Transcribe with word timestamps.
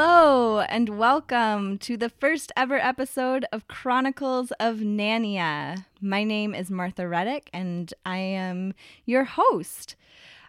Hello, 0.00 0.60
and 0.60 0.96
welcome 0.96 1.76
to 1.78 1.96
the 1.96 2.08
first 2.08 2.52
ever 2.56 2.78
episode 2.78 3.44
of 3.50 3.66
Chronicles 3.66 4.52
of 4.60 4.76
Nannya. 4.76 5.86
My 6.00 6.22
name 6.22 6.54
is 6.54 6.70
Martha 6.70 7.08
Reddick, 7.08 7.50
and 7.52 7.92
I 8.06 8.18
am 8.18 8.74
your 9.06 9.24
host. 9.24 9.96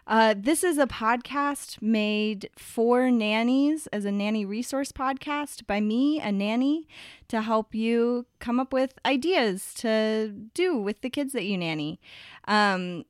Uh, 0.06 0.36
this 0.38 0.62
is 0.62 0.78
a 0.78 0.86
podcast 0.86 1.82
made 1.82 2.48
for 2.56 3.10
nannies 3.10 3.88
as 3.88 4.04
a 4.04 4.12
nanny 4.12 4.44
resource 4.44 4.92
podcast 4.92 5.66
by 5.66 5.80
me, 5.80 6.20
a 6.20 6.30
nanny, 6.30 6.86
to 7.26 7.42
help 7.42 7.74
you 7.74 8.26
come 8.38 8.60
up 8.60 8.72
with 8.72 9.00
ideas 9.04 9.74
to 9.78 10.28
do 10.54 10.78
with 10.78 11.00
the 11.00 11.10
kids 11.10 11.32
that 11.32 11.44
you 11.44 11.58
nanny. 11.58 11.98
Um, 12.46 13.04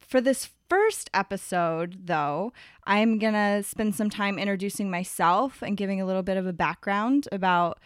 for 0.00 0.20
this 0.20 0.50
first 0.70 1.10
episode, 1.12 2.06
though, 2.06 2.52
I'm 2.84 3.18
going 3.18 3.34
to 3.34 3.62
spend 3.62 3.94
some 3.94 4.08
time 4.08 4.38
introducing 4.38 4.88
myself 4.90 5.60
and 5.62 5.76
giving 5.76 6.00
a 6.00 6.06
little 6.06 6.22
bit 6.22 6.36
of 6.38 6.46
a 6.46 6.52
background 6.52 7.28
about 7.32 7.78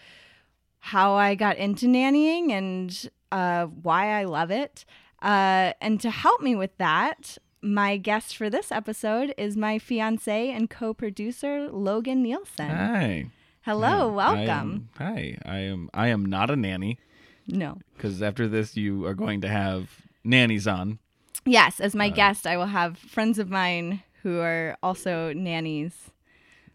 how 0.78 1.14
I 1.14 1.34
got 1.34 1.56
into 1.56 1.86
nannying 1.86 2.50
and 2.52 3.10
uh, 3.32 3.66
why 3.66 4.20
I 4.20 4.24
love 4.24 4.50
it. 4.50 4.84
Uh, 5.22 5.72
and 5.80 5.98
to 6.00 6.10
help 6.10 6.42
me 6.42 6.54
with 6.54 6.76
that, 6.78 7.38
my 7.62 7.96
guest 7.96 8.36
for 8.36 8.50
this 8.50 8.70
episode 8.70 9.32
is 9.38 9.56
my 9.56 9.78
fiance 9.78 10.50
and 10.50 10.68
co 10.68 10.92
producer, 10.92 11.70
Logan 11.72 12.22
Nielsen. 12.22 12.68
Hi. 12.68 13.30
Hello, 13.62 13.88
Hi. 13.88 13.96
I 14.02 14.04
welcome. 14.04 14.48
am- 14.50 14.88
hi. 14.98 15.38
I 15.46 15.58
am. 15.60 15.88
I 15.94 16.08
am 16.08 16.26
not 16.26 16.50
a 16.50 16.56
nanny 16.56 16.98
No. 17.46 17.78
because 17.96 18.20
after 18.22 18.46
this, 18.46 18.76
you 18.76 19.06
are 19.06 19.14
going 19.14 19.40
to 19.40 19.48
have 19.48 20.02
nannies 20.22 20.66
on. 20.66 20.98
Yes, 21.46 21.80
as 21.80 21.94
Uh, 21.94 21.98
my 21.98 22.08
guest, 22.08 22.46
I 22.46 22.56
will 22.56 22.66
have 22.66 22.96
friends 22.98 23.38
of 23.38 23.50
mine 23.50 24.02
who 24.22 24.40
are 24.40 24.76
also 24.82 25.32
nannies. 25.32 26.10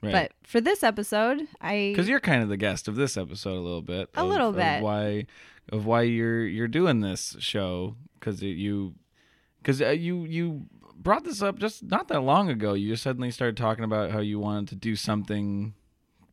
Right. 0.01 0.11
But 0.13 0.31
for 0.43 0.61
this 0.61 0.81
episode, 0.83 1.47
I 1.59 1.89
because 1.91 2.07
you're 2.07 2.19
kind 2.21 2.41
of 2.41 2.49
the 2.49 2.57
guest 2.57 2.87
of 2.87 2.95
this 2.95 3.17
episode 3.17 3.57
a 3.57 3.59
little 3.59 3.81
bit. 3.81 4.09
A 4.15 4.21
of- 4.21 4.29
little 4.29 4.49
of 4.49 4.55
bit. 4.55 4.81
why 4.81 5.25
of 5.71 5.85
why 5.85 6.03
you're 6.03 6.45
you're 6.45 6.67
doing 6.69 7.01
this 7.01 7.35
show 7.39 7.95
because 8.19 8.41
you 8.41 8.93
because 9.61 9.81
uh, 9.81 9.89
you 9.89 10.23
you 10.25 10.65
brought 10.95 11.23
this 11.25 11.41
up 11.41 11.59
just 11.59 11.83
not 11.83 12.07
that 12.07 12.21
long 12.21 12.49
ago. 12.49 12.73
You 12.75 12.89
just 12.89 13.03
suddenly 13.03 13.29
started 13.31 13.57
talking 13.57 13.83
about 13.83 14.11
how 14.11 14.19
you 14.19 14.39
wanted 14.39 14.69
to 14.69 14.75
do 14.75 14.95
something 14.95 15.73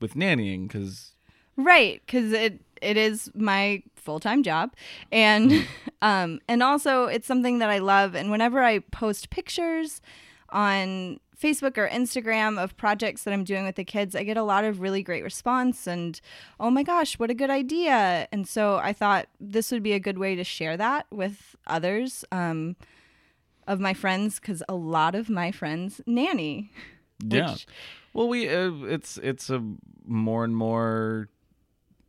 with 0.01 0.15
nannying 0.15 0.69
because 0.69 1.13
Right, 1.57 2.03
because 2.07 2.33
it 2.33 2.61
it 2.83 2.97
is 2.97 3.31
my 3.35 3.83
full 3.95 4.21
time 4.21 4.43
job, 4.43 4.73
and 5.13 5.67
um 6.03 6.41
and 6.49 6.63
also 6.63 7.05
it's 7.07 7.27
something 7.27 7.59
that 7.59 7.71
I 7.71 7.79
love. 7.79 8.15
And 8.15 8.31
whenever 8.31 8.63
I 8.63 8.79
post 8.81 9.31
pictures 9.31 10.01
on 10.51 11.19
Facebook 11.41 11.77
or 11.77 11.89
Instagram 11.89 12.59
of 12.63 12.77
projects 12.79 13.25
that 13.25 13.35
I'm 13.35 13.45
doing 13.45 13.65
with 13.67 13.75
the 13.77 13.85
kids, 13.85 14.15
I 14.17 14.23
get 14.23 14.37
a 14.39 14.43
lot 14.43 14.65
of 14.65 14.81
really 14.81 15.03
great 15.03 15.23
response. 15.23 15.87
And 15.87 16.19
oh 16.59 16.71
my 16.71 16.83
gosh, 16.83 17.19
what 17.19 17.31
a 17.31 17.35
good 17.35 17.51
idea! 17.51 18.27
And 18.33 18.49
so 18.49 18.77
I 18.77 18.93
thought 18.93 19.27
this 19.41 19.71
would 19.71 19.83
be 19.83 19.93
a 19.93 20.01
good 20.01 20.19
way 20.19 20.35
to 20.37 20.45
share 20.45 20.77
that 20.77 21.07
with 21.11 21.55
others. 21.67 22.25
Um, 22.33 22.77
of 23.69 23.81
my 23.81 23.93
friends, 23.95 24.39
because 24.39 24.63
a 24.69 24.77
lot 24.77 25.17
of 25.17 25.29
my 25.29 25.51
friends 25.51 26.01
nanny. 26.07 26.71
Yeah. 27.21 27.51
Which- 27.51 27.67
Well, 28.15 28.29
we 28.29 28.49
uh, 28.49 28.71
it's 28.85 29.19
it's 29.19 29.51
a 29.51 29.61
more 30.07 30.45
and 30.45 30.57
more 30.57 31.29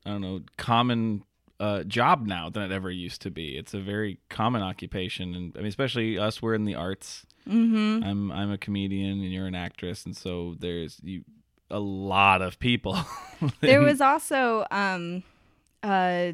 I 0.07 0.11
don't 0.11 0.21
know 0.21 0.41
common 0.57 1.23
uh, 1.59 1.83
job 1.83 2.25
now 2.25 2.49
than 2.49 2.63
it 2.63 2.71
ever 2.71 2.89
used 2.89 3.21
to 3.23 3.31
be. 3.31 3.57
It's 3.57 3.73
a 3.73 3.79
very 3.79 4.19
common 4.29 4.61
occupation, 4.61 5.35
and 5.35 5.53
I 5.55 5.59
mean, 5.59 5.67
especially 5.67 6.17
us. 6.17 6.41
We're 6.41 6.53
in 6.53 6.65
the 6.65 6.75
arts. 6.75 7.25
Mm-hmm. 7.47 8.03
I'm 8.03 8.31
I'm 8.31 8.51
a 8.51 8.57
comedian, 8.57 9.11
and 9.21 9.31
you're 9.31 9.47
an 9.47 9.55
actress, 9.55 10.05
and 10.05 10.15
so 10.15 10.55
there's 10.59 10.99
you 11.03 11.23
a 11.69 11.79
lot 11.79 12.41
of 12.41 12.59
people. 12.59 12.97
there 13.61 13.81
was 13.81 14.01
also 14.01 14.65
um 14.71 15.23
uh 15.83 16.31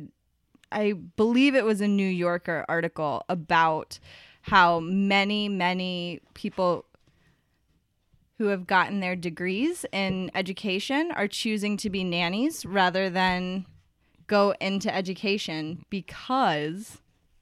i 0.71 0.93
believe 1.17 1.53
it 1.53 1.65
was 1.65 1.81
a 1.81 1.87
new 1.87 2.07
yorker 2.07 2.63
article 2.69 3.25
about 3.27 3.99
how 4.41 4.79
many 4.79 5.49
many 5.49 6.21
people 6.33 6.85
who 8.43 8.49
have 8.49 8.67
gotten 8.67 8.99
their 8.99 9.15
degrees 9.15 9.85
in 9.93 10.29
education 10.35 11.13
are 11.15 11.29
choosing 11.29 11.77
to 11.77 11.89
be 11.89 12.03
nannies 12.03 12.65
rather 12.65 13.09
than 13.09 13.65
go 14.27 14.53
into 14.59 14.93
education 14.93 15.85
because 15.89 16.97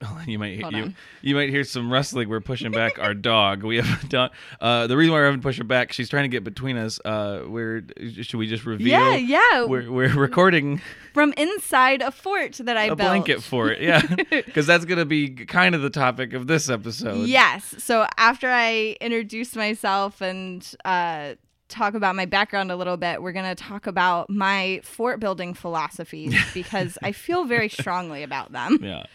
you 0.28 0.39
might 0.39 0.62
Hold 0.62 0.73
you, 0.73 0.84
on. 0.84 0.95
you 1.22 1.35
might 1.35 1.50
hear 1.50 1.63
some 1.63 1.91
rustling. 1.91 2.29
We're 2.29 2.39
pushing 2.41 2.72
back 2.72 3.00
our 3.00 3.13
dog. 3.31 3.63
We 3.63 3.78
have 3.78 4.03
a 4.03 4.07
dog. 4.07 4.31
Uh, 4.59 4.88
the 4.88 4.97
reason 4.97 5.12
why 5.13 5.19
we're 5.19 5.25
having 5.25 5.39
to 5.41 5.44
push 5.44 5.57
her 5.57 5.63
back, 5.63 5.94
she's 5.94 6.09
trying 6.09 6.23
to 6.23 6.29
get 6.29 6.44
between 6.44 6.78
us. 6.78 7.00
Uh, 7.03 7.44
we're 7.47 7.84
should 8.22 8.35
we 8.38 8.47
just 8.47 8.66
reveal? 8.66 8.88
yeah 8.88 9.16
yeah 9.16 9.66
We're 9.66 9.91
we're 9.91 10.13
recording 10.13 10.81
from 11.13 11.34
inside 11.38 12.01
a 12.01 12.11
fort 12.11 12.53
that 12.63 12.78
i 12.78 12.84
a 12.85 12.88
built 12.95 13.00
a 13.00 13.03
blanket 13.03 13.44
for 13.44 13.69
it. 13.69 13.81
Yeah, 13.81 14.01
because 14.29 14.66
that's 14.67 14.85
gonna 14.85 15.06
be 15.06 15.29
kind 15.29 15.75
of 15.75 15.81
the 15.81 15.90
topic 15.90 16.34
of 16.34 16.47
this 16.47 16.69
episode. 16.69 17.28
Yes. 17.28 17.75
So 17.79 18.07
after 18.17 18.50
I 18.50 18.95
introduce 19.01 19.56
myself 19.56 20.22
and 20.22 20.67
uh, 20.85 21.35
talk 21.67 21.94
about 21.94 22.16
my 22.16 22.25
background 22.25 22.72
a 22.72 22.75
little 22.75 22.97
bit, 22.97 23.22
we're 23.22 23.31
going 23.31 23.45
to 23.45 23.56
talk 23.56 23.88
about 23.88 24.29
my 24.29 24.81
fort 24.84 25.22
building 25.22 25.53
philosophies 25.53 26.35
because 26.53 26.97
I 27.01 27.13
feel 27.13 27.45
very 27.45 27.69
strongly 27.69 28.23
about 28.23 28.51
them. 28.51 28.79
yeah. 28.81 29.06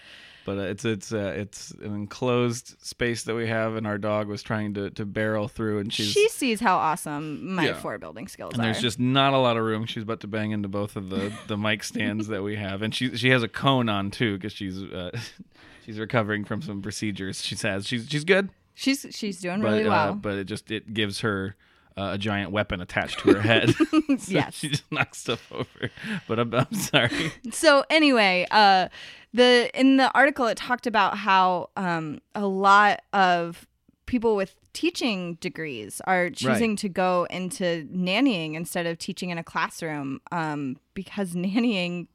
But 0.46 0.58
uh, 0.58 0.62
it's 0.62 0.84
it's 0.84 1.12
uh, 1.12 1.34
it's 1.36 1.72
an 1.72 1.92
enclosed 1.94 2.76
space 2.82 3.24
that 3.24 3.34
we 3.34 3.48
have, 3.48 3.74
and 3.74 3.86
our 3.86 3.98
dog 3.98 4.28
was 4.28 4.42
trying 4.42 4.72
to, 4.74 4.90
to 4.90 5.04
barrel 5.04 5.48
through, 5.48 5.80
and 5.80 5.92
she's 5.92 6.12
She 6.12 6.28
sees 6.28 6.60
how 6.60 6.76
awesome 6.76 7.54
my 7.54 7.66
Yeah. 7.66 7.74
fort 7.74 8.00
building 8.00 8.28
skills 8.28 8.54
and 8.54 8.62
are. 8.62 8.66
there's 8.66 8.80
just 8.80 8.98
not 9.00 9.34
a 9.34 9.38
lot 9.38 9.56
of 9.56 9.64
room. 9.64 9.84
She's 9.86 10.04
about 10.04 10.20
to 10.20 10.28
bang 10.28 10.52
into 10.52 10.68
both 10.68 10.94
of 10.96 11.10
the, 11.10 11.32
the 11.48 11.56
mic 11.58 11.82
stands 11.84 12.28
that 12.28 12.42
we 12.44 12.56
have, 12.56 12.80
and 12.82 12.94
she 12.94 13.14
she 13.16 13.28
has 13.30 13.42
a 13.42 13.48
cone 13.48 13.88
on 13.88 14.10
too 14.12 14.36
because 14.36 14.52
she's 14.52 14.80
uh, 14.82 15.10
she's 15.84 15.98
recovering 15.98 16.44
from 16.44 16.62
some 16.62 16.80
procedures. 16.80 17.44
She 17.44 17.56
says 17.56 17.86
she's 17.86 18.08
she's 18.08 18.24
good, 18.24 18.48
she's 18.74 19.04
she's 19.10 19.40
doing 19.40 19.60
but 19.60 19.72
really 19.72 19.84
uh, 19.86 19.90
well. 19.90 20.14
but 20.14 20.34
it 20.38 20.44
just 20.44 20.70
it 20.70 20.94
gives 20.94 21.20
her 21.20 21.56
uh, 21.96 22.10
a 22.14 22.18
giant 22.18 22.50
weapon 22.52 22.80
attached 22.80 23.18
to 23.20 23.32
her 23.34 23.40
head. 23.40 23.74
So 24.18 24.32
Yes. 24.32 24.54
she 24.54 24.68
just 24.68 24.90
knocks 24.90 25.18
stuff 25.18 25.50
over. 25.52 25.90
But 26.28 26.38
I'm, 26.38 26.54
I'm 26.54 26.72
sorry. 26.74 27.32
so 27.52 27.84
anyway, 27.90 28.46
uh, 28.50 28.88
the 29.34 29.70
in 29.78 29.96
the 29.96 30.10
article 30.12 30.46
it 30.46 30.56
talked 30.56 30.86
about 30.86 31.18
how 31.18 31.70
um, 31.76 32.20
a 32.34 32.46
lot 32.46 33.00
of 33.12 33.66
people 34.06 34.36
with 34.36 34.54
teaching 34.72 35.34
degrees 35.40 36.00
are 36.06 36.30
choosing 36.30 36.76
to 36.76 36.88
go 36.88 37.26
into 37.30 37.86
nannying 37.92 38.54
instead 38.54 38.86
of 38.86 38.98
teaching 38.98 39.30
in 39.30 39.38
a 39.38 39.42
classroom 39.44 40.20
um, 40.32 40.76
because 40.94 41.32
nannying 41.32 42.06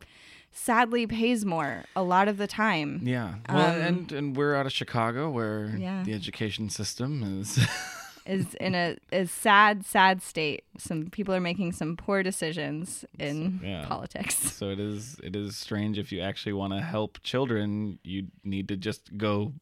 sadly 0.51 1.07
pays 1.07 1.43
more 1.45 1.83
a 1.95 2.03
lot 2.03 2.27
of 2.27 2.37
the 2.37 2.47
time. 2.47 3.01
Yeah. 3.03 3.35
Well, 3.49 3.75
Um, 3.75 3.81
and 3.81 4.11
and 4.11 4.37
we're 4.37 4.55
out 4.55 4.65
of 4.65 4.71
Chicago, 4.71 5.29
where 5.29 5.75
Yeah. 5.77 6.03
the 6.03 6.13
education 6.13 6.69
system 6.69 7.23
is 7.41 7.59
is 8.25 8.53
in 8.55 8.75
a, 8.75 8.97
a 9.11 9.25
sad, 9.25 9.85
sad 9.85 10.21
state. 10.21 10.63
Some 10.77 11.07
people 11.09 11.33
are 11.33 11.39
making 11.39 11.71
some 11.71 11.97
poor 11.97 12.23
decisions 12.23 13.03
in 13.19 13.59
Yeah. 13.63 13.85
politics. 13.87 14.35
So 14.61 14.69
it 14.69 14.79
is 14.79 15.19
it 15.23 15.35
is 15.35 15.57
strange 15.57 15.97
if 15.97 16.11
you 16.11 16.21
actually 16.21 16.53
want 16.53 16.73
to 16.73 16.81
help 16.81 17.19
children, 17.23 17.97
you 18.03 18.27
need 18.43 18.67
to 18.67 18.75
just 18.77 19.17
go 19.17 19.53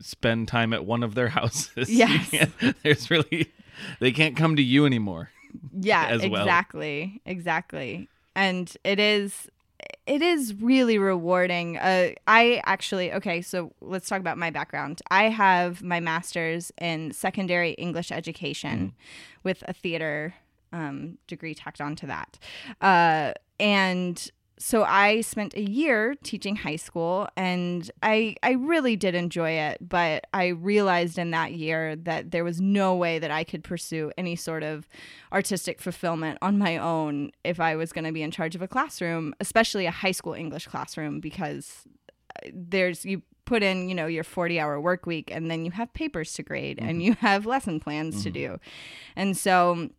spend 0.00 0.48
time 0.48 0.72
at 0.72 0.84
one 0.84 1.02
of 1.02 1.14
their 1.14 1.28
houses. 1.40 1.90
Yes. 1.90 2.48
There's 2.82 3.10
really 3.10 3.52
they 4.00 4.12
can't 4.12 4.36
come 4.36 4.54
to 4.56 4.62
you 4.62 4.86
anymore. 4.86 5.30
Yeah, 5.72 6.16
well. 6.16 6.42
exactly, 6.42 7.20
exactly. 7.26 8.08
And 8.36 8.74
it 8.84 8.98
is 8.98 9.48
it 10.06 10.20
is 10.22 10.54
really 10.60 10.98
rewarding. 10.98 11.78
Uh, 11.78 12.10
I 12.26 12.62
actually 12.64 13.12
okay, 13.12 13.40
so 13.40 13.72
let's 13.80 14.08
talk 14.08 14.20
about 14.20 14.38
my 14.38 14.50
background. 14.50 15.00
I 15.10 15.30
have 15.30 15.82
my 15.82 16.00
master's 16.00 16.72
in 16.80 17.12
secondary 17.12 17.72
English 17.72 18.12
education 18.12 18.94
with 19.42 19.62
a 19.66 19.72
theater 19.72 20.34
um, 20.72 21.18
degree 21.26 21.54
tacked 21.54 21.80
onto 21.80 22.06
that, 22.06 22.38
uh, 22.80 23.32
and 23.58 24.30
so 24.64 24.82
I 24.82 25.20
spent 25.20 25.52
a 25.56 25.60
year 25.60 26.14
teaching 26.22 26.56
high 26.56 26.76
school 26.76 27.28
and 27.36 27.90
I 28.02 28.36
I 28.42 28.52
really 28.52 28.96
did 28.96 29.14
enjoy 29.14 29.50
it, 29.50 29.86
but 29.86 30.24
I 30.32 30.46
realized 30.46 31.18
in 31.18 31.32
that 31.32 31.52
year 31.52 31.96
that 31.96 32.30
there 32.30 32.44
was 32.44 32.62
no 32.62 32.96
way 32.96 33.18
that 33.18 33.30
I 33.30 33.44
could 33.44 33.62
pursue 33.62 34.10
any 34.16 34.36
sort 34.36 34.62
of 34.62 34.88
artistic 35.34 35.82
fulfillment 35.82 36.38
on 36.40 36.56
my 36.56 36.78
own 36.78 37.32
if 37.44 37.60
I 37.60 37.76
was 37.76 37.92
going 37.92 38.06
to 38.06 38.12
be 38.12 38.22
in 38.22 38.30
charge 38.30 38.54
of 38.54 38.62
a 38.62 38.66
classroom, 38.66 39.34
especially 39.38 39.84
a 39.84 39.90
high 39.90 40.12
school 40.12 40.32
English 40.32 40.66
classroom 40.68 41.20
because 41.20 41.86
uh, 42.42 42.48
there's 42.50 43.04
you 43.04 43.20
put 43.44 43.62
in, 43.62 43.90
you 43.90 43.94
know, 43.94 44.06
your 44.06 44.24
40-hour 44.24 44.80
work 44.80 45.04
week 45.04 45.30
and 45.30 45.50
then 45.50 45.66
you 45.66 45.72
have 45.72 45.92
papers 45.92 46.32
to 46.32 46.42
grade 46.42 46.78
and 46.80 47.02
you 47.02 47.12
have 47.20 47.44
lesson 47.44 47.80
plans 47.80 48.22
to 48.22 48.30
do. 48.30 48.58
And 49.14 49.36
so 49.36 49.90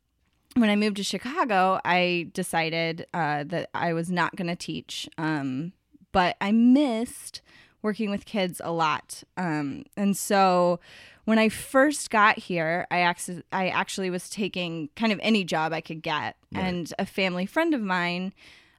when 0.56 0.70
I 0.70 0.76
moved 0.76 0.98
to 0.98 1.04
Chicago, 1.04 1.80
I 1.84 2.30
decided 2.34 3.06
uh, 3.14 3.44
that 3.46 3.70
I 3.74 3.94
was 3.94 4.10
not 4.10 4.36
going 4.36 4.48
to 4.48 4.56
teach. 4.56 5.08
Um, 5.18 5.74
but 6.12 6.38
I 6.40 6.52
missed 6.52 7.42
working 7.82 8.10
with 8.10 8.26
kids 8.26 8.62
a 8.64 8.72
lot. 8.72 9.24
Um, 9.38 9.84
and 9.98 10.16
so 10.16 10.80
when 11.26 11.38
I 11.38 11.50
first 11.50 12.10
got 12.10 12.40
here, 12.40 12.88
I, 12.90 13.10
ac- 13.10 13.44
I 13.52 13.68
actually 13.68 14.10
was 14.10 14.30
taking 14.30 14.90
kind 14.96 15.12
of 15.12 15.20
any 15.22 15.44
job 15.44 15.74
I 15.74 15.82
could 15.82 16.02
get. 16.02 16.38
And 16.54 16.94
a 16.98 17.06
family 17.06 17.46
friend 17.46 17.74
of 17.74 17.82
mine 17.82 18.34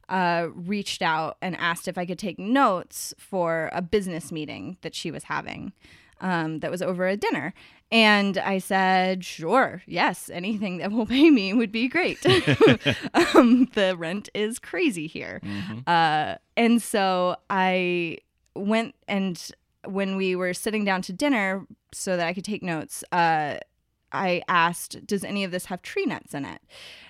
uh, 0.08 0.48
reached 0.54 1.02
out 1.02 1.36
and 1.42 1.54
asked 1.56 1.88
if 1.88 1.98
I 1.98 2.06
could 2.06 2.18
take 2.18 2.38
notes 2.38 3.12
for 3.18 3.68
a 3.72 3.82
business 3.82 4.32
meeting 4.32 4.78
that 4.80 4.94
she 4.94 5.10
was 5.10 5.24
having 5.24 5.72
um, 6.20 6.60
that 6.60 6.70
was 6.70 6.82
over 6.82 7.06
a 7.06 7.16
dinner. 7.16 7.54
And 7.92 8.36
I 8.38 8.58
said, 8.58 9.24
sure, 9.24 9.82
yes, 9.86 10.28
anything 10.28 10.78
that 10.78 10.90
will 10.90 11.06
pay 11.16 11.30
me 11.30 11.52
would 11.52 11.70
be 11.70 11.88
great. 11.88 12.24
um, 13.34 13.68
the 13.74 13.94
rent 13.96 14.28
is 14.34 14.58
crazy 14.58 15.06
here. 15.06 15.40
Uh, 15.86 16.36
and 16.56 16.82
so 16.82 17.36
I 17.48 18.18
went 18.54 18.94
and 19.06 19.50
when 19.84 20.16
we 20.16 20.34
were 20.34 20.52
sitting 20.52 20.84
down 20.84 21.00
to 21.02 21.12
dinner 21.12 21.64
so 21.92 22.16
that 22.16 22.26
I 22.26 22.34
could 22.34 22.44
take 22.44 22.62
notes, 22.62 23.04
uh, 23.12 23.58
I 24.12 24.42
asked, 24.48 25.06
does 25.06 25.24
any 25.24 25.44
of 25.44 25.50
this 25.50 25.66
have 25.66 25.82
tree 25.82 26.06
nuts 26.06 26.34
in 26.34 26.44
it? 26.44 26.60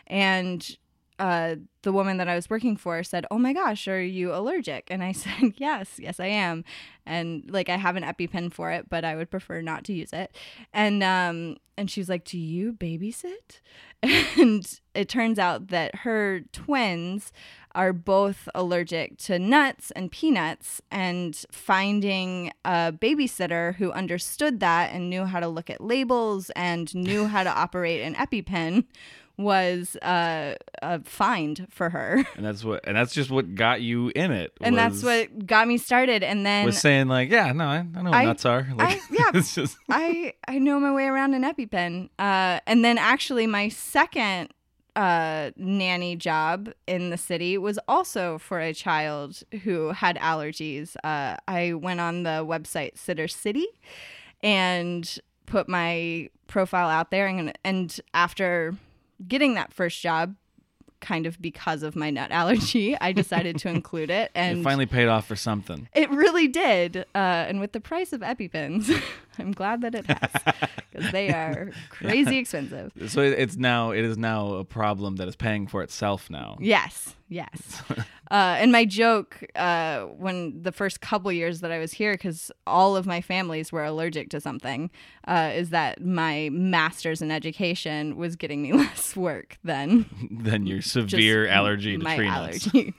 And 0.06 0.76
uh, 1.19 1.57
the 1.83 1.93
woman 1.93 2.17
that 2.19 2.29
I 2.29 2.35
was 2.35 2.51
working 2.51 2.77
for 2.77 3.03
said, 3.03 3.27
"Oh 3.31 3.39
my 3.39 3.53
gosh, 3.53 3.89
are 3.89 4.03
you 4.03 4.35
allergic?" 4.35 4.89
And 4.91 5.03
I 5.03 5.13
said, 5.23 5.55
"Yes, 5.57 5.99
yes, 5.99 6.21
I 6.21 6.27
am." 6.27 6.65
And 7.07 7.49
like, 7.51 7.69
I 7.69 7.77
have 7.77 7.97
an 7.97 8.03
EpiPen 8.03 8.53
for 8.53 8.71
it, 8.73 8.89
but 8.91 9.05
I 9.05 9.17
would 9.17 9.31
prefer 9.31 9.61
not 9.61 9.85
to 9.85 9.93
use 9.93 10.13
it. 10.13 10.35
And 10.73 11.03
um, 11.03 11.57
and 11.77 11.91
she's 11.91 12.09
like, 12.09 12.25
"Do 12.25 12.39
you 12.39 12.73
babysit?" 12.73 13.61
And 14.39 14.81
it 14.95 15.09
turns 15.09 15.39
out 15.39 15.69
that 15.69 15.97
her 15.97 16.41
twins 16.53 17.33
are 17.75 17.93
both 17.93 18.49
allergic 18.55 19.19
to 19.19 19.39
nuts 19.39 19.91
and 19.93 20.11
peanuts 20.11 20.81
and 20.91 21.45
finding 21.51 22.51
a 22.65 22.93
babysitter 22.93 23.75
who 23.77 23.93
understood 23.93 24.61
that 24.61 24.93
and 24.93 25.11
knew 25.11 25.25
how 25.25 25.41
to 25.41 25.49
look 25.49 25.69
at 25.69 25.81
labels 25.81 26.51
and 26.57 26.95
knew 26.95 27.27
how 27.27 27.43
to 27.43 27.51
operate 27.59 28.01
an 28.01 28.15
EpiPen 28.15 28.85
was 29.38 29.97
uh, 29.97 30.55
a 30.83 31.00
find 31.05 31.67
for 31.71 31.91
her. 31.91 32.25
And 32.37 32.44
that's 32.44 32.65
what 32.65 32.87
and 32.87 32.97
that's 32.97 33.15
just 33.15 33.31
what 33.31 33.55
got 33.55 33.81
you 33.83 34.11
in 34.15 34.31
it. 34.33 34.53
And 34.61 34.77
that's 34.77 35.03
what 35.03 35.47
got 35.47 35.69
me 35.69 35.79
started. 35.79 36.23
And 36.23 36.44
then 36.44 36.67
was 36.67 36.79
saying 36.79 37.09
like, 37.09 37.31
yeah, 37.31 37.53
no, 37.53 37.67
I, 37.67 37.77
I 37.79 37.83
know 38.03 38.11
what 38.11 38.15
I- 38.15 38.25
nuts 38.25 38.44
are. 38.44 38.67
Like, 38.75 38.99
I- 38.99 39.00
yeah. 39.11 39.31
it's 39.35 39.55
just 39.55 39.77
I 39.91 40.35
I 40.49 40.59
know 40.59 40.79
my 40.81 40.93
way 40.93 41.06
around 41.06 41.35
an 41.35 41.43
EpiPen. 41.43 42.11
Uh, 42.19 42.61
and 42.67 42.85
then 42.85 42.99
actually 42.99 43.47
my 43.47 43.69
second 43.69 44.50
uh, 44.97 45.50
nanny 45.56 46.17
job 46.17 46.71
in 46.87 47.11
the 47.11 47.19
city 47.19 47.59
was 47.59 47.79
also 47.87 48.38
for 48.38 48.61
a 48.61 48.73
child 48.73 49.43
who 49.62 49.91
had 49.91 50.17
allergies. 50.17 50.97
Uh, 51.05 51.37
I 51.47 51.75
went 51.75 52.00
on 52.00 52.23
the 52.23 52.44
website 52.47 52.97
Sitter 52.97 53.29
City 53.29 53.67
and 54.43 55.19
put 55.44 55.69
my 55.69 56.31
profile 56.47 56.88
out 56.88 57.11
there, 57.11 57.27
and 57.27 57.53
and 57.65 58.00
after 58.15 58.75
getting 59.27 59.55
that 59.55 59.73
first 59.73 60.01
job. 60.01 60.35
Kind 60.99 61.27
of 61.27 61.41
because 61.41 61.83
of 61.83 61.95
my 61.95 62.09
nut 62.11 62.31
allergy, 62.33 62.97
I 62.99 63.13
decided 63.13 63.59
to 63.59 63.69
include 63.69 64.09
it, 64.11 64.31
and 64.35 64.61
it 64.61 64.63
finally 64.65 64.87
paid 64.87 65.09
off 65.09 65.27
for 65.27 65.37
something. 65.37 65.89
it 65.95 66.11
really 66.11 66.49
did. 66.49 66.97
Uh, 67.15 67.45
and 67.49 67.61
with 67.61 67.73
the 67.73 67.81
price 67.81 68.15
of 68.15 68.23
EpiPens, 68.23 68.91
I'm 69.38 69.53
glad 69.53 69.81
that 69.83 69.94
it 69.94 70.06
has 70.09 70.55
because 70.93 71.12
they 71.12 71.31
are 71.31 71.71
crazy 71.91 72.38
expensive. 72.38 72.93
So 73.09 73.21
it's 73.23 73.56
now 73.56 73.91
it 73.93 74.05
is 74.05 74.17
now 74.19 74.55
a 74.55 74.65
problem 74.65 75.17
that 75.17 75.29
is 75.29 75.37
paying 75.37 75.67
for 75.67 75.83
itself 75.83 76.29
now. 76.31 76.56
Yes, 76.61 77.15
yes. 77.29 77.83
Uh, 78.29 78.56
and 78.59 78.73
my 78.73 78.85
joke 78.85 79.44
uh, 79.55 80.00
when 80.06 80.61
the 80.62 80.73
first 80.73 81.00
couple 81.00 81.31
years 81.31 81.61
that 81.61 81.71
I 81.71 81.79
was 81.79 81.93
here, 81.93 82.12
because 82.15 82.50
all 82.67 82.97
of 82.97 83.06
my 83.06 83.21
families 83.21 83.71
were 83.71 83.85
allergic 83.85 84.31
to 84.31 84.41
something, 84.41 84.91
uh, 85.29 85.53
is 85.55 85.71
that 85.71 86.05
my 86.05 86.49
master's 86.53 87.23
in 87.23 87.31
education 87.31 88.17
was 88.17 88.35
getting 88.35 88.62
me 88.62 88.73
less 88.73 89.15
work 89.15 89.59
than 89.62 90.06
Than 90.31 90.67
your 90.67 90.83
severe 90.83 91.47
allergy 91.47 91.97
to 91.97 92.03
my 92.03 92.17
tree 92.17 92.27
nuts. 92.29 92.67
allergy. 92.75 92.94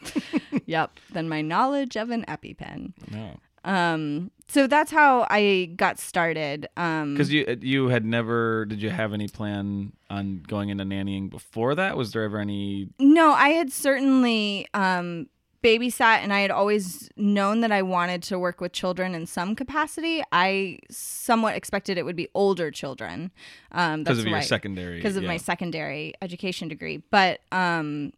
yep, 0.65 0.97
than 1.11 1.27
my 1.27 1.41
knowledge 1.41 1.97
of 1.97 2.09
an 2.09 2.23
EpiPen. 2.27 2.93
No. 3.11 3.37
Um, 3.67 4.31
so 4.47 4.65
that's 4.65 4.91
how 4.91 5.27
I 5.29 5.73
got 5.75 5.99
started. 5.99 6.67
Um, 6.77 7.13
Because 7.13 7.31
you 7.33 7.57
you 7.61 7.89
had 7.89 8.05
never 8.05 8.65
did 8.65 8.81
you 8.81 8.89
have 8.89 9.13
any 9.13 9.27
plan 9.27 9.91
on 10.09 10.41
going 10.47 10.69
into 10.69 10.85
nannying 10.85 11.29
before 11.29 11.75
that? 11.75 11.97
Was 11.97 12.13
there 12.13 12.23
ever 12.23 12.39
any? 12.39 12.87
No, 12.97 13.31
I 13.33 13.49
had 13.49 13.71
certainly 13.73 14.67
um, 14.73 15.27
babysat, 15.61 16.19
and 16.23 16.31
I 16.31 16.39
had 16.39 16.51
always 16.51 17.09
known 17.17 17.59
that 17.59 17.73
I 17.73 17.81
wanted 17.81 18.23
to 18.23 18.39
work 18.39 18.61
with 18.61 18.71
children 18.71 19.13
in 19.13 19.25
some 19.25 19.53
capacity. 19.53 20.23
I 20.31 20.79
somewhat 20.89 21.55
expected 21.57 21.97
it 21.97 22.05
would 22.05 22.15
be 22.15 22.29
older 22.33 22.71
children. 22.71 23.31
Um, 23.73 24.03
Because 24.03 24.19
of 24.19 24.25
your 24.27 24.35
right. 24.35 24.45
secondary. 24.45 24.95
because 24.97 25.17
of 25.17 25.23
my 25.25 25.35
secondary 25.37 26.13
education 26.21 26.69
degree. 26.69 27.03
But 27.11 27.41
um, 27.51 28.13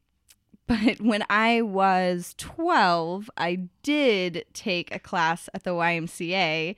but 0.70 1.02
when 1.02 1.26
I 1.30 1.62
was 1.64 2.36
twelve, 2.38 3.30
I 3.36 3.68
did 3.84 4.46
take 4.54 4.96
a 4.96 5.00
class 5.00 5.50
at 5.54 5.64
the 5.64 5.72
YMCA 5.72 6.76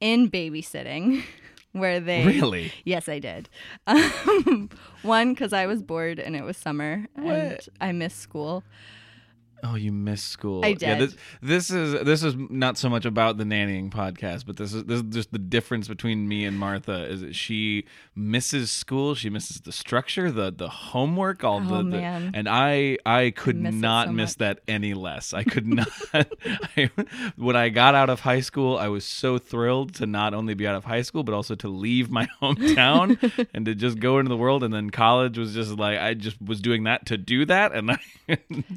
in 0.00 0.30
babysitting, 0.30 1.22
where 1.72 2.00
they 2.00 2.26
Really? 2.26 2.72
Yes, 2.84 3.08
I 3.08 3.18
did. 3.20 3.48
Um, 3.86 4.70
one 5.02 5.34
because 5.34 5.52
I 5.52 5.66
was 5.66 5.82
bored 5.82 6.18
and 6.18 6.34
it 6.34 6.42
was 6.42 6.56
summer 6.56 7.06
and 7.14 7.60
I 7.80 7.92
missed 7.92 8.18
school. 8.18 8.64
Oh, 9.66 9.76
you 9.76 9.92
missed 9.92 10.28
school. 10.28 10.62
I 10.62 10.76
Yeah, 10.78 10.96
did. 10.96 10.98
this, 11.10 11.16
this 11.40 11.70
is 11.70 12.04
this 12.04 12.22
is 12.22 12.34
not 12.36 12.76
so 12.76 12.90
much 12.90 13.06
about 13.06 13.38
the 13.38 13.44
nannying 13.44 13.90
podcast, 13.90 14.44
but 14.46 14.58
this 14.58 14.74
is 14.74 14.84
this 14.84 14.98
is 15.00 15.04
just 15.10 15.32
the 15.32 15.38
difference 15.38 15.88
between 15.88 16.28
me 16.28 16.44
and 16.44 16.58
Martha 16.58 17.04
is 17.06 17.22
that 17.22 17.34
she 17.34 17.86
misses 18.14 18.70
school, 18.70 19.14
she 19.14 19.30
misses 19.30 19.62
the 19.62 19.72
structure, 19.72 20.30
the 20.30 20.52
the 20.52 20.68
homework, 20.68 21.44
all 21.44 21.62
Oh, 21.64 21.82
the, 21.82 21.90
the 21.90 21.96
and 22.34 22.46
I 22.48 22.98
I 23.06 23.30
could 23.34 23.56
miss 23.56 23.74
not 23.74 24.08
so 24.08 24.12
miss 24.12 24.30
much. 24.32 24.36
that 24.38 24.60
any 24.68 24.92
less. 24.92 25.32
I 25.32 25.44
could 25.44 25.66
not. 25.66 25.88
I, 26.12 26.90
when 27.36 27.56
I 27.56 27.70
got 27.70 27.94
out 27.94 28.10
of 28.10 28.20
high 28.20 28.40
school, 28.40 28.76
I 28.76 28.88
was 28.88 29.04
so 29.06 29.38
thrilled 29.38 29.94
to 29.94 30.04
not 30.06 30.34
only 30.34 30.52
be 30.52 30.66
out 30.66 30.74
of 30.74 30.84
high 30.84 31.02
school 31.02 31.22
but 31.24 31.32
also 31.34 31.54
to 31.54 31.68
leave 31.68 32.10
my 32.10 32.28
hometown 32.42 33.48
and 33.54 33.64
to 33.64 33.74
just 33.74 33.98
go 33.98 34.18
into 34.18 34.28
the 34.28 34.36
world. 34.36 34.62
And 34.62 34.74
then 34.74 34.90
college 34.90 35.38
was 35.38 35.54
just 35.54 35.70
like 35.78 35.98
I 35.98 36.12
just 36.12 36.36
was 36.42 36.60
doing 36.60 36.84
that 36.84 37.06
to 37.06 37.16
do 37.16 37.46
that, 37.46 37.72
and 37.72 37.90
I, 37.92 37.98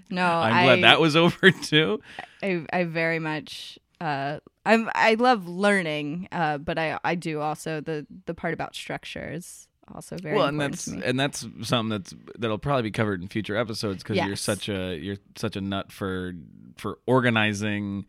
No, 0.10 0.26
I'm 0.26 0.54
I, 0.54 0.77
glad 0.82 0.92
that 0.92 1.02
was 1.02 1.16
over 1.24 1.52
too. 1.52 2.02
I, 2.44 2.66
I 2.72 2.84
very 2.86 3.20
much. 3.20 3.80
Uh, 4.00 4.40
I'm 4.66 4.90
I 4.94 5.16
love 5.16 5.48
learning, 5.48 6.28
uh, 6.32 6.58
but 6.60 6.78
I 6.78 7.00
I 7.04 7.16
do 7.16 7.40
also 7.42 7.82
the 7.82 8.06
the 8.26 8.34
part 8.34 8.54
about 8.54 8.76
structures 8.76 9.68
also 9.94 10.18
very 10.18 10.36
well, 10.36 10.48
and 10.48 10.60
that's 10.60 10.88
and 10.88 11.20
that's 11.20 11.48
something 11.64 11.90
that's 11.90 12.14
that'll 12.38 12.58
probably 12.58 12.84
be 12.84 12.92
covered 12.92 13.22
in 13.22 13.28
future 13.28 13.56
episodes 13.56 14.04
because 14.04 14.18
you're 14.18 14.36
such 14.36 14.68
a 14.70 14.98
you're 14.98 15.18
such 15.36 15.56
a 15.56 15.62
nut 15.62 15.92
for 15.92 16.34
for 16.78 17.00
organizing 17.08 18.06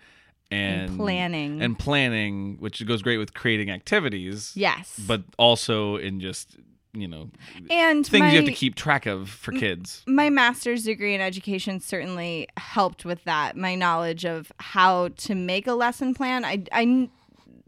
and, 0.50 0.90
And 0.90 0.98
planning. 0.98 1.62
and 1.62 1.78
planning, 1.78 2.56
which 2.58 2.84
goes 2.86 3.02
great 3.02 3.18
with 3.18 3.32
creating 3.34 3.70
activities. 3.70 4.52
yes, 4.56 4.98
but 5.06 5.22
also 5.38 5.96
in 5.96 6.20
just 6.20 6.56
you 6.92 7.06
know 7.06 7.30
And 7.70 8.06
things 8.06 8.20
my, 8.20 8.30
you 8.30 8.36
have 8.36 8.46
to 8.46 8.52
keep 8.52 8.74
track 8.74 9.06
of 9.06 9.28
for 9.28 9.52
kids. 9.52 10.02
my 10.06 10.30
master's 10.30 10.84
degree 10.84 11.14
in 11.14 11.20
education 11.20 11.80
certainly 11.80 12.48
helped 12.56 13.04
with 13.04 13.24
that. 13.24 13.56
My 13.56 13.74
knowledge 13.74 14.24
of 14.24 14.50
how 14.58 15.08
to 15.08 15.34
make 15.34 15.66
a 15.66 15.74
lesson 15.74 16.14
plan. 16.14 16.44
I, 16.44 16.64
I 16.72 17.08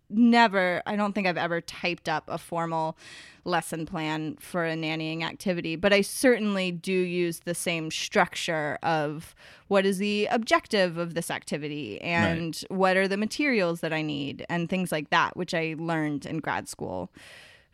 never, 0.08 0.82
I 0.86 0.96
don't 0.96 1.14
think 1.14 1.26
I've 1.26 1.36
ever 1.36 1.60
typed 1.60 2.08
up 2.08 2.24
a 2.28 2.38
formal 2.38 2.96
lesson 3.44 3.86
plan 3.86 4.36
for 4.40 4.66
a 4.66 4.74
nannying 4.74 5.22
activity, 5.22 5.76
but 5.76 5.92
I 5.92 6.02
certainly 6.02 6.72
do 6.72 6.92
use 6.92 7.40
the 7.40 7.54
same 7.54 7.90
structure 7.90 8.78
of 8.82 9.34
what 9.68 9.86
is 9.86 9.98
the 9.98 10.26
objective 10.26 10.98
of 10.98 11.14
this 11.14 11.30
activity 11.30 12.00
and 12.00 12.62
what 12.68 12.96
are 12.96 13.08
the 13.08 13.16
materials 13.16 13.80
that 13.80 13.92
I 13.92 14.02
need 14.02 14.44
and 14.48 14.68
things 14.68 14.92
like 14.92 15.10
that, 15.10 15.36
which 15.36 15.54
I 15.54 15.74
learned 15.78 16.26
in 16.26 16.38
grad 16.38 16.68
school 16.68 17.10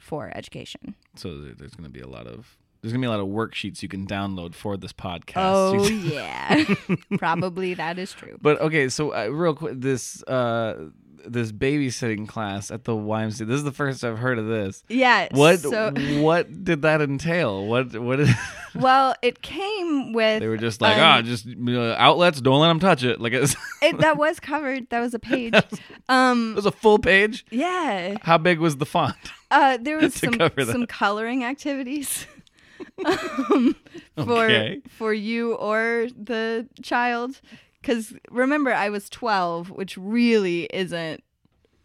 for 0.07 0.31
education. 0.35 0.95
So 1.17 1.39
there's 1.39 1.75
going 1.75 1.85
to 1.85 1.91
be 1.91 2.01
a 2.01 2.09
lot 2.09 2.27
of 2.27 2.57
there's 2.81 2.93
going 2.93 3.03
to 3.03 3.09
be 3.09 3.13
a 3.13 3.17
lot 3.17 3.21
of 3.21 3.27
worksheets 3.27 3.83
you 3.83 3.89
can 3.89 4.07
download 4.07 4.55
for 4.55 4.77
this 4.77 4.93
podcast. 4.93 5.33
Oh, 5.37 5.89
yeah. 5.89 6.65
Probably 7.19 7.75
that 7.75 7.99
is 7.99 8.13
true. 8.13 8.39
But 8.41 8.61
okay, 8.61 8.89
so 8.89 9.13
uh, 9.13 9.27
real 9.27 9.55
quick, 9.55 9.81
this 9.81 10.23
uh, 10.25 10.91
this 11.25 11.53
babysitting 11.53 12.27
class 12.29 12.71
at 12.71 12.85
the 12.85 12.93
YMCA. 12.93 13.47
This 13.47 13.57
is 13.57 13.65
the 13.65 13.73
first 13.73 14.05
I've 14.05 14.19
heard 14.19 14.39
of 14.39 14.47
this. 14.47 14.85
Yeah. 14.89 15.29
What 15.31 15.61
So, 15.61 15.93
what 16.21 16.65
did 16.65 16.83
that 16.83 17.01
entail? 17.01 17.67
What 17.67 17.97
what? 17.97 18.17
Did, 18.17 18.29
well, 18.75 19.15
it 19.23 19.43
came 19.43 20.13
with. 20.13 20.41
they 20.41 20.49
were 20.49 20.57
just 20.57 20.81
like, 20.81 20.97
um, 20.97 21.03
ah, 21.03 21.23
just 21.23 21.47
uh, 21.47 21.95
outlets. 21.99 22.41
Don't 22.41 22.61
let 22.61 22.69
them 22.69 22.81
touch 22.81 23.03
it. 23.05 23.21
Like 23.21 23.33
it's, 23.33 23.57
it, 23.83 23.99
that 23.99 24.17
was 24.17 24.41
covered. 24.41 24.89
That 24.91 25.01
was 25.01 25.15
a 25.15 25.19
page. 25.19 25.55
Um. 26.09 26.53
it 26.53 26.57
was 26.57 26.67
a 26.67 26.71
full 26.73 26.99
page. 27.01 27.45
Yeah. 27.51 28.17
How 28.23 28.39
big 28.39 28.61
was 28.61 28.77
the 28.77 28.87
font? 28.87 29.17
Uh, 29.51 29.77
there 29.81 29.97
was 29.97 30.15
some 30.15 30.39
some 30.65 30.87
coloring 30.87 31.43
activities. 31.45 32.27
um, 33.05 33.75
for 34.17 34.45
Okay. 34.45 34.81
for 34.89 35.13
you 35.13 35.55
or 35.55 36.07
the 36.17 36.69
child 36.83 37.41
because 37.87 38.13
remember 38.31 38.73
i 38.73 38.89
was 38.89 39.09
12 39.11 39.71
which 39.71 39.97
really 39.97 40.65
isn't 40.73 41.23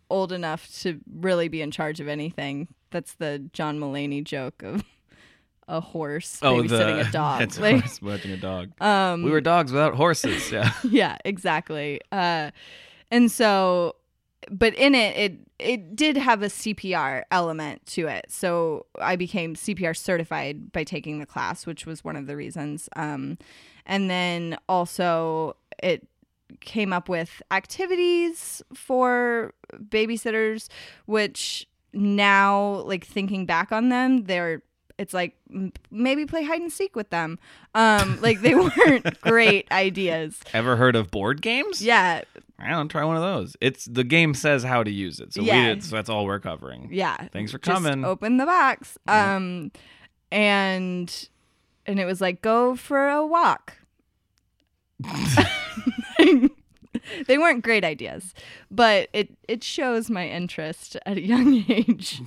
old 0.10 0.31
enough 0.31 0.67
to 0.81 1.00
really 1.13 1.48
be 1.48 1.62
in 1.62 1.70
charge 1.72 2.00
of 2.00 2.08
anything 2.08 2.67
that's 2.89 3.13
the 3.15 3.48
john 3.53 3.79
mulaney 3.79 4.24
joke 4.24 4.63
of 4.63 4.84
a 5.67 5.79
horse 5.79 6.39
babysitting 6.41 7.08
a 7.08 7.12
dog 7.12 7.41
a 7.58 7.62
Like, 7.62 7.79
horse 7.81 8.01
watching 8.01 8.31
a 8.31 8.38
dog. 8.38 8.72
um, 8.81 9.24
we 9.24 9.31
were 9.31 9.39
dogs 9.41 9.72
without 9.72 9.93
horses. 9.93 10.51
Yeah. 10.51 10.74
yeah, 10.84 11.17
exactly. 11.24 12.01
Uh, 12.12 12.51
and 13.10 13.31
so, 13.31 13.96
but 14.50 14.74
in 14.74 14.96
it, 14.96 15.15
it 15.15 15.38
it 15.60 15.96
did 15.96 16.17
have 16.17 16.41
a 16.41 16.48
CPR 16.48 17.24
element 17.31 17.86
to 17.86 18.08
it. 18.08 18.25
So 18.27 18.86
I 19.00 19.15
became 19.15 19.55
CPR 19.55 19.96
certified 19.96 20.74
by 20.74 20.84
taking 20.84 21.20
the 21.20 21.25
class, 21.25 21.65
which 21.65 21.86
was 21.86 22.03
one 22.03 22.17
of 22.17 22.27
the 22.27 22.36
reasons. 22.36 22.89
Um, 22.98 23.38
and 23.86 24.10
then 24.10 24.58
also 24.67 25.55
it 25.81 26.07
came 26.59 26.91
up 26.93 27.07
with 27.09 27.41
activities 27.51 28.61
for 28.73 29.53
babysitters, 29.77 30.67
which 31.05 31.67
now, 31.93 32.81
like 32.85 33.05
thinking 33.05 33.45
back 33.45 33.71
on 33.71 33.89
them, 33.89 34.23
they're 34.25 34.61
it's 34.97 35.13
like 35.15 35.35
m- 35.51 35.71
maybe 35.89 36.25
play 36.27 36.43
hide 36.43 36.61
and 36.61 36.71
seek 36.71 36.95
with 36.95 37.09
them. 37.09 37.39
Um, 37.73 38.19
like 38.21 38.41
they 38.41 38.53
weren't 38.77 39.19
great 39.21 39.71
ideas. 39.71 40.39
Ever 40.53 40.75
heard 40.75 40.95
of 40.95 41.09
board 41.09 41.41
games? 41.41 41.81
Yeah, 41.81 42.21
I 42.59 42.69
don't 42.69 42.89
try 42.89 43.03
one 43.03 43.15
of 43.15 43.23
those. 43.23 43.55
It's 43.61 43.85
the 43.85 44.03
game 44.03 44.33
says 44.35 44.63
how 44.63 44.83
to 44.83 44.91
use 44.91 45.19
it, 45.19 45.33
so 45.33 45.41
Yeah. 45.41 45.69
we 45.69 45.75
did, 45.75 45.83
so 45.83 45.95
that's 45.95 46.09
all 46.09 46.25
we're 46.25 46.39
covering. 46.39 46.89
yeah. 46.91 47.17
Thanks 47.33 47.51
for 47.51 47.57
Just 47.57 47.83
coming. 47.83 48.05
open 48.05 48.38
the 48.38 48.45
box. 48.45 48.97
Um, 49.07 49.71
and 50.31 51.27
and 51.88 52.00
it 52.00 52.05
was 52.05 52.21
like 52.21 52.41
go 52.41 52.75
for 52.75 53.09
a 53.09 53.25
walk. 53.25 53.77
they 57.27 57.38
weren't 57.38 57.63
great 57.63 57.84
ideas, 57.84 58.34
but 58.70 59.10
it 59.13 59.29
it 59.48 59.63
shows 59.63 60.10
my 60.10 60.27
interest 60.27 60.98
at 61.05 61.17
a 61.17 61.22
young 61.22 61.63
age 61.70 62.22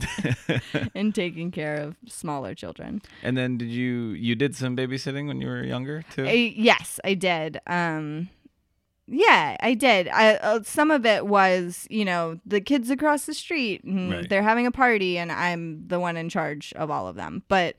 in 0.94 1.12
taking 1.12 1.50
care 1.50 1.76
of 1.76 1.96
smaller 2.06 2.54
children. 2.54 3.02
And 3.22 3.36
then 3.36 3.56
did 3.58 3.68
you 3.70 4.08
you 4.10 4.34
did 4.34 4.54
some 4.56 4.76
babysitting 4.76 5.26
when 5.26 5.40
you 5.40 5.48
were 5.48 5.62
younger 5.64 6.04
too? 6.14 6.26
I, 6.26 6.54
yes, 6.56 6.98
I 7.04 7.14
did. 7.14 7.60
Um, 7.66 8.28
yeah, 9.06 9.58
I 9.60 9.74
did. 9.74 10.08
I, 10.08 10.36
uh, 10.36 10.62
some 10.62 10.90
of 10.90 11.04
it 11.04 11.26
was, 11.26 11.86
you 11.90 12.06
know, 12.06 12.40
the 12.46 12.62
kids 12.62 12.88
across 12.88 13.26
the 13.26 13.34
street, 13.34 13.84
and 13.84 14.10
Right. 14.10 14.28
they're 14.30 14.42
having 14.42 14.66
a 14.66 14.70
party, 14.70 15.18
and 15.18 15.30
I'm 15.30 15.86
the 15.88 16.00
one 16.00 16.16
in 16.16 16.30
charge 16.30 16.72
of 16.74 16.90
all 16.90 17.06
of 17.06 17.14
them. 17.14 17.42
But, 17.48 17.76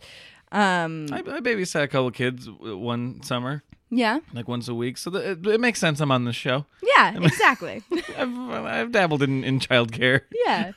um, 0.52 1.08
I, 1.12 1.18
I 1.26 1.40
babysat 1.42 1.82
a 1.82 1.88
couple 1.88 2.12
kids 2.12 2.48
one 2.48 3.24
summer, 3.24 3.64
yeah, 3.90 4.20
like 4.34 4.48
once 4.48 4.68
a 4.68 4.74
week, 4.76 4.98
so 4.98 5.10
the, 5.10 5.32
it, 5.32 5.46
it 5.48 5.60
makes 5.60 5.80
sense. 5.80 6.00
I'm 6.00 6.12
on 6.12 6.26
this 6.26 6.36
show. 6.36 6.66
yeah, 6.98 7.16
exactly. 7.22 7.84
I've, 8.18 8.38
I've 8.38 8.92
dabbled 8.92 9.22
in, 9.24 9.44
in 9.44 9.60
childcare. 9.60 10.22
yeah. 10.46 10.72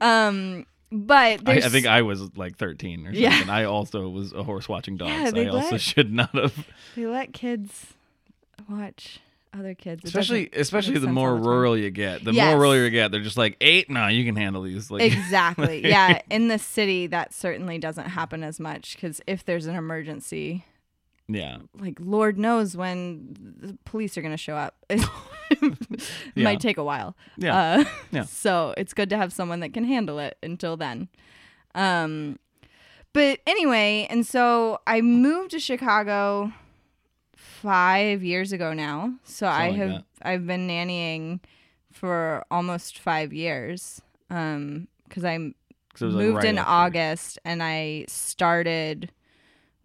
Um, 0.00 0.66
but 0.92 1.48
I, 1.48 1.54
I 1.54 1.60
think 1.68 1.86
I 1.86 2.02
was 2.02 2.36
like 2.36 2.56
13 2.58 3.00
or 3.00 3.04
something. 3.06 3.22
Yeah. 3.22 3.44
I 3.48 3.64
also 3.64 4.08
was 4.08 4.32
a 4.32 4.42
horse 4.42 4.68
watching 4.68 4.96
dogs. 4.96 5.10
Yeah, 5.10 5.30
they 5.30 5.46
I 5.46 5.50
also 5.50 5.76
should 5.78 6.12
not 6.12 6.30
have. 6.34 6.66
they 6.94 7.06
let 7.06 7.32
kids 7.32 7.94
watch 8.68 9.20
other 9.52 9.74
kids, 9.74 10.04
It 10.04 10.08
Especially, 10.08 10.50
especially 10.52 10.98
the 10.98 11.06
more 11.08 11.30
all 11.30 11.34
the 11.36 11.40
time. 11.42 11.48
rural 11.50 11.76
you 11.78 11.90
get. 11.90 12.22
The 12.24 12.32
Yes. 12.32 12.46
more 12.52 12.56
rural 12.56 12.76
you 12.76 12.90
get, 12.90 13.10
they're 13.10 13.22
just 13.22 13.36
like 13.38 13.56
eight. 13.60 13.88
No, 13.90 14.06
you 14.06 14.24
can 14.24 14.36
handle 14.36 14.62
these. 14.62 14.90
Like 14.90 15.02
Exactly. 15.02 15.86
yeah. 15.86 16.20
In 16.30 16.48
the 16.48 16.58
city, 16.58 17.06
that 17.08 17.32
certainly 17.32 17.78
doesn't 17.78 18.06
happen 18.06 18.42
as 18.42 18.60
much 18.60 18.94
because 18.96 19.20
if 19.26 19.44
there's 19.44 19.66
an 19.66 19.74
emergency, 19.74 20.64
yeah. 21.28 21.58
like 21.78 21.98
Lord 22.00 22.38
knows 22.38 22.76
when 22.76 23.36
the 23.60 23.78
police 23.84 24.16
are 24.16 24.22
going 24.22 24.32
to 24.34 24.36
show 24.38 24.56
up. 24.56 24.76
it 24.90 25.00
Yeah. 26.34 26.44
might 26.44 26.60
take 26.60 26.76
a 26.78 26.84
while. 26.84 27.16
Yeah. 27.36 27.56
Uh, 27.56 27.84
Yeah. 28.10 28.24
So 28.28 28.74
it's 28.76 28.94
good 28.94 29.10
to 29.10 29.16
have 29.16 29.32
someone 29.32 29.60
that 29.60 29.72
can 29.74 29.84
handle 29.84 30.18
it 30.18 30.36
until 30.42 30.76
then. 30.76 31.08
Um, 31.74 32.38
but 33.12 33.40
anyway, 33.46 34.06
and 34.10 34.26
so 34.26 34.78
I 34.86 35.00
moved 35.00 35.50
to 35.52 35.58
Chicago 35.60 36.52
five 37.34 38.22
years 38.22 38.52
ago 38.52 38.72
now. 38.72 39.14
So 39.24 39.46
I 39.46 39.68
Something 39.68 39.80
like 39.80 39.90
have 39.92 40.04
I've 40.22 40.46
been 40.46 40.68
nannying 40.68 41.40
for 41.92 42.44
almost 42.50 42.98
five 42.98 43.32
years. 43.32 44.00
Um, 44.28 44.88
because 45.08 45.22
it 45.24 46.06
was, 46.06 46.14
like, 46.14 46.24
moved 46.24 46.36
right 46.38 46.44
in. 46.46 46.58
August 46.58 47.38
and 47.44 47.62
I 47.62 48.04
started 48.08 49.10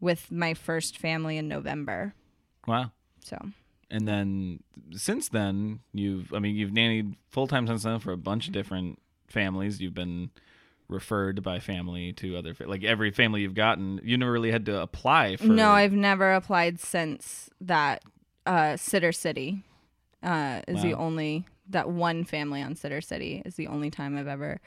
with 0.01 0.31
my 0.31 0.53
first 0.53 0.97
family 0.97 1.37
in 1.37 1.47
November. 1.47 2.13
Wow. 2.67 2.91
So 3.23 3.37
And 3.89 4.07
then 4.07 4.63
since 4.91 5.29
then, 5.29 5.79
you've 5.93 6.33
I 6.33 6.39
mean 6.39 6.55
you've 6.55 6.71
nannied 6.71 7.15
full 7.29 7.47
time 7.47 7.67
since 7.67 7.83
then 7.83 7.99
for 7.99 8.11
a 8.11 8.17
bunch 8.17 8.47
of 8.47 8.53
different 8.53 8.99
families. 9.27 9.79
You've 9.79 9.93
been 9.93 10.31
referred 10.89 11.41
by 11.41 11.59
family 11.59 12.11
to 12.11 12.35
other 12.35 12.53
fa- 12.53 12.65
like 12.67 12.83
every 12.83 13.11
family 13.11 13.41
you've 13.41 13.55
gotten. 13.55 14.01
You 14.03 14.17
never 14.17 14.31
really 14.31 14.51
had 14.51 14.65
to 14.65 14.81
apply 14.81 15.37
for. 15.37 15.45
no, 15.45 15.71
I've 15.71 15.93
never 15.93 16.33
applied 16.33 16.79
since 16.81 17.49
that 17.61 18.03
uh, 18.45 18.75
Sitter 18.75 19.11
City 19.13 19.63
uh, 20.21 20.61
is 20.67 20.81
the 20.81 20.93
only 20.93 21.45
that 21.69 21.89
one 21.89 22.25
family 22.25 22.61
on 22.61 22.75
Sitter 22.75 23.01
City 23.01 23.41
is 23.45 23.55
the 23.55 23.67
only 23.67 23.89
time 23.89 24.17
I've 24.17 24.27
ever 24.27 24.59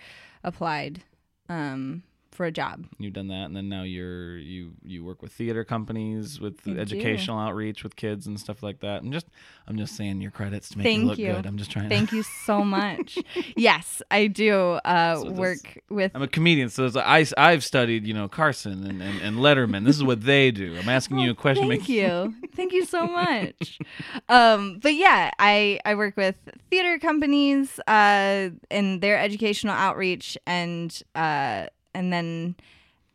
applied 0.43 1.03
um, 1.49 2.03
for 2.35 2.45
a 2.47 2.53
job. 2.53 2.87
You've 2.99 3.13
done 3.15 3.29
that, 3.29 3.45
and 3.47 3.57
then 3.57 3.69
now 3.69 3.83
you're 3.83 4.37
you 4.37 4.73
you 4.85 5.05
work 5.05 5.23
with 5.23 5.33
theater 5.33 5.65
companies 5.65 6.41
with 6.41 6.61
I 6.67 6.73
do. 6.73 6.79
educational 6.79 7.39
outreach 7.39 7.83
with 7.85 7.97
kids 7.97 8.27
and 8.27 8.39
stuff 8.39 8.63
like 8.63 8.81
that. 8.81 9.03
I'm 9.03 9.13
just 9.13 9.27
I'm 9.67 9.77
just 9.79 9.97
saying 9.97 10.21
your 10.21 10.31
credits 10.31 10.69
to 10.71 10.79
make 10.79 10.85
Thank 10.85 11.01
you 11.03 11.07
look 11.07 11.19
you. 11.19 11.33
good. 11.33 11.47
I'm 11.47 11.57
just 11.57 11.71
trying. 11.71 11.89
Thank 11.89 12.13
you 12.17 12.23
so 12.23 12.65
much. 12.65 13.19
yes, 13.57 14.03
I 14.11 14.27
do 14.27 14.55
uh, 14.85 15.17
So 15.17 15.31
this- 15.31 15.39
work 15.39 15.79
with. 15.89 16.13
I'm 16.15 16.23
a 16.23 16.29
comedian, 16.29 16.69
so 16.69 16.91
I 16.97 17.25
I've 17.37 17.65
studied 17.65 18.07
you 18.07 18.15
know 18.15 18.29
Carson 18.29 18.85
and, 18.87 19.01
and, 19.03 19.21
and 19.23 19.37
Letterman. 19.39 19.85
This 19.85 19.97
is 19.97 20.05
what 20.05 20.23
they 20.23 20.51
do. 20.51 20.77
I'm 20.79 20.89
asking 20.89 21.19
you 21.21 21.31
a 21.31 21.35
question. 21.35 21.69
Thank 21.69 21.83
make- 21.83 21.89
you. 21.89 22.35
Thank 22.55 22.73
you 22.73 22.85
so 22.85 23.07
much. 23.07 23.79
um, 24.29 24.79
but 24.83 24.95
yeah, 24.95 25.31
I, 25.39 25.81
I 25.85 25.95
work 25.95 26.17
with 26.17 26.37
theater 26.71 26.99
companies 26.99 27.81
uh, 27.87 28.51
in 28.71 29.01
their 29.01 29.19
educational 29.19 29.75
outreach 29.75 30.39
and 30.47 31.03
uh, 31.15 31.67
and 31.95 32.13
then 32.13 32.57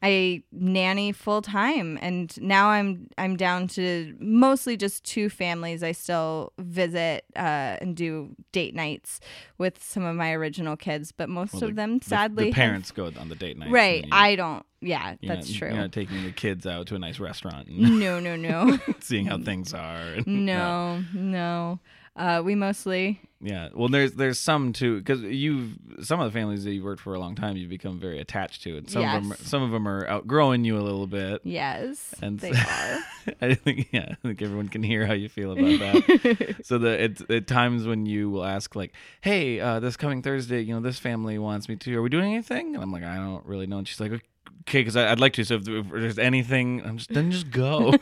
I 0.01 0.43
nanny 0.53 1.11
full 1.11 1.41
time 1.41 1.99
and 2.01 2.33
now 2.41 2.69
I'm 2.69 3.09
I'm 3.17 3.35
down 3.35 3.67
to 3.69 4.15
mostly 4.19 4.77
just 4.77 5.03
two 5.03 5.29
families. 5.29 5.83
I 5.83 5.91
still 5.91 6.53
visit 6.57 7.25
uh, 7.35 7.75
and 7.81 7.97
do 7.97 8.29
date 8.53 8.73
nights 8.73 9.19
with 9.57 9.83
some 9.83 10.05
of 10.05 10.15
my 10.15 10.31
original 10.31 10.77
kids, 10.77 11.11
but 11.11 11.27
most 11.27 11.53
Well, 11.55 11.65
of 11.65 11.75
them 11.75 12.01
sadly 12.01 12.45
the, 12.45 12.49
have- 12.51 12.55
parents 12.55 12.91
go 12.91 13.11
on 13.19 13.27
the 13.27 13.35
date 13.35 13.57
night. 13.57 13.71
right. 13.71 14.05
I 14.11 14.35
don't. 14.37 14.65
Yeah, 14.81 15.15
that's 15.21 15.49
not, 15.49 15.57
true. 15.57 15.67
You're 15.67 15.77
not 15.77 15.91
taking 15.91 16.23
the 16.23 16.31
kids 16.31 16.65
out 16.65 16.87
to 16.87 16.95
a 16.95 16.99
nice 16.99 17.19
restaurant 17.19 17.67
and 17.67 17.99
no, 17.99 18.21
no, 18.21 18.37
no. 18.37 18.79
seeing 19.01 19.25
how 19.25 19.37
things 19.39 19.73
are. 19.73 19.99
and- 20.13 20.45
No, 20.45 21.03
no. 21.13 21.79
Uh, 22.19 22.41
we 22.43 22.53
mostly 22.53 23.19
Yeah. 23.41 23.69
Well, 23.73 23.87
there's 23.87 24.11
there's 24.11 24.37
some 24.37 24.73
too 24.73 24.97
because 24.99 25.21
you've 25.21 25.77
some 26.01 26.19
of 26.19 26.31
the 26.31 26.37
families 26.37 26.65
that 26.65 26.73
you've 26.73 26.83
worked 26.83 27.01
for 27.01 27.13
a 27.13 27.19
long 27.19 27.33
time 27.35 27.55
you've 27.55 27.69
become 27.69 27.97
very 27.99 28.19
attached 28.19 28.61
to, 28.63 28.75
and 28.77 28.89
some 28.89 29.03
of 29.03 29.23
them 29.29 29.37
some 29.39 29.61
of 29.63 29.71
them 29.71 29.87
are 29.87 30.05
outgrowing 30.07 30.65
you 30.65 30.77
a 30.77 30.83
little 30.83 31.07
bit. 31.07 31.39
yes 31.45 32.13
And 32.21 32.37
they 32.39 32.51
so- 32.51 32.59
are. 32.69 32.99
I 33.41 33.53
think 33.55 33.87
yeah, 33.93 34.09
I 34.11 34.15
think 34.27 34.41
everyone 34.41 34.67
can 34.67 34.83
hear 34.83 35.05
how 35.05 35.13
you 35.13 35.29
feel 35.29 35.53
about 35.53 35.79
that. 35.79 36.55
so 36.63 36.77
the 36.77 37.01
it's 37.03 37.21
at 37.29 37.47
times 37.47 37.87
when 37.87 38.05
you 38.05 38.29
will 38.29 38.43
ask 38.43 38.75
like, 38.75 38.91
"Hey, 39.21 39.59
uh, 39.61 39.79
this 39.79 39.95
coming 39.95 40.21
Thursday, 40.21 40.61
you 40.61 40.73
know, 40.73 40.81
this 40.81 40.99
family 40.99 41.37
wants 41.39 41.69
me 41.69 41.77
to. 41.77 41.95
Are 41.97 42.01
we 42.01 42.09
doing 42.09 42.33
anything?" 42.33 42.75
And 42.75 42.83
I'm 42.83 42.91
like, 42.91 43.03
"I 43.03 43.15
don't 43.15 43.45
really 43.45 43.65
know." 43.67 43.77
And 43.77 43.87
she's 43.87 43.99
like, 44.01 44.11
"Okay, 44.11 44.81
because 44.81 44.97
I'd 44.97 45.19
like 45.21 45.33
to. 45.33 45.45
So 45.45 45.55
if, 45.55 45.67
if 45.69 45.89
there's 45.89 46.19
anything, 46.19 46.81
I'm 46.85 46.97
just 46.97 47.13
then 47.13 47.31
just 47.31 47.49
go." 47.51 47.93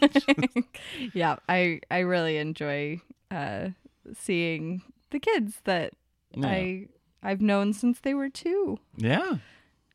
yeah, 1.13 1.36
I 1.47 1.81
I 1.91 2.00
really 2.00 2.38
enjoy 2.38 3.01
uh, 3.29 3.69
seeing 4.13 4.81
the 5.11 5.19
kids 5.19 5.61
that 5.65 5.93
Yeah. 6.35 6.47
I 6.47 6.87
I've 7.23 7.41
known 7.41 7.73
since 7.73 7.99
they 7.99 8.13
were 8.13 8.29
two, 8.29 8.77
yeah, 8.95 9.37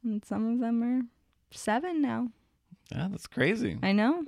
and 0.03 0.25
some 0.25 0.53
of 0.53 0.59
them 0.61 0.83
are 0.83 1.03
seven 1.51 2.03
now. 2.03 2.29
yeah, 2.91 3.09
that's 3.11 3.27
crazy. 3.27 3.79
I 3.83 3.93
know 3.93 4.25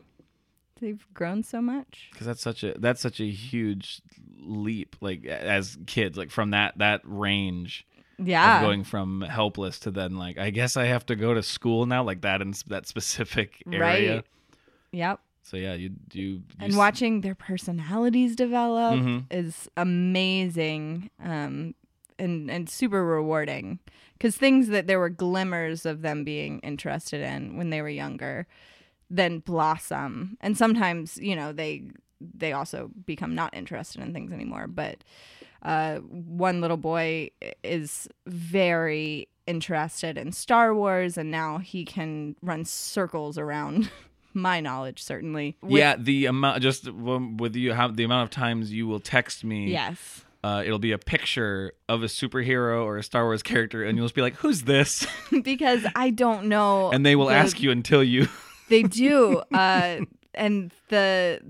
they've 0.80 1.06
grown 1.14 1.42
so 1.42 1.60
much. 1.60 2.08
because 2.12 2.26
that's 2.26 2.40
such 2.42 2.62
a 2.62 2.74
that's 2.78 3.00
such 3.00 3.20
a 3.20 3.28
huge 3.28 4.00
leap 4.38 4.96
like 5.00 5.24
as 5.24 5.76
kids 5.86 6.16
like 6.18 6.30
from 6.30 6.50
that 6.50 6.76
that 6.78 7.00
range 7.04 7.86
Yeah, 8.18 8.60
going 8.60 8.84
from 8.84 9.22
helpless 9.22 9.78
to 9.80 9.90
then 9.90 10.16
like 10.16 10.36
i 10.36 10.50
guess 10.50 10.76
i 10.76 10.84
have 10.84 11.06
to 11.06 11.16
go 11.16 11.32
to 11.32 11.42
school 11.42 11.86
now 11.86 12.02
like 12.04 12.20
that 12.22 12.42
in 12.42 12.52
that 12.66 12.86
specific 12.86 13.62
area 13.72 14.16
Right. 14.16 14.24
Yep. 14.92 15.20
So 15.44 15.56
yeah 15.56 15.74
you 15.74 15.90
you, 16.12 16.22
you 16.22 16.42
and 16.58 16.72
s- 16.72 16.76
watching 16.76 17.20
their 17.20 17.34
personalities 17.36 18.34
develop 18.34 18.98
Mhm. 18.98 19.24
is 19.30 19.68
amazing 19.76 21.10
um 21.22 21.74
and 22.18 22.50
and 22.50 22.68
super 22.70 23.04
rewarding. 23.04 23.78
Because 24.14 24.36
things 24.36 24.68
that 24.68 24.86
there 24.86 25.00
were 25.00 25.10
glimmers 25.10 25.84
of 25.84 26.02
them 26.02 26.22
being 26.24 26.60
interested 26.60 27.20
in 27.20 27.56
when 27.56 27.70
they 27.70 27.82
were 27.82 27.88
younger 28.04 28.46
then 29.10 29.40
blossom. 29.40 30.36
And 30.40 30.56
sometimes 30.56 31.18
you 31.18 31.36
know 31.36 31.52
they 31.52 31.82
they 32.20 32.52
also 32.52 32.90
become 33.04 33.34
not 33.34 33.52
interested 33.54 34.00
in 34.02 34.12
things 34.12 34.32
anymore. 34.32 34.66
But 34.66 35.04
uh 35.62 35.96
one 35.98 36.60
little 36.60 36.76
boy 36.78 37.30
is 37.62 38.08
very 38.26 39.28
interested 39.46 40.16
in 40.16 40.32
Star 40.32 40.74
Wars 40.74 41.18
and 41.18 41.30
now 41.30 41.58
he 41.58 41.84
can 41.84 42.34
run 42.42 42.64
circles 42.64 43.36
around 43.36 43.90
my 44.34 44.60
knowledge 44.60 45.02
certainly 45.02 45.56
With- 45.62 45.78
yeah 45.78 45.96
the 45.96 46.26
amount 46.26 46.62
just 46.62 46.90
with 46.92 47.54
you 47.56 47.72
how 47.72 47.88
the 47.88 48.04
amount 48.04 48.24
of 48.24 48.30
times 48.30 48.72
you 48.72 48.86
will 48.86 49.00
text 49.00 49.44
me 49.44 49.70
Yes. 49.70 50.24
uh, 50.42 50.62
it'll 50.66 50.78
be 50.78 50.92
a 50.92 50.98
picture 50.98 51.72
of 51.88 52.02
a 52.02 52.06
superhero 52.06 52.84
or 52.84 52.98
a 52.98 53.02
Star 53.02 53.24
Wars 53.24 53.42
character, 53.42 53.82
and 53.84 53.96
you'll 53.96 54.04
just 54.06 54.14
be 54.14 54.20
like, 54.22 54.34
"Who's 54.34 54.62
this?" 54.62 55.06
because 55.42 55.86
I 55.96 56.10
don't 56.10 56.46
know. 56.46 56.90
And 56.90 57.04
they 57.06 57.16
will 57.16 57.26
the- 57.28 57.34
ask 57.34 57.62
you 57.62 57.70
until 57.70 58.02
you. 58.04 58.28
They 58.68 58.82
do. 58.82 59.42
Uh, 59.52 60.00
and 60.34 60.70
the 60.88 61.40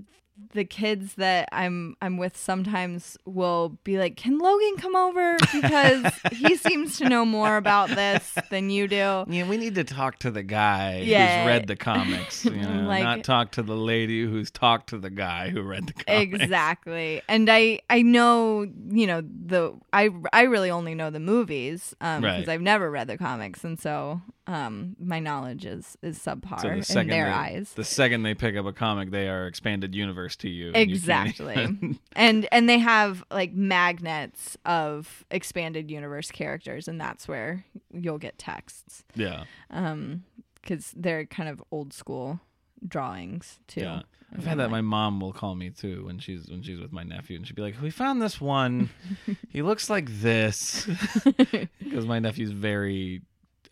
the 0.53 0.65
kids 0.65 1.15
that 1.15 1.47
I'm 1.53 1.95
I'm 2.01 2.17
with 2.17 2.35
sometimes 2.35 3.17
will 3.25 3.77
be 3.83 3.97
like, 3.97 4.17
"Can 4.17 4.37
Logan 4.37 4.75
come 4.77 4.95
over 4.95 5.37
because 5.53 6.05
he 6.33 6.55
seems 6.57 6.97
to 6.97 7.07
know 7.07 7.23
more 7.25 7.55
about 7.57 7.89
this 7.89 8.35
than 8.49 8.69
you 8.69 8.87
do." 8.87 9.23
Yeah, 9.27 9.47
we 9.47 9.57
need 9.57 9.75
to 9.75 9.83
talk 9.85 10.19
to 10.19 10.31
the 10.31 10.43
guy 10.43 10.99
Yeah. 11.05 11.39
who's 11.39 11.47
read 11.47 11.67
the 11.67 11.75
comics. 11.75 12.43
You 12.45 12.51
know, 12.51 12.81
Like- 12.87 13.03
not 13.03 13.23
talk 13.23 13.51
to 13.53 13.63
the 13.63 13.77
lady 13.77 14.25
who's 14.25 14.51
talked 14.51 14.89
to 14.89 14.97
the 14.97 15.09
guy 15.09 15.49
who 15.49 15.61
read 15.61 15.87
the 15.87 15.93
comics. 15.93 16.33
Exactly. 16.43 17.21
And 17.29 17.49
I 17.49 17.79
I 17.89 18.01
know, 18.01 18.67
you 18.89 19.07
know, 19.07 19.21
the 19.21 19.73
I 19.93 20.09
I 20.33 20.43
really 20.43 20.69
only 20.69 20.95
know 20.95 21.09
the 21.09 21.19
movies 21.19 21.95
um 22.01 22.21
because 22.21 22.47
Right. 22.47 22.49
I've 22.49 22.61
never 22.61 22.91
read 22.91 23.07
the 23.07 23.17
comics 23.17 23.63
and 23.63 23.79
so 23.79 24.21
um 24.47 24.95
my 24.99 25.19
knowledge 25.19 25.65
is 25.65 25.97
is 26.03 26.19
subpar 26.19 26.83
So 26.85 26.93
the 26.93 26.99
in 27.01 27.07
their 27.07 27.25
they, 27.25 27.31
eyes. 27.31 27.73
the 27.73 27.83
second 27.83 28.23
they 28.23 28.35
pick 28.35 28.55
up 28.55 28.65
a 28.65 28.73
comic, 28.73 29.09
they 29.11 29.27
are 29.27 29.47
expanded 29.47 29.95
universe 29.95 30.35
to 30.37 30.49
you. 30.49 30.67
you 30.67 30.71
Exactly. 30.75 31.53
even- 31.53 31.99
and 32.15 32.47
and 32.51 32.69
they 32.69 32.77
have 32.79 33.23
like 33.31 33.53
magnets 33.53 34.57
of 34.65 35.25
expanded 35.31 35.89
universe 35.89 36.29
characters 36.31 36.87
and 36.87 37.01
that's 37.01 37.27
where 37.27 37.65
you'll 37.91 38.19
get 38.19 38.37
texts 38.37 39.03
yeah, 39.15 39.45
um 39.71 40.23
cuz 40.63 40.93
they're 40.95 41.25
kind 41.25 41.49
of 41.49 41.63
old 41.71 41.91
school 41.93 42.39
drawings 42.87 43.59
too. 43.67 43.81
yeah. 43.81 44.01
I've 44.35 44.45
had 44.45 44.57
that. 44.59 44.69
My 44.69 44.81
mom 44.81 45.21
will 45.21 45.31
call 45.31 45.55
me 45.55 45.69
too 45.69 46.05
when 46.05 46.19
she's 46.19 46.49
when 46.49 46.61
she's 46.61 46.79
with 46.79 46.91
my 46.91 47.03
nephew, 47.03 47.37
and 47.37 47.47
she'd 47.47 47.55
be 47.55 47.61
like, 47.61 47.79
"We 47.81 47.89
found 47.89 48.21
this 48.21 48.41
one. 48.41 48.89
he 49.49 49.61
looks 49.61 49.89
like 49.89 50.09
this." 50.19 50.85
Because 51.79 52.05
my 52.05 52.19
nephew's 52.19 52.51
very. 52.51 53.21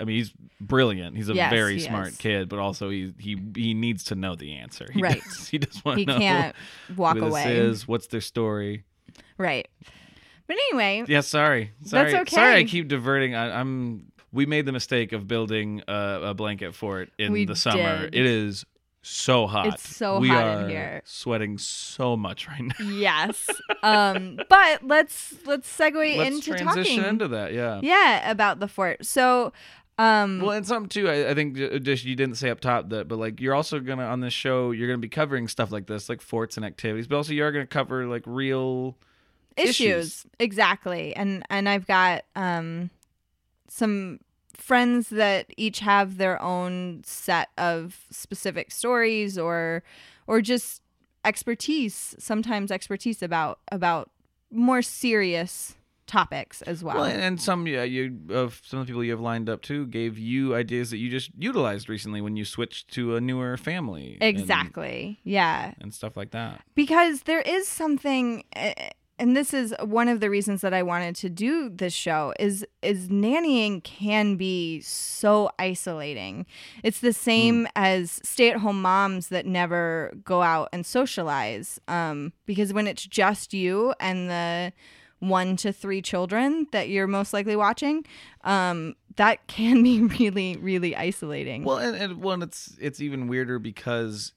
I 0.04 0.06
mean, 0.06 0.18
he's 0.18 0.34
brilliant. 0.60 1.16
He's 1.16 1.30
a 1.30 1.34
Yes, 1.34 1.50
very 1.50 1.76
he 1.76 1.80
smart 1.80 2.10
is. 2.10 2.18
kid, 2.18 2.50
but 2.50 2.60
also 2.60 2.90
he 2.90 3.14
he 3.18 3.38
he 3.56 3.74
needs 3.74 4.04
to 4.06 4.16
know 4.16 4.36
the 4.36 4.54
answer. 4.56 4.86
He 4.94 5.02
Right. 5.02 5.24
Does, 5.24 5.48
he 5.48 5.58
does 5.58 5.84
want 5.86 6.00
he 6.00 6.06
to 6.06 6.12
know 6.12 6.20
can't 6.20 6.56
walk 6.98 7.18
who 7.18 7.26
away. 7.26 7.44
this 7.46 7.52
is. 7.82 7.88
What's 7.88 8.08
their 8.08 8.22
story? 8.22 8.84
Right. 9.38 9.68
But 10.46 10.58
anyway, 10.70 11.06
Yeah, 11.08 11.22
sorry. 11.22 11.72
Sorry. 11.86 12.12
That's 12.12 12.32
Sorry, 12.32 12.48
I 12.50 12.54
okay. 12.58 12.66
keep 12.66 12.90
diverting. 12.90 13.34
I, 13.34 13.60
I'm. 13.60 14.12
We 14.34 14.46
made 14.46 14.66
the 14.66 14.72
mistake 14.74 15.14
of 15.14 15.28
building 15.28 15.82
a, 15.88 16.20
a 16.26 16.34
blanket 16.34 16.76
fort 16.76 17.10
in 17.18 17.32
We 17.32 17.46
the 17.46 17.56
summer. 17.56 18.02
did. 18.10 18.16
It 18.16 18.26
is 18.26 18.66
so 19.06 19.48
hot. 19.48 19.68
It's 19.68 19.96
so 19.96 20.20
we 20.20 20.30
hot 20.30 20.60
in 20.60 20.66
are 20.66 20.70
here. 20.70 21.02
Sweating 21.06 21.58
so 21.58 22.16
much 22.18 22.48
right 22.48 22.62
now. 22.62 22.86
yes. 22.90 23.50
Um 23.84 24.40
but 24.50 24.82
let's 24.84 25.34
let's 25.46 25.68
segue 25.78 26.18
Let's 26.18 26.36
into 26.36 26.56
transition 26.58 26.96
talking 26.98 27.10
into 27.10 27.28
that. 27.30 27.54
Yeah. 27.54 27.82
Yeah, 27.84 28.32
about 28.32 28.60
the 28.62 28.68
fort. 28.70 29.06
So 29.06 29.52
um 29.98 30.40
Well, 30.42 30.52
and 30.52 30.66
something 30.66 30.90
too. 30.90 31.10
I, 31.10 31.32
I 31.32 31.34
think 31.34 31.56
just 31.84 32.06
you 32.06 32.16
didn't 32.16 32.36
say 32.36 32.50
up 32.50 32.60
top 32.60 32.90
that, 32.90 33.08
but 33.08 33.20
like 33.20 33.40
you're 33.40 33.56
also 33.56 33.80
gonna 33.80 34.06
on 34.06 34.20
this 34.20 34.34
show, 34.34 34.72
you're 34.72 34.88
gonna 34.88 34.98
be 34.98 35.10
covering 35.10 35.48
stuff 35.48 35.72
like 35.72 35.88
this, 35.88 36.10
like 36.10 36.22
forts 36.22 36.58
and 36.58 36.66
activities, 36.66 37.08
but 37.08 37.18
also 37.18 37.34
you 37.34 37.44
are 37.44 37.52
gonna 37.52 37.66
cover 37.68 38.06
like 38.08 38.24
real 38.26 38.98
issues. 39.58 39.80
issues. 39.80 40.26
exactly 40.40 41.16
and 41.16 41.44
and 41.50 41.70
i've 41.70 41.86
got 41.86 42.24
um 42.36 42.90
some 43.68 44.20
friends 44.54 45.10
that 45.10 45.48
each 45.58 45.80
have 45.80 46.18
their 46.18 46.42
own 46.42 47.02
set 47.06 47.50
of 47.58 48.06
specific 48.10 48.72
stories 48.72 49.38
or 49.38 49.84
or 50.28 50.42
just 50.42 50.82
expertise 51.26 52.16
sometimes 52.20 52.72
expertise 52.72 53.22
about 53.22 53.60
about 53.72 54.10
more 54.52 54.82
serious 54.82 55.76
topics 56.08 56.62
as 56.64 56.84
well, 56.84 56.96
Well, 56.98 57.06
and, 57.06 57.22
and 57.22 57.42
some 57.42 57.66
yeah, 57.68 57.84
you 57.84 58.18
of 58.30 58.62
some 58.66 58.80
of 58.80 58.86
the 58.86 58.92
people 58.92 59.04
you 59.04 59.12
have 59.12 59.20
lined 59.22 59.50
up 59.50 59.62
too 59.62 59.88
gave 59.88 60.18
you 60.18 60.56
ideas 60.56 60.90
that 60.92 60.98
you 60.98 61.10
just 61.10 61.32
utilized 61.38 61.90
recently 61.90 62.22
when 62.22 62.36
you 62.36 62.46
switched 62.46 62.92
to 62.94 63.16
a 63.16 63.22
newer 63.22 63.58
family. 63.58 64.18
and- 64.22 64.24
exactly 64.38 65.20
yeah 65.24 65.74
And, 65.82 65.94
stuff 65.94 66.16
like 66.18 66.32
that. 66.32 66.62
because 66.76 67.24
there 67.24 67.42
is 67.42 67.68
something 67.68 68.44
eh, 68.54 68.74
and 69.20 69.38
this 69.38 69.54
is 69.54 69.76
one 69.84 70.08
of 70.08 70.20
the 70.22 70.30
reasons 70.30 70.62
that 70.62 70.74
I 70.74 70.82
wanted 70.82 71.16
to 71.18 71.30
do 71.30 71.70
this 71.70 71.94
show 71.94 72.34
is 72.40 72.66
is 72.82 73.10
nannying 73.10 73.84
can 73.84 74.38
be 74.38 74.82
so 74.82 75.52
isolating. 75.60 76.48
It's 76.84 77.00
the 77.00 77.14
same 77.14 77.68
as 77.76 78.20
stay-at-home 78.24 78.82
moms 78.82 79.28
that 79.30 79.46
never 79.46 80.12
go 80.26 80.42
out 80.42 80.70
and 80.74 80.84
socialize 80.84 81.80
um, 81.88 82.34
because 82.48 82.74
when 82.74 82.88
it's 82.88 83.06
just 83.06 83.54
you 83.54 83.94
and 84.00 84.30
the 84.32 84.74
one 85.30 85.56
to 85.58 85.72
three 85.72 86.02
children 86.02 86.68
that 86.72 86.90
you're 86.90 87.08
most 87.08 87.34
likely 87.34 87.56
watching, 87.56 88.06
um, 88.44 88.96
that 89.16 89.46
can 89.48 89.84
be 89.84 90.02
really, 90.02 90.58
really 90.58 90.96
isolating. 90.96 91.64
Well, 91.64 91.78
and, 91.78 91.96
and 91.96 92.24
and 92.24 92.44
it's 92.44 92.76
it's 92.80 93.02
even 93.02 93.28
weirder 93.28 93.60
because 93.60 94.34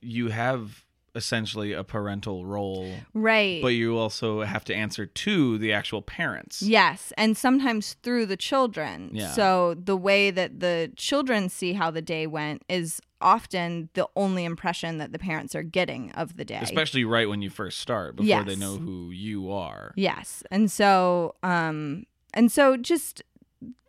you 0.00 0.28
have 0.28 0.84
essentially 1.14 1.72
a 1.72 1.84
parental 1.84 2.46
role, 2.46 2.90
right. 3.12 3.60
but 3.60 3.68
you 3.68 3.98
also 3.98 4.42
have 4.42 4.64
to 4.64 4.74
answer 4.74 5.04
to 5.04 5.58
the 5.58 5.72
actual 5.72 6.00
parents. 6.00 6.62
Yes, 6.62 7.12
and 7.16 7.36
sometimes 7.36 7.94
through 8.02 8.26
the 8.26 8.36
children. 8.36 9.10
Yeah. 9.12 9.30
So 9.32 9.74
the 9.74 9.96
way 9.96 10.30
that 10.30 10.60
the 10.60 10.90
children 10.96 11.48
see 11.48 11.74
how 11.74 11.90
the 11.90 12.02
day 12.02 12.26
went 12.26 12.62
is 12.68 13.00
often 13.22 13.88
the 13.94 14.06
only 14.16 14.44
impression 14.44 14.98
that 14.98 15.12
the 15.12 15.18
parents 15.18 15.54
are 15.54 15.62
getting 15.62 16.12
of 16.12 16.36
the 16.36 16.44
day. 16.44 16.58
Especially 16.62 17.04
right 17.04 17.28
when 17.28 17.40
you 17.42 17.50
first 17.50 17.78
start, 17.78 18.16
before 18.16 18.44
they 18.44 18.56
know 18.56 18.76
who 18.76 19.10
you 19.10 19.50
are. 19.52 19.92
Yes. 19.96 20.42
And 20.50 20.70
so 20.70 21.34
um 21.42 22.04
and 22.34 22.50
so 22.50 22.76
just 22.76 23.22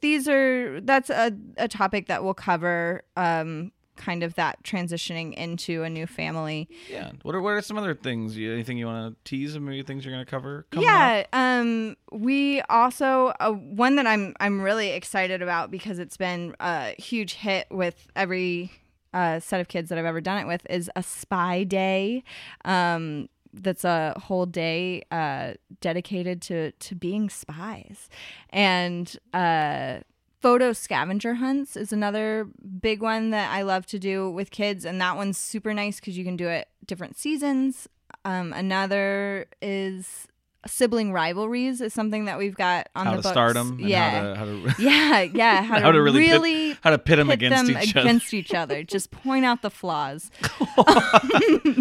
these 0.02 0.28
are 0.28 0.80
that's 0.82 1.10
a, 1.10 1.32
a 1.58 1.68
topic 1.68 2.08
that 2.08 2.24
we'll 2.24 2.34
cover 2.34 3.04
um 3.18 3.72
kind 3.96 4.24
of 4.24 4.34
that 4.34 4.62
transitioning 4.64 5.36
into 5.36 5.84
a 5.84 5.90
new 5.90 6.08
family. 6.08 6.68
Yeah. 6.90 7.12
What 7.22 7.36
are 7.36 7.42
what 7.42 7.52
are 7.52 7.62
some 7.62 7.78
other 7.78 7.94
things? 7.94 8.36
You- 8.36 8.52
Anything 8.52 8.78
you 8.80 8.88
want 8.88 9.16
to 9.16 9.30
tease? 9.30 9.58
Maybe 9.58 9.84
things 9.84 10.04
you're 10.04 10.14
going 10.14 10.26
to 10.26 10.30
cover? 10.30 10.66
coming 10.72 10.90
up? 10.90 10.94
yeah 10.94 11.24
um 11.34 11.96
we 12.12 12.62
also 12.70 13.34
uh, 13.40 13.52
one 13.52 13.96
that 13.98 14.08
i'm 14.08 14.34
i'm 14.40 14.62
really 14.62 14.90
excited 14.92 15.42
about 15.44 15.70
because 15.72 16.00
it's 16.00 16.18
been 16.18 16.56
a 16.60 17.00
huge 17.00 17.34
hit 17.36 17.68
with 17.70 18.08
every 18.16 18.72
uh, 19.14 19.40
set 19.40 19.62
of 19.62 19.68
kids 19.68 19.90
that 19.90 19.98
i've 19.98 20.06
ever 20.06 20.22
done 20.22 20.40
it 20.40 20.48
with 20.48 20.66
is 20.70 20.90
a 20.96 21.04
spy 21.04 21.64
day. 21.64 22.24
Um 22.66 23.30
that's 23.54 23.84
a 23.84 24.20
whole 24.20 24.46
day 24.46 25.04
uh, 25.12 25.54
dedicated 25.80 26.42
to 26.42 26.72
to 26.72 26.96
being 26.96 27.30
spies, 27.30 28.10
and 28.50 29.18
uh, 29.34 30.00
photo 30.42 30.74
scavenger 30.74 31.36
hunts 31.36 31.78
is 31.78 31.94
another 31.94 32.48
big 32.82 33.02
one 33.02 33.30
that 33.30 33.52
I 33.54 33.62
love 33.62 33.86
to 33.88 34.00
do 34.00 34.30
with 34.30 34.52
kids, 34.52 34.86
and 34.86 35.00
that 35.02 35.16
one's 35.16 35.38
super 35.38 35.74
nice 35.74 36.00
because 36.00 36.18
you 36.18 36.24
can 36.24 36.36
do 36.36 36.48
it 36.48 36.68
different 36.86 37.18
seasons. 37.18 37.88
Um, 38.26 38.54
another 38.54 39.48
is 39.62 40.28
sibling 40.66 41.12
rivalries 41.12 41.82
is 41.82 41.94
something 41.94 42.26
that 42.26 42.38
we've 42.38 42.56
got 42.56 42.88
on 42.96 43.06
how 43.06 43.12
the 43.12 43.18
to 43.18 43.22
books. 43.24 43.34
start 43.34 43.54
them. 43.56 43.78
Yeah. 43.80 44.36
How 44.36 44.46
to, 44.46 44.64
how 44.66 44.74
to, 44.74 44.76
yeah, 44.84 45.22
yeah. 45.22 45.62
How, 45.64 45.80
How 45.82 45.92
to, 45.92 45.98
to 45.98 46.02
really 46.02 46.70
pit- 46.70 46.78
how 46.82 46.90
to 46.92 46.98
pit 46.98 47.20
'em 47.20 47.28
pit 47.28 47.34
against 47.36 47.66
them 47.68 47.82
each 47.84 47.96
other. 47.96 48.00
against 48.08 48.34
each 48.34 48.54
other. 48.54 48.84
Just 48.84 49.12
point 49.12 49.46
out 49.46 49.62
the 49.62 49.70
flaws. 49.70 50.32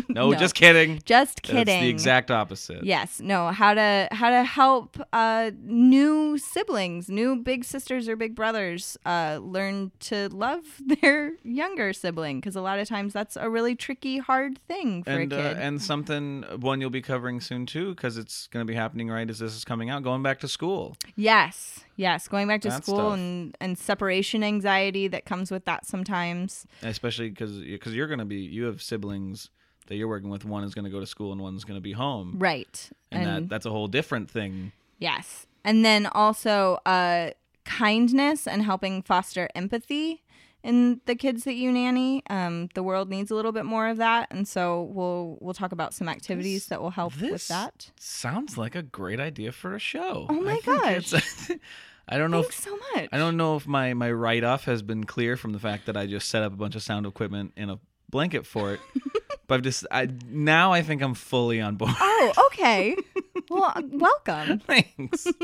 no, 0.08 0.30
No. 0.30 0.34
just 0.34 0.54
kidding. 0.54 1.00
Just 1.04 1.36
That's 1.42 1.52
kidding. 1.52 1.82
the 1.82 1.88
exact 1.88 2.30
opposite. 2.30 2.84
Yes, 2.84 3.20
no. 3.20 3.48
How 3.50 3.74
to 3.74 4.08
how 4.12 4.30
to 4.30 4.44
help 4.44 4.98
uh, 5.12 5.50
new 5.62 6.38
siblings, 6.38 7.08
new 7.08 7.36
big 7.36 7.64
sisters 7.64 8.08
or 8.08 8.16
big 8.16 8.34
brothers, 8.34 8.96
uh, 9.06 9.38
learn 9.42 9.92
to 10.00 10.28
love 10.30 10.60
their 10.84 11.32
younger 11.42 11.92
sibling 11.92 12.40
because 12.40 12.56
a 12.56 12.60
lot 12.60 12.78
of 12.78 12.88
times 12.88 13.12
that's 13.12 13.36
a 13.36 13.48
really 13.48 13.74
tricky, 13.74 14.18
hard 14.18 14.58
thing 14.66 15.02
for 15.04 15.10
and 15.10 15.32
a 15.32 15.38
uh, 15.50 15.54
and 15.54 15.82
something 15.82 16.42
one 16.60 16.80
you'll 16.80 16.90
be 16.90 17.02
covering 17.02 17.40
soon 17.40 17.66
too 17.66 17.94
because 17.94 18.16
it's 18.16 18.46
going 18.48 18.64
to 18.66 18.70
be 18.70 18.71
happening 18.74 19.08
right 19.08 19.28
as 19.30 19.38
this 19.38 19.54
is 19.54 19.64
coming 19.64 19.90
out 19.90 20.02
going 20.02 20.22
back 20.22 20.40
to 20.40 20.48
school 20.48 20.96
yes, 21.16 21.80
yes. 21.96 22.28
Going 22.28 22.48
back 22.48 22.60
to 22.62 22.68
That 22.68 22.82
school 22.84 22.96
stuff. 22.96 23.14
and 23.14 23.56
and 23.60 23.78
separation 23.78 24.42
anxiety 24.44 25.08
that 25.08 25.24
comes 25.24 25.50
with 25.50 25.64
that 25.66 25.86
sometimes. 25.86 26.66
especially 26.82 27.28
because 27.30 27.58
because 27.58 27.94
you're 27.94 28.06
going 28.08 28.18
to 28.18 28.24
be 28.24 28.36
you 28.36 28.64
have 28.64 28.82
siblings 28.82 29.50
that 29.88 29.96
you're 29.96 30.08
working 30.08 30.30
with 30.30 30.44
one 30.44 30.64
is 30.64 30.74
going 30.74 30.84
to 30.84 30.90
go 30.90 31.00
to 31.00 31.06
school 31.06 31.32
and 31.32 31.40
one's 31.40 31.64
going 31.64 31.76
to 31.76 31.80
be 31.82 31.92
home 31.92 32.34
Right. 32.38 32.90
and, 33.10 33.26
that 33.26 33.48
that's 33.48 33.66
a 33.66 33.70
whole 33.70 33.88
different 33.88 34.30
thing 34.30 34.72
Yes. 34.98 35.46
And 35.64 35.84
then 35.84 36.06
also 36.06 36.78
uh, 36.86 37.30
kindness 37.64 38.46
and 38.46 38.62
helping 38.62 39.02
foster 39.02 39.48
empathy 39.54 40.22
in 40.62 41.00
the 41.06 41.14
kids 41.14 41.44
that 41.44 41.54
you 41.54 41.72
nanny. 41.72 42.22
Um, 42.30 42.68
the 42.74 42.82
world 42.82 43.08
needs 43.10 43.30
a 43.30 43.34
little 43.34 43.52
bit 43.52 43.64
more 43.64 43.88
of 43.88 43.96
that, 43.98 44.28
and 44.30 44.46
so 44.46 44.82
we'll 44.92 45.38
we'll 45.40 45.54
talk 45.54 45.72
about 45.72 45.94
some 45.94 46.08
activities 46.08 46.62
This- 46.62 46.66
that 46.68 46.80
will 46.82 46.90
help 46.90 47.20
with 47.20 47.48
that. 47.48 47.90
sounds 47.98 48.56
like 48.58 48.74
a 48.74 48.82
great 48.82 49.20
idea 49.20 49.52
for 49.52 49.74
a 49.74 49.78
show 49.78 50.26
Oh 50.28 50.40
my 50.40 50.58
I 50.66 50.92
it's- 50.94 51.50
i 52.08 52.18
don't 52.18 52.30
know 52.32 52.42
Thanks 52.42 52.58
if 52.58 52.64
so 52.64 52.76
much. 52.94 53.08
i 53.12 53.16
don't 53.18 53.36
know 53.36 53.54
if 53.56 53.64
my 53.66 53.94
my 53.94 54.10
write-off 54.10 54.64
has 54.64 54.82
been 54.82 55.04
clear 55.04 55.36
from 55.36 55.52
the 55.52 55.60
fact 55.60 55.86
that 55.86 55.96
i 55.96 56.04
just 56.04 56.28
set 56.28 56.42
up 56.42 56.52
a 56.52 56.56
bunch 56.56 56.74
of 56.74 56.82
sound 56.82 57.06
equipment 57.06 57.52
in 57.56 57.70
a 57.70 57.78
blanket 58.10 58.44
fort 58.44 58.80
but 59.46 59.54
i've 59.54 59.62
just 59.62 59.86
i 59.92 60.08
now 60.28 60.72
i 60.72 60.82
think 60.82 61.00
i'm 61.00 61.14
fully 61.14 61.60
on 61.60 61.76
board 61.76 61.92
Oh, 61.98 62.32
okay. 62.52 62.96
well, 63.52 63.74
welcome. 63.92 64.58
Thanks. 64.60 65.26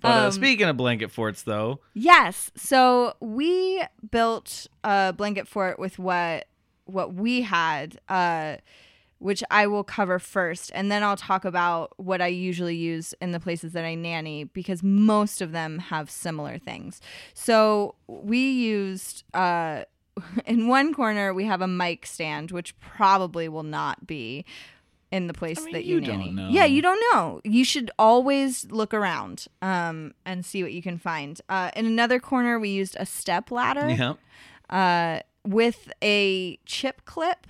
But 0.00 0.08
uh, 0.08 0.26
Um, 0.26 0.32
speaking 0.32 0.66
of 0.66 0.76
blanket 0.76 1.10
forts, 1.10 1.42
though, 1.42 1.80
Yes. 1.94 2.50
So 2.56 3.14
we 3.20 3.82
built 4.10 4.66
a 4.84 5.12
blanket 5.12 5.48
fort 5.48 5.78
with 5.78 5.98
what 5.98 6.46
what 6.84 7.14
we 7.14 7.42
had, 7.42 8.00
uh, 8.08 8.56
which 9.18 9.44
I 9.50 9.66
will 9.66 9.84
cover 9.84 10.18
first, 10.18 10.72
and 10.74 10.90
then 10.90 11.02
I'll 11.02 11.16
talk 11.16 11.44
about 11.44 11.92
what 11.98 12.20
I 12.20 12.26
usually 12.28 12.74
use 12.76 13.14
in 13.20 13.32
the 13.32 13.38
places 13.40 13.72
that 13.74 13.84
I 13.84 13.94
nanny 13.94 14.44
because 14.44 14.82
most 14.82 15.40
of 15.40 15.52
them 15.52 15.78
have 15.78 16.10
similar 16.10 16.58
things. 16.58 17.00
So 17.34 17.94
we 18.06 18.50
used. 18.50 19.24
Uh, 19.34 19.84
in 20.46 20.66
one 20.68 20.92
corner, 20.92 21.32
we 21.32 21.44
have 21.44 21.62
a 21.62 21.68
mic 21.68 22.04
stand, 22.04 22.50
which 22.50 22.78
probably 22.80 23.48
will 23.48 23.62
not 23.62 24.06
be 24.06 24.44
in 25.12 25.26
the 25.26 25.34
place 25.34 25.58
I 25.60 25.64
mean, 25.64 25.72
that 25.74 25.84
you, 25.84 25.96
you 25.96 26.00
don't 26.00 26.18
nanny. 26.20 26.30
know. 26.32 26.48
Yeah, 26.50 26.64
you 26.66 26.82
don't 26.82 27.02
know. 27.12 27.40
You 27.44 27.64
should 27.64 27.90
always 27.98 28.66
look 28.70 28.94
around 28.94 29.46
um, 29.60 30.14
and 30.24 30.44
see 30.44 30.62
what 30.62 30.72
you 30.72 30.82
can 30.82 30.98
find. 30.98 31.40
Uh, 31.48 31.70
in 31.74 31.84
another 31.86 32.20
corner, 32.20 32.58
we 32.58 32.68
used 32.68 32.96
a 32.98 33.06
step 33.06 33.50
ladder 33.50 33.88
yeah, 33.90 34.14
uh, 34.70 35.20
with 35.44 35.92
a 36.02 36.58
chip 36.64 37.04
clip 37.04 37.46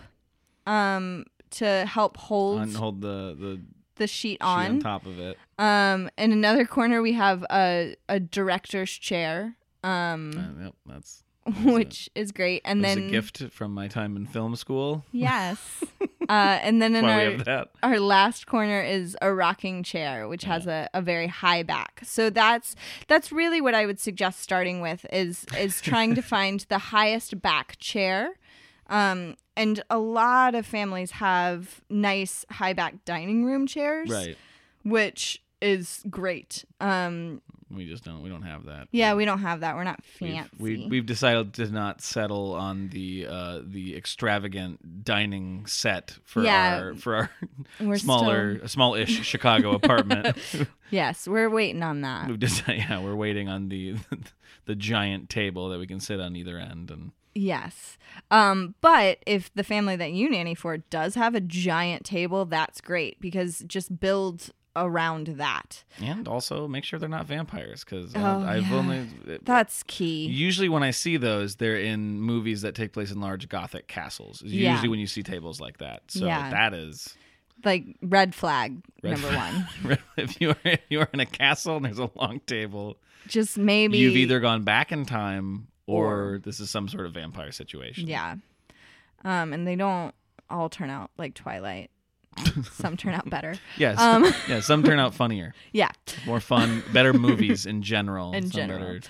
um, 0.66 1.27
to 1.51 1.85
help 1.87 2.16
hold 2.16 2.61
on, 2.61 2.73
hold 2.75 3.01
the 3.03 3.37
the 3.38 3.61
the 3.96 4.07
sheet 4.07 4.33
sheet 4.33 4.42
on. 4.42 4.66
on. 4.66 4.81
top 4.81 5.05
of 5.05 5.18
it. 5.18 5.37
Um, 5.59 6.09
in 6.16 6.33
another 6.33 6.64
corner, 6.64 7.03
we 7.03 7.12
have 7.12 7.44
a, 7.51 7.94
a 8.09 8.18
director's 8.18 8.90
chair, 8.92 9.57
um, 9.85 10.31
Uh, 10.35 10.64
yep, 10.64 10.75
that's 10.87 11.23
which 11.64 12.09
is 12.14 12.33
great. 12.33 12.62
And 12.64 12.83
then 12.83 12.99
a 12.99 13.11
gift 13.11 13.42
from 13.51 13.75
my 13.75 13.88
time 13.88 14.16
in 14.16 14.25
film 14.27 14.57
school. 14.57 15.05
yes, 15.12 15.85
uh, 16.37 16.59
and 16.62 16.81
then 16.81 16.95
in 16.95 17.05
our 17.05 17.19
we 17.27 17.33
have 17.33 17.45
that. 17.45 17.71
our 17.83 17.99
last 17.99 18.47
corner 18.47 18.81
is 18.81 19.16
a 19.21 19.33
rocking 19.35 19.83
chair 19.83 20.29
which 20.29 20.45
has 20.45 20.66
a, 20.66 20.88
a 20.95 21.03
very 21.03 21.27
high 21.27 21.62
back 21.62 22.01
so 22.05 22.31
that's 22.31 22.77
that's 23.09 23.33
really 23.33 23.61
what 23.61 23.75
i 23.75 23.85
would 23.87 23.99
suggest 24.01 24.40
starting 24.40 24.81
with 24.81 25.05
is 25.12 25.45
is 25.59 25.81
trying 25.90 26.14
to 26.14 26.23
find 26.23 26.66
the 26.69 26.79
highest 26.79 27.40
back 27.43 27.77
chair 27.79 28.35
um, 28.88 29.37
and 29.57 29.83
a 29.88 29.99
lot 29.99 30.55
of 30.55 30.66
families 30.66 31.12
have 31.12 31.81
nice 31.88 32.45
high 32.51 32.73
back 32.73 33.05
dining 33.05 33.45
room 33.45 33.66
chairs 33.66 34.09
Right. 34.11 34.37
which 34.85 35.43
is 35.61 36.03
great 36.09 36.64
um, 36.81 37.40
We 37.70 37.87
just 37.87 38.04
don't. 38.04 38.22
We 38.22 38.28
don't 38.28 38.42
have 38.42 38.64
that. 38.66 38.88
yeah 38.90 39.14
we 39.14 39.24
don't 39.24 39.38
have 39.40 39.61
that 39.61 39.76
we're 39.76 39.85
not 39.85 40.00
We've, 40.20 40.35
fancy 40.35 40.50
we, 40.59 40.87
we've 40.88 41.06
decided 41.06 41.54
to 41.54 41.66
not 41.70 42.00
settle 42.02 42.54
on 42.54 42.88
the 42.88 43.26
uh, 43.28 43.61
the 43.64 43.96
extravagant 43.96 45.04
dining 45.04 45.66
set 45.66 46.18
for 46.24 46.42
Yeah. 46.42 46.78
our 46.80 46.94
for 46.94 47.14
our 47.16 47.30
We're 47.80 47.98
smaller 47.98 48.66
small-ish 48.66 49.24
Chicago 49.24 49.72
apartment. 49.72 50.37
yes 50.90 51.28
we're 51.28 51.48
waiting 51.50 51.83
on 51.83 52.00
that 52.00 52.28
We've 52.28 52.38
decided, 52.38 52.78
yeah, 52.88 53.00
we're 53.00 53.14
waiting 53.16 53.48
on 53.48 53.68
the 53.68 53.96
the 54.66 54.74
giant 54.74 55.28
table 55.30 55.68
that 55.70 55.78
we 55.78 55.87
can 55.87 56.00
sit 56.00 56.20
on 56.20 56.37
either 56.37 56.59
end 56.59 56.90
and 56.90 57.12
Yes. 57.33 57.96
Um, 58.33 58.74
but 58.80 59.18
if 59.24 59.54
the 59.54 59.62
family 59.62 59.94
that 59.94 60.11
you 60.11 60.28
nanny 60.28 60.56
for 60.56 60.78
does 60.78 61.14
have 61.14 61.37
a 61.37 61.40
giant 61.40 62.04
table, 62.04 62.44
that's 62.44 62.80
great 62.80 63.20
because 63.20 63.61
just 63.68 64.00
build 64.00 64.50
around 64.76 65.26
that. 65.26 65.83
and 66.00 66.28
also 66.28 66.68
make 66.68 66.85
sure 66.85 66.98
they're 66.98 67.09
not 67.09 67.26
vampires 67.26 67.83
because 67.85 68.12
Oh, 68.14 68.40
I've 68.46 68.68
yeah. 68.68 68.76
only 68.76 69.09
That's 69.42 69.83
key. 69.85 70.26
usually 70.26 70.68
when 70.68 70.83
I 70.85 70.92
see 70.92 71.16
those 71.16 71.56
they're 71.56 71.76
in 71.80 72.20
movies 72.20 72.62
that 72.62 72.74
take 72.74 72.92
place 72.92 73.11
in 73.11 73.20
large 73.20 73.48
gothic 73.48 73.88
castles. 73.88 74.42
Yeah. 74.44 74.70
Usually 74.72 74.88
when 74.88 75.00
you 75.00 75.06
see 75.09 75.22
tables 75.24 75.61
like 75.61 75.78
that. 75.78 76.02
So 76.09 76.24
Yeah. 76.26 76.50
that 76.50 76.72
is 76.74 77.16
like 77.64 77.85
red 78.00 78.35
flag 78.35 78.80
Red 79.02 79.12
number 79.12 79.28
flag. 79.28 79.54
one. 79.83 79.98
if 80.16 80.40
you 80.40 80.50
are 80.50 80.56
if 80.64 80.80
you 80.88 81.00
are 81.00 81.09
in 81.12 81.20
a 81.20 81.26
castle 81.26 81.76
and 81.76 81.85
there's 81.85 81.98
a 81.98 82.11
long 82.14 82.40
table, 82.46 82.96
Just 83.26 83.59
maybe 83.59 83.98
you've 83.98 84.16
either 84.16 84.38
gone 84.40 84.62
back 84.62 84.92
in 84.92 85.04
time 85.04 85.66
or, 85.87 86.35
Or- 86.35 86.38
this 86.38 86.61
is 86.61 86.70
some 86.70 86.87
sort 86.88 87.06
of 87.06 87.12
vampire 87.12 87.50
situation. 87.50 88.06
Yeah. 88.06 88.37
Um, 89.24 89.52
and 89.52 89.66
they 89.66 89.74
don't 89.76 90.14
all 90.48 90.68
turn 90.68 90.90
out 90.90 91.11
like 91.18 91.35
Twilight. 91.35 91.90
Some 92.73 92.97
turn 92.97 93.14
out 93.14 93.29
better. 93.29 93.55
Yes. 93.77 93.99
Um, 93.99 94.25
yeah. 94.49 94.61
Some 94.61 94.83
turn 94.83 94.99
out 94.99 95.14
funnier, 95.14 95.55
Yeah. 95.73 95.90
more 96.27 96.40
fun, 96.40 96.83
better 96.93 97.12
movies 97.12 97.66
in 97.66 97.83
general. 97.83 98.33
In 98.33 98.51
general. 98.51 98.79
better- 98.95 99.01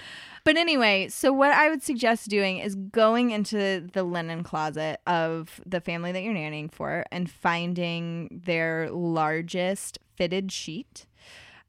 But 0.44 0.56
anyway, 0.56 1.08
so 1.08 1.32
what 1.32 1.52
I 1.52 1.68
would 1.68 1.82
suggest 1.82 2.28
doing 2.28 2.58
is 2.58 2.74
going 2.74 3.30
into 3.30 3.86
the 3.92 4.02
linen 4.04 4.42
closet 4.42 5.00
of 5.06 5.60
the 5.66 5.80
family 5.80 6.12
that 6.12 6.22
you're 6.22 6.34
nannying 6.34 6.72
for 6.72 7.04
and 7.12 7.30
finding 7.30 8.40
their 8.44 8.90
largest 8.90 9.98
fitted 10.16 10.50
sheet. 10.50 11.06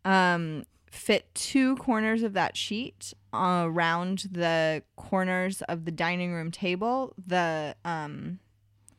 Um, 0.05 0.63
fit 0.89 1.33
two 1.35 1.75
corners 1.77 2.23
of 2.23 2.33
that 2.33 2.55
sheet 2.57 3.13
around 3.33 4.25
the 4.31 4.83
corners 4.95 5.61
of 5.63 5.85
the 5.85 5.91
dining 5.91 6.33
room 6.33 6.51
table, 6.51 7.13
the 7.25 7.75
um, 7.85 8.39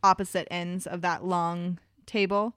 opposite 0.02 0.48
ends 0.50 0.86
of 0.86 1.00
that 1.02 1.24
long 1.24 1.78
table. 2.06 2.54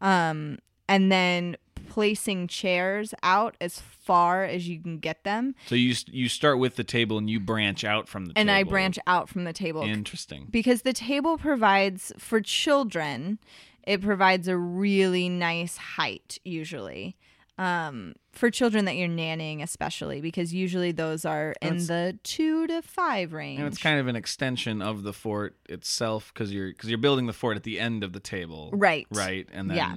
Um, 0.00 0.58
and 0.88 1.10
then 1.10 1.56
placing 1.88 2.48
chairs 2.48 3.12
out 3.22 3.56
as 3.60 3.80
far 3.80 4.44
as 4.44 4.68
you 4.68 4.80
can 4.80 4.98
get 4.98 5.24
them. 5.24 5.54
So 5.66 5.74
you 5.74 5.94
you 6.10 6.28
start 6.28 6.58
with 6.58 6.76
the 6.76 6.84
table 6.84 7.18
and 7.18 7.28
you 7.28 7.40
branch 7.40 7.84
out 7.84 8.08
from 8.08 8.26
the 8.26 8.32
And 8.36 8.48
table. 8.48 8.58
I 8.58 8.70
branch 8.70 8.98
out 9.06 9.28
from 9.28 9.44
the 9.44 9.52
table 9.52 9.82
Interesting. 9.82 10.46
because 10.50 10.82
the 10.82 10.92
table 10.92 11.38
provides 11.38 12.12
for 12.18 12.40
children, 12.40 13.38
it 13.84 14.00
provides 14.00 14.48
a 14.48 14.56
really 14.56 15.28
nice 15.28 15.76
height 15.76 16.38
usually. 16.44 17.16
Um, 17.58 18.14
for 18.32 18.50
children 18.50 18.86
that 18.86 18.96
you're 18.96 19.08
nannying, 19.08 19.62
especially 19.62 20.20
because 20.22 20.54
usually 20.54 20.90
those 20.90 21.24
are 21.26 21.54
in 21.60 21.76
That's- 21.78 21.86
the 21.86 22.18
two 22.22 22.66
to 22.66 22.80
five 22.82 23.32
range. 23.34 23.58
And 23.58 23.68
it's 23.68 23.78
kind 23.78 24.00
of 24.00 24.08
an 24.08 24.16
extension 24.16 24.80
of 24.80 25.02
the 25.02 25.12
fort 25.12 25.54
itself 25.68 26.32
because 26.32 26.52
you're 26.52 26.68
because 26.70 26.88
you're 26.88 26.98
building 26.98 27.26
the 27.26 27.32
fort 27.34 27.56
at 27.58 27.62
the 27.62 27.78
end 27.78 28.02
of 28.04 28.14
the 28.14 28.20
table. 28.20 28.70
Right. 28.72 29.06
Right. 29.10 29.46
And 29.52 29.68
then. 29.70 29.76
Yeah. 29.76 29.94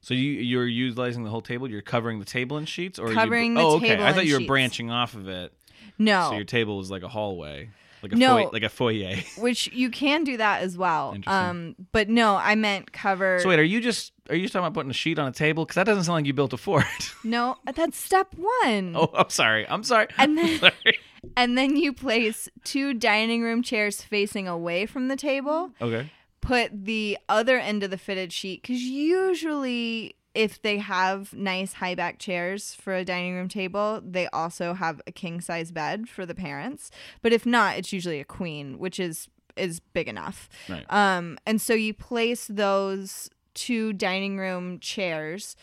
So 0.00 0.14
you 0.14 0.30
you're 0.32 0.66
utilizing 0.66 1.22
the 1.24 1.30
whole 1.30 1.42
table. 1.42 1.68
You're 1.70 1.82
covering 1.82 2.18
the 2.18 2.24
table 2.24 2.56
in 2.56 2.64
sheets, 2.64 2.98
or 2.98 3.06
are 3.06 3.08
you- 3.10 3.14
Covering 3.14 3.54
the 3.54 3.60
oh, 3.60 3.76
okay. 3.76 3.88
table 3.88 4.04
I 4.04 4.12
thought 4.14 4.24
you 4.26 4.34
were 4.34 4.40
sheets. 4.40 4.48
branching 4.48 4.90
off 4.90 5.14
of 5.14 5.28
it. 5.28 5.52
no, 5.98 6.28
So 6.30 6.36
your 6.36 6.44
table 6.44 6.78
was 6.78 6.90
like 6.90 7.02
a 7.02 7.08
hallway. 7.08 7.68
Like 8.02 8.12
a 8.12 8.16
No. 8.16 8.36
foyer, 8.36 8.50
like 8.52 8.62
a 8.62 8.68
foyer. 8.68 9.16
which 9.38 9.68
you 9.72 9.90
can 9.90 10.24
do 10.24 10.36
that 10.36 10.62
as 10.62 10.76
well. 10.78 11.12
Interesting. 11.14 11.32
Um, 11.50 11.76
but 11.92 12.08
no, 12.08 12.36
I 12.36 12.54
meant 12.54 12.92
cover. 12.92 13.38
So 13.42 13.48
wait, 13.48 13.58
are 13.58 13.62
you 13.64 13.80
just 13.80 14.12
are 14.28 14.34
you 14.36 14.42
just 14.42 14.52
talking 14.52 14.64
about 14.66 14.74
putting 14.74 14.90
a 14.90 14.94
sheet 14.94 15.18
on 15.18 15.26
a 15.28 15.32
table? 15.32 15.64
Because 15.64 15.74
that 15.76 15.84
doesn't 15.84 16.04
sound 16.04 16.14
like 16.16 16.26
you 16.26 16.32
built 16.34 16.52
a 16.52 16.56
fort. 16.56 16.84
no, 17.24 17.56
that's 17.74 17.98
step 17.98 18.34
one. 18.36 18.94
oh, 18.96 19.10
I'm 19.14 19.30
sorry. 19.30 19.66
I'm 19.68 19.82
sorry. 19.84 20.06
And 20.18 20.36
then- 20.38 20.46
I'm 20.48 20.58
sorry. 20.58 20.98
And 21.36 21.58
then 21.58 21.76
you 21.76 21.92
place 21.92 22.48
two 22.64 22.94
dining 22.94 23.42
room 23.42 23.62
chairs 23.62 24.00
facing 24.00 24.48
away 24.48 24.86
from 24.86 25.08
the 25.08 25.16
table. 25.16 25.70
Okay. 25.80 26.10
Put 26.40 26.86
the 26.86 27.18
other 27.28 27.58
end 27.58 27.82
of 27.82 27.90
the 27.90 27.98
fitted 27.98 28.32
sheet 28.32 28.62
because 28.62 28.80
usually. 28.80 30.16
If 30.34 30.62
they 30.62 30.78
have 30.78 31.32
nice 31.34 31.74
high 31.74 31.94
back 31.94 32.18
chairs 32.18 32.74
for 32.74 32.94
a 32.94 33.04
dining 33.04 33.34
room 33.34 33.48
table, 33.48 34.00
they 34.04 34.28
also 34.28 34.74
have 34.74 35.00
a 35.06 35.12
king 35.12 35.40
size 35.40 35.72
bed 35.72 36.08
for 36.08 36.24
the 36.24 36.34
parents. 36.34 36.90
But 37.20 37.32
if 37.32 37.44
not, 37.44 37.76
it's 37.78 37.92
usually 37.92 38.20
a 38.20 38.24
queen, 38.24 38.78
which 38.78 39.00
is 39.00 39.28
is 39.56 39.80
big 39.80 40.08
enough. 40.08 40.48
Right. 40.68 40.86
Um, 40.90 41.38
and 41.46 41.60
so 41.60 41.74
you 41.74 41.92
place 41.92 42.46
those 42.46 43.28
two 43.54 43.92
dining 43.92 44.38
room 44.38 44.78
chairs 44.78 45.56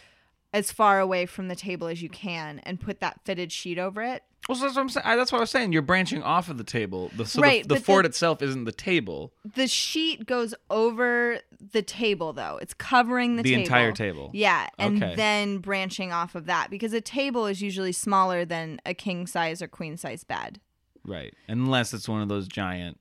as 0.58 0.72
far 0.72 1.00
away 1.00 1.26
from 1.28 1.48
the 1.50 1.56
table 1.56 1.88
as 1.88 2.02
you 2.02 2.10
can 2.10 2.60
and 2.63 2.80
put 2.80 3.00
that 3.00 3.20
fitted 3.26 3.52
sheet 3.52 3.78
over 3.78 4.02
it. 4.02 4.24
Well, 4.50 4.56
so 4.58 4.63
that's 4.63 4.76
what 4.76 4.82
I'm 4.82 4.89
saying. 4.89 5.17
That's 5.17 5.32
what 5.32 5.38
I 5.39 5.41
was 5.41 5.52
saying. 5.52 5.74
You're 5.74 5.82
branching 5.82 6.24
off 6.24 6.50
of 6.50 6.58
the 6.58 6.63
table. 6.63 7.12
The, 7.15 7.26
so 7.26 7.41
Right, 7.41 7.67
the, 7.67 7.76
the 7.76 7.80
fort 7.82 8.04
the- 8.04 8.10
itself 8.10 8.41
isn't 8.41 8.63
the 8.63 8.72
table. 8.72 9.34
The 9.56 9.67
sheet 9.67 10.26
goes 10.26 10.56
over 10.70 11.39
the 11.74 11.82
table 11.82 12.34
though. 12.34 12.58
It's 12.62 12.74
covering 12.74 13.36
the, 13.36 13.43
The 13.43 13.50
table. 13.52 13.62
entire 13.63 13.91
table. 13.91 14.32
Yeah, 14.34 14.67
and 14.80 15.04
Okay. 15.04 15.15
then 15.15 15.58
branching 15.60 16.12
off 16.12 16.34
of 16.34 16.46
that 16.46 16.70
because 16.70 16.93
a 16.93 17.02
table 17.02 17.46
is 17.46 17.62
usually 17.62 17.91
smaller 17.91 18.46
than 18.46 18.80
a 18.86 18.93
king 18.93 19.28
size 19.28 19.62
or 19.62 19.67
queen 19.67 19.96
size 19.98 20.24
bed. 20.24 20.60
Right. 21.06 21.34
Unless 21.48 21.93
it's 21.93 22.08
one 22.10 22.22
of 22.22 22.30
those 22.30 22.48
giant 22.48 23.00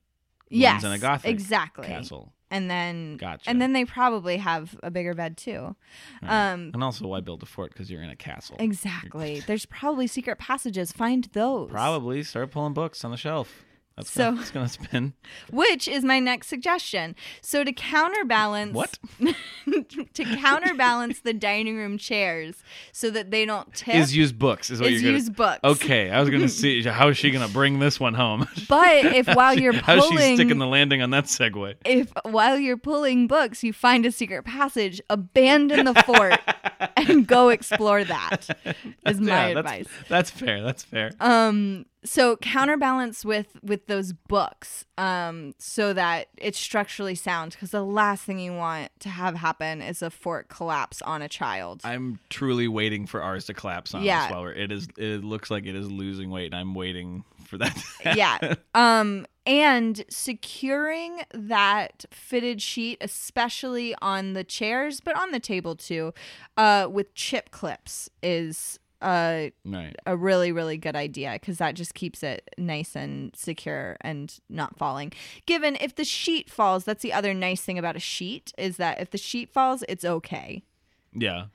Yes, 0.48 0.82
ones 0.82 0.84
in 0.84 0.92
a 0.92 0.98
gothic 0.98 1.30
exactly. 1.30 1.86
castle. 1.86 2.32
And 2.50 2.70
then 2.70 3.16
Gotcha. 3.16 3.50
and 3.50 3.60
then 3.60 3.72
they 3.72 3.84
probably 3.84 4.36
have 4.36 4.78
a 4.82 4.90
bigger 4.90 5.14
bed 5.14 5.36
too. 5.36 5.74
Um 6.22 6.70
And 6.72 6.82
also, 6.82 7.06
why 7.08 7.20
build 7.20 7.42
a 7.42 7.46
fort? 7.46 7.72
Because 7.72 7.90
you're 7.90 8.02
in 8.02 8.10
a 8.10 8.16
castle. 8.16 8.56
Exactly. 8.60 9.40
There's 9.46 9.66
probably 9.66 10.06
secret 10.06 10.38
passages. 10.38 10.92
Find 10.92 11.24
those. 11.32 11.70
Probably 11.70 12.22
start 12.22 12.52
pulling 12.52 12.72
books 12.72 13.04
on 13.04 13.10
the 13.10 13.16
shelf. 13.16 13.65
That's 13.96 14.10
So- 14.10 14.30
gonna, 14.30 14.40
it's 14.42 14.50
gonna 14.50 14.68
spin. 14.68 15.14
Which 15.50 15.88
is 15.88 16.04
my 16.04 16.18
next 16.20 16.48
suggestion. 16.48 17.14
So 17.40 17.64
to 17.64 17.72
counterbalance 17.72 18.74
What? 18.74 18.98
to 20.14 20.24
counterbalance 20.36 21.20
the 21.20 21.32
dining 21.32 21.76
room 21.76 21.96
chairs 21.98 22.56
so 22.92 23.08
that 23.10 23.30
they 23.30 23.46
don't 23.46 23.72
tip 23.74 23.94
Is 23.94 24.14
use 24.14 24.32
books. 24.32 24.70
Is 24.70 24.80
what 24.80 24.92
is 24.92 25.00
you're 25.02 25.08
gonna. 25.12 25.18
use 25.18 25.30
books. 25.30 25.60
Okay, 25.64 26.10
I 26.10 26.20
was 26.20 26.28
gonna 26.30 26.48
see 26.50 26.82
how 26.82 27.08
is 27.08 27.16
she 27.16 27.30
gonna 27.30 27.48
bring 27.48 27.78
this 27.78 27.98
one 27.98 28.12
home. 28.14 28.46
But 28.68 29.06
if 29.06 29.28
while 29.34 29.58
you're 29.58 29.72
pulling, 29.72 29.84
How's 30.12 30.20
she 30.20 30.34
sticking 30.34 30.58
the 30.58 30.66
landing 30.66 31.00
on 31.00 31.10
that 31.10 31.24
segue? 31.24 31.76
if 31.86 32.12
while 32.24 32.58
you're 32.58 32.76
pulling 32.76 33.26
books 33.26 33.62
you 33.64 33.72
find 33.72 34.04
a 34.04 34.12
secret 34.12 34.44
passage, 34.44 35.00
abandon 35.08 35.86
the 35.86 35.94
fort 36.02 36.38
and 36.96 37.26
go 37.26 37.48
explore 37.48 38.04
that. 38.04 38.48
Is 39.06 39.20
my 39.20 39.48
Yeah, 39.48 39.54
that's, 39.54 39.58
advice. 39.58 39.88
That's 40.08 40.30
fair. 40.30 40.62
That's 40.62 40.82
fair. 40.82 41.12
um 41.20 41.86
so 42.06 42.36
counterbalance 42.36 43.24
with 43.24 43.58
with 43.62 43.86
those 43.88 44.12
books 44.14 44.84
um 44.96 45.52
so 45.58 45.92
that 45.92 46.28
it's 46.38 46.58
structurally 46.58 47.14
sound 47.14 47.52
because 47.52 47.72
the 47.72 47.84
last 47.84 48.22
thing 48.24 48.38
you 48.38 48.52
want 48.54 48.90
to 49.00 49.08
have 49.10 49.34
happen 49.34 49.82
is 49.82 50.00
a 50.00 50.08
fort 50.10 50.48
collapse 50.48 51.02
on 51.02 51.20
a 51.20 51.28
child 51.28 51.80
I'm 51.84 52.18
truly 52.30 52.68
waiting 52.68 53.06
for 53.06 53.22
ours 53.22 53.44
to 53.46 53.54
collapse 53.54 53.92
on 53.94 54.02
Yeah. 54.02 54.24
us 54.24 54.30
while 54.30 54.42
we're. 54.42 54.52
It 54.52 54.72
is. 54.72 54.88
It 54.96 55.22
looks 55.24 55.50
like 55.50 55.66
it 55.66 55.74
is 55.74 55.90
losing 55.90 56.30
weight, 56.30 56.46
and 56.46 56.54
I'm 56.54 56.74
waiting 56.74 57.24
for 57.44 57.58
that. 57.58 57.76
yeah 58.16 58.54
um 58.74 59.26
and 59.46 60.04
securing 60.08 61.20
that 61.32 62.04
fitted 62.10 62.60
sheet 62.62 62.98
especially 63.00 63.94
on 64.02 64.32
the 64.32 64.42
chairs 64.44 65.00
but 65.00 65.16
on 65.16 65.30
the 65.32 65.38
table 65.40 65.76
too 65.76 66.12
uh 66.56 66.88
with 66.90 67.14
chip 67.14 67.50
clips 67.50 68.08
is 68.22 68.78
uh 69.02 69.46
right. 69.64 69.94
a 70.06 70.16
really 70.16 70.50
really 70.52 70.78
good 70.78 70.96
idea 70.96 71.32
because 71.34 71.58
that 71.58 71.74
just 71.74 71.94
keeps 71.94 72.22
it 72.22 72.48
nice 72.56 72.96
and 72.96 73.34
secure 73.36 73.96
and 74.00 74.38
not 74.48 74.76
falling 74.78 75.12
given 75.44 75.76
if 75.80 75.94
the 75.94 76.04
sheet 76.04 76.48
falls 76.48 76.84
that's 76.84 77.02
the 77.02 77.12
other 77.12 77.34
nice 77.34 77.60
thing 77.62 77.78
about 77.78 77.94
a 77.96 78.00
sheet 78.00 78.52
is 78.56 78.78
that 78.78 78.98
if 79.00 79.10
the 79.10 79.18
sheet 79.18 79.50
falls 79.52 79.84
it's 79.88 80.04
okay 80.04 80.62
Yeah. 81.12 81.46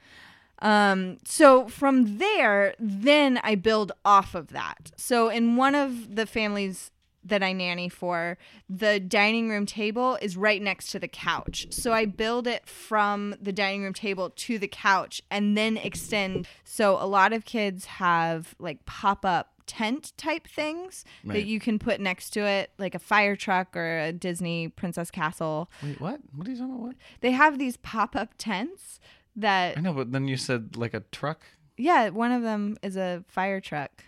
um 0.60 1.18
so 1.26 1.68
from 1.68 2.20
there 2.20 2.76
then 2.80 3.40
i 3.44 3.56
build 3.56 3.92
off 4.06 4.36
of 4.36 4.50
that 4.50 4.92
so 4.96 5.30
in 5.30 5.56
one 5.56 5.74
of 5.74 6.16
the 6.16 6.26
families 6.28 6.92
that 7.24 7.44
I 7.44 7.54
nanny 7.54 7.88
for, 7.90 8.38
the 8.70 9.00
dining 9.00 9.50
room 9.50 9.66
table 9.66 10.18
is 10.22 10.36
right 10.38 10.62
next 10.62 10.92
to 10.92 11.00
the 11.00 11.08
couch. 11.08 11.68
So 11.70 11.94
I 11.94 12.06
build 12.06 12.48
it 12.48 12.68
from 12.68 13.36
the 13.42 13.52
dining 13.52 13.84
room 13.84 13.94
table 13.94 14.30
to 14.32 14.58
the 14.58 14.68
couch 14.68 15.22
and 15.30 15.56
then 15.58 15.78
extend. 15.78 16.48
So 16.64 16.98
a 17.00 17.06
lot 17.06 17.32
of 17.34 17.46
kids 17.46 17.86
have 17.86 18.56
like 18.60 18.86
pop 18.86 19.24
up 19.26 19.50
tent 19.68 20.12
type 20.18 20.48
things 20.48 21.06
Right. 21.24 21.36
that 21.36 21.46
you 21.46 21.60
can 21.60 21.80
put 21.80 22.02
next 22.02 22.32
to 22.32 22.42
it, 22.42 22.72
like 22.78 22.96
a 22.96 23.00
fire 23.00 23.36
truck 23.36 23.78
or 23.78 24.00
a 24.00 24.12
Disney 24.12 24.68
Princess 24.68 25.12
Castle. 25.12 25.70
Wait, 25.84 26.02
what? 26.02 26.20
What 26.36 26.48
are 26.48 26.52
you 26.52 26.58
talking 26.58 26.74
about? 26.74 26.84
What? 26.88 26.96
They 27.22 27.32
have 27.32 27.58
these 27.60 27.78
pop 27.78 28.16
up 28.16 28.34
tents 28.38 29.00
that, 29.36 29.78
I 29.78 29.82
know, 29.82 29.94
but 29.94 30.12
then 30.12 30.28
you 30.28 30.36
said 30.38 30.76
like 30.76 30.94
a 30.94 31.02
truck, 31.12 31.44
yeah, 31.78 32.10
one 32.10 32.32
of 32.32 32.42
them 32.42 32.78
is 32.82 32.98
a 32.98 33.24
fire 33.28 33.62
truck. 33.62 34.04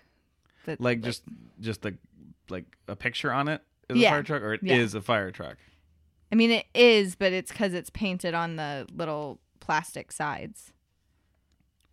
That, 0.66 0.80
like 0.82 1.02
just 1.02 1.24
just 1.60 1.86
a 1.86 1.94
like 2.50 2.66
a 2.88 2.96
picture 2.96 3.32
on 3.32 3.48
it 3.48 3.62
is 3.90 3.98
Yeah. 3.98 4.10
a 4.10 4.12
fire 4.12 4.24
truck, 4.24 4.42
or 4.44 4.54
it 4.54 4.62
is 4.64 4.94
Yeah. 4.94 5.00
a 5.00 5.02
fire 5.02 5.32
truck. 5.32 5.58
I 6.32 6.36
mean, 6.36 6.52
it 6.52 6.66
is, 6.74 7.16
but 7.16 7.32
it's 7.34 7.52
because 7.52 7.74
it's 7.74 7.90
painted 7.92 8.34
on 8.34 8.56
the 8.56 8.88
little 8.96 9.40
plastic 9.60 10.12
sides. 10.12 10.72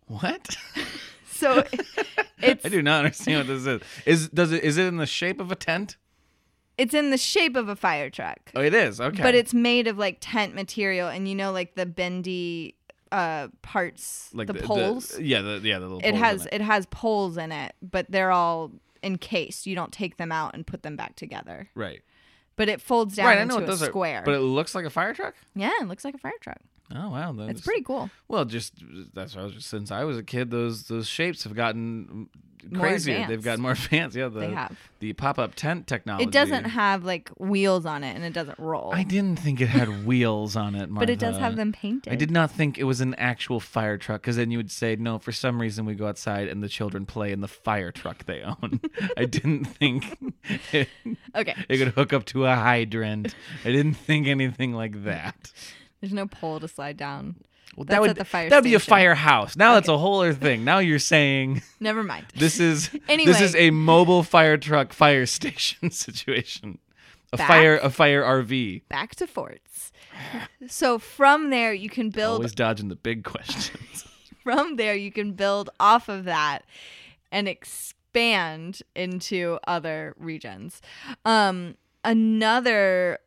What? 0.07 0.55
So 1.33 1.63
it's 2.43 2.63
I 2.63 2.69
do 2.69 2.83
not 2.83 3.03
understand 3.03 3.39
what 3.39 3.47
this 3.47 3.65
is. 3.65 3.81
Is 4.05 4.29
does 4.29 4.51
it 4.51 4.63
is 4.63 4.77
it 4.77 4.85
in 4.85 4.97
the 4.97 5.07
shape 5.07 5.39
of 5.41 5.51
a 5.51 5.55
tent? 5.55 5.97
it's 6.77 6.93
in 6.93 7.09
the 7.09 7.17
shape 7.17 7.55
of 7.55 7.67
a 7.67 7.75
fire 7.75 8.11
truck, 8.11 8.51
Oh, 8.55 8.61
it 8.61 8.75
is. 8.75 9.01
Okay. 9.01 9.23
but 9.23 9.33
it's 9.33 9.51
made 9.51 9.87
of 9.87 9.97
like 9.97 10.17
tent 10.21 10.53
material, 10.53 11.07
and 11.07 11.27
you 11.27 11.33
know, 11.33 11.51
like 11.51 11.73
the 11.73 11.87
bendy 11.87 12.75
uh 13.11 13.47
parts, 13.63 14.29
like 14.35 14.47
the, 14.47 14.53
poles. 14.53 15.17
yeah, 15.19 15.41
the 15.41 15.61
yeah, 15.63 15.79
the 15.79 15.87
little. 15.87 16.01
it 16.03 16.13
has 16.13 16.47
it. 16.51 16.61
has 16.61 16.85
poles 16.91 17.37
in 17.37 17.51
it, 17.51 17.73
but 17.81 18.05
they're 18.11 18.31
all 18.31 18.71
encased. 19.03 19.65
You 19.67 19.75
don't 19.75 19.91
take 19.91 20.17
them 20.17 20.31
out 20.31 20.53
and 20.53 20.65
put 20.65 20.83
them 20.83 20.95
back 20.95 21.15
together. 21.15 21.69
right. 21.75 22.01
But 22.57 22.67
it 22.69 22.81
folds 22.81 23.15
down 23.15 23.25
right, 23.27 23.37
I 23.39 23.41
into 23.41 23.63
a 23.63 23.77
square. 23.77 24.21
but 24.23 24.35
it 24.35 24.41
looks 24.41 24.75
like 24.75 24.85
a 24.85 24.89
fire 24.89 25.13
truck. 25.13 25.35
yeah, 25.55 25.71
it 25.81 25.87
looks 25.87 26.03
like 26.05 26.13
a 26.13 26.17
fire 26.19 26.33
truck. 26.41 26.59
Oh 26.93 27.09
wow, 27.09 27.31
then 27.31 27.49
It's 27.49 27.61
pretty 27.61 27.81
cool. 27.81 28.09
Well, 28.27 28.45
just 28.45 28.73
that's 29.13 29.35
what 29.35 29.41
I 29.41 29.45
was 29.45 29.53
just 29.53 29.69
since 29.69 29.91
I 29.91 30.03
was 30.03 30.17
a 30.17 30.23
kid, 30.23 30.51
those 30.51 30.83
those 30.83 31.07
shapes 31.07 31.43
have 31.45 31.55
gotten 31.55 32.29
Crazier. 32.73 33.25
They've 33.27 33.43
got 33.43 33.59
more 33.59 33.71
advanced. 33.73 34.15
Yeah, 34.15 34.27
the 34.29 34.39
They 34.41 34.51
have. 34.51 34.77
the 34.99 35.13
pop 35.13 35.39
up 35.39 35.55
tent 35.55 35.87
technology. 35.87 36.25
It 36.25 36.31
doesn't 36.31 36.65
have 36.65 37.03
like 37.03 37.29
wheels 37.37 37.85
on 37.85 38.03
it, 38.03 38.15
and 38.15 38.23
it 38.23 38.33
doesn't 38.33 38.59
roll. 38.59 38.91
I 38.93 39.03
didn't 39.03 39.37
think 39.39 39.61
it 39.61 39.67
had 39.67 40.05
wheels 40.05 40.55
on 40.55 40.75
it, 40.75 40.93
but 40.93 41.09
it 41.09 41.19
does 41.19 41.37
have 41.37 41.55
them 41.55 41.71
painted. 41.71 42.11
I 42.11 42.15
did 42.15 42.31
not 42.31 42.51
think 42.51 42.77
it 42.77 42.83
was 42.83 43.01
an 43.01 43.13
actual 43.15 43.59
fire 43.59 43.97
truck 43.97 44.21
because 44.21 44.35
then 44.35 44.51
you 44.51 44.57
would 44.57 44.71
say, 44.71 44.95
no, 44.95 45.17
for 45.19 45.31
some 45.31 45.59
reason 45.61 45.85
we 45.85 45.95
go 45.95 46.07
outside 46.07 46.47
and 46.47 46.61
the 46.63 46.69
children 46.69 47.05
play 47.05 47.31
in 47.31 47.41
the 47.41 47.47
fire 47.47 47.91
truck 47.91 48.25
they 48.25 48.41
own. 48.41 48.79
I 49.17 49.25
didn't 49.25 49.65
think 49.65 50.17
it, 50.71 50.87
Okay. 51.35 51.55
it 51.69 51.77
could 51.77 51.89
hook 51.89 52.13
up 52.13 52.25
to 52.25 52.45
a 52.45 52.55
hydrant. 52.55 53.35
I 53.65 53.71
didn't 53.71 53.93
think 53.95 54.27
anything 54.27 54.73
like 54.73 55.03
that. 55.03 55.51
There's 55.99 56.13
no 56.13 56.25
pole 56.27 56.59
to 56.59 56.67
slide 56.67 56.97
down. 56.97 57.35
Well, 57.77 57.85
that 57.85 58.01
would 58.01 58.15
the 58.17 58.23
that 58.25 58.51
would 58.51 58.63
be 58.65 58.73
a 58.73 58.79
firehouse. 58.79 59.55
Now 59.55 59.75
that's 59.75 59.87
a 59.87 59.97
whole 59.97 60.19
other 60.21 60.33
thing. 60.33 60.63
Now 60.65 60.79
you're 60.79 60.99
saying 60.99 61.61
Never 61.79 62.03
mind. 62.03 62.25
this 62.35 62.59
is 62.59 62.89
Anyway. 63.07 63.31
this 63.31 63.41
is 63.41 63.55
a 63.55 63.71
mobile 63.71 64.23
fire 64.23 64.57
truck 64.57 64.91
fire 64.93 65.25
station 65.25 65.89
situation. 65.91 66.79
A 67.33 67.37
Back- 67.37 67.47
fire 67.47 67.77
a 67.77 67.89
fire 67.89 68.23
RV. 68.23 68.83
Back 68.89 69.15
to 69.15 69.27
forts. 69.27 69.91
So 70.67 70.99
from 70.99 71.49
there 71.49 71.73
you 71.73 71.89
can 71.89 72.09
build 72.09 72.35
Always 72.39 72.53
dodging 72.53 72.89
the 72.89 72.95
big 72.97 73.23
questions. 73.23 74.05
from 74.43 74.75
there 74.75 74.95
you 74.95 75.11
can 75.11 75.31
build 75.31 75.69
off 75.79 76.09
of 76.09 76.25
that 76.25 76.65
and 77.31 77.47
expand 77.47 78.81
into 78.95 79.57
other 79.65 80.13
regions. 80.17 80.81
Um 81.23 81.75
another 82.03 83.19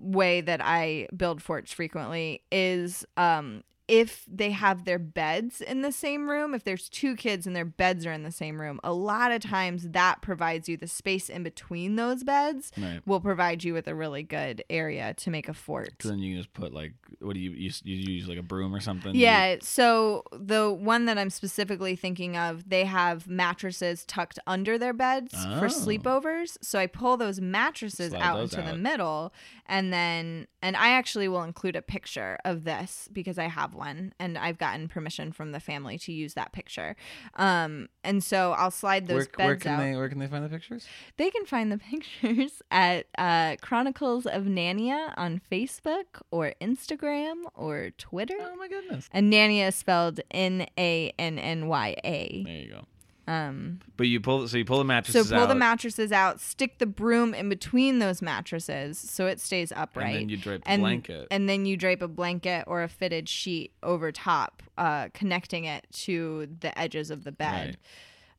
way 0.00 0.40
that 0.40 0.60
I 0.62 1.08
build 1.14 1.42
forts 1.42 1.72
frequently 1.72 2.42
is 2.50 3.04
um 3.18 3.62
if 3.92 4.24
they 4.26 4.52
have 4.52 4.86
their 4.86 4.98
beds 4.98 5.60
in 5.60 5.82
the 5.82 5.92
same 5.92 6.30
room, 6.30 6.54
if 6.54 6.64
there's 6.64 6.88
two 6.88 7.14
kids 7.14 7.46
and 7.46 7.54
their 7.54 7.66
beds 7.66 8.06
are 8.06 8.12
in 8.12 8.22
the 8.22 8.32
same 8.32 8.58
room, 8.58 8.80
a 8.82 8.90
lot 8.94 9.30
of 9.30 9.42
times 9.42 9.90
that 9.90 10.22
provides 10.22 10.66
you 10.66 10.78
the 10.78 10.86
space 10.86 11.28
in 11.28 11.42
between 11.42 11.96
those 11.96 12.24
beds 12.24 12.72
Right. 12.78 13.06
will 13.06 13.20
provide 13.20 13.62
you 13.64 13.74
with 13.74 13.86
a 13.86 13.94
really 13.94 14.22
good 14.22 14.64
area 14.70 15.12
to 15.18 15.30
make 15.30 15.46
a 15.46 15.52
fort. 15.52 15.92
So 16.00 16.08
then 16.08 16.20
you 16.20 16.32
can 16.34 16.42
just 16.42 16.54
put 16.54 16.72
like, 16.72 16.94
what 17.20 17.34
do 17.34 17.40
you 17.40 17.50
use? 17.50 17.82
You 17.84 17.94
use 17.96 18.26
like 18.26 18.38
a 18.38 18.42
broom 18.42 18.74
or 18.74 18.80
something? 18.80 19.14
Yeah, 19.14 19.56
so 19.60 20.24
the 20.32 20.72
one 20.72 21.04
that 21.04 21.18
I'm 21.18 21.28
specifically 21.28 21.94
thinking 21.94 22.34
of, 22.34 22.70
they 22.70 22.86
have 22.86 23.28
mattresses 23.28 24.06
tucked 24.06 24.38
under 24.46 24.78
their 24.78 24.94
beds 24.94 25.34
for 25.58 25.66
Oh. 25.66 25.68
sleepovers. 25.68 26.56
So 26.62 26.78
I 26.78 26.86
pull 26.86 27.18
those 27.18 27.42
mattresses 27.42 28.12
Slide 28.12 28.22
out 28.22 28.36
those 28.38 28.54
into 28.54 28.70
the 28.70 28.78
middle 28.78 29.34
and 29.66 29.92
then 29.92 30.46
and 30.64 30.76
I 30.76 30.90
actually 30.90 31.28
will 31.28 31.42
include 31.42 31.74
a 31.76 31.82
picture 31.82 32.38
of 32.44 32.62
this 32.64 33.08
because 33.12 33.36
I 33.36 33.48
have 33.48 33.74
one 33.74 33.81
and 34.18 34.38
I've 34.38 34.58
gotten 34.58 34.88
permission 34.88 35.32
from 35.32 35.52
the 35.52 35.60
family 35.60 35.98
to 35.98 36.12
use 36.12 36.34
that 36.34 36.52
picture. 36.52 36.96
Um 37.34 37.88
and 38.04 38.22
so 38.22 38.52
I'll 38.52 38.70
slide 38.70 39.06
those 39.06 39.26
Where, 39.36 39.36
beds 39.36 39.46
where 39.46 39.56
can 39.56 39.72
out. 39.72 39.78
they 39.80 39.96
where 39.96 40.08
can 40.08 40.18
they 40.18 40.26
find 40.26 40.44
the 40.44 40.48
pictures? 40.48 40.86
They 41.16 41.30
can 41.30 41.44
find 41.46 41.70
the 41.72 41.78
pictures 41.90 42.62
at 42.70 43.06
uh, 43.18 43.56
Chronicles 43.60 44.26
of 44.26 44.44
Nannya 44.44 45.12
on 45.16 45.40
Facebook 45.50 46.22
or 46.30 46.54
Instagram 46.60 47.44
or 47.54 47.90
Twitter. 47.98 48.36
Oh 48.40 48.56
my 48.56 48.68
goodness. 48.68 49.08
And 49.12 49.32
Nannya 49.32 49.68
is 49.68 49.74
spelled 49.74 50.20
N 50.30 50.66
A 50.78 51.12
N 51.18 51.38
N 51.38 51.66
Y 51.68 51.96
A. 52.04 52.42
There 52.44 52.54
you 52.56 52.70
go. 52.70 52.84
Um, 53.28 53.78
But 53.96 54.08
you 54.08 54.20
pull 54.20 54.48
so 54.48 54.56
you 54.58 54.64
pull 54.64 54.78
the 54.78 54.84
mattresses 54.84 55.26
out. 55.30 55.36
so 55.36 55.38
pull 55.38 55.46
the 55.46 55.54
mattresses 55.54 56.10
out, 56.10 56.40
stick 56.40 56.78
the 56.78 56.86
broom 56.86 57.34
in 57.34 57.48
between 57.48 58.00
those 58.00 58.20
mattresses 58.20 58.98
so 58.98 59.26
it 59.26 59.38
stays 59.38 59.70
upright. 59.72 60.06
and 60.08 60.16
then 60.16 60.28
you 60.28 60.36
drape 60.36 60.62
and, 60.66 60.82
blanket. 60.82 61.28
and 61.30 61.48
then 61.48 61.64
you 61.64 61.76
drape 61.76 62.02
a 62.02 62.08
blanket 62.08 62.64
or 62.66 62.82
a 62.82 62.88
fitted 62.88 63.28
sheet 63.28 63.72
over 63.82 64.10
top, 64.10 64.62
uh, 64.76 65.08
connecting 65.14 65.64
it 65.64 65.86
to 65.92 66.48
the 66.60 66.76
edges 66.76 67.10
of 67.10 67.22
the 67.24 67.32
bed. 67.32 67.76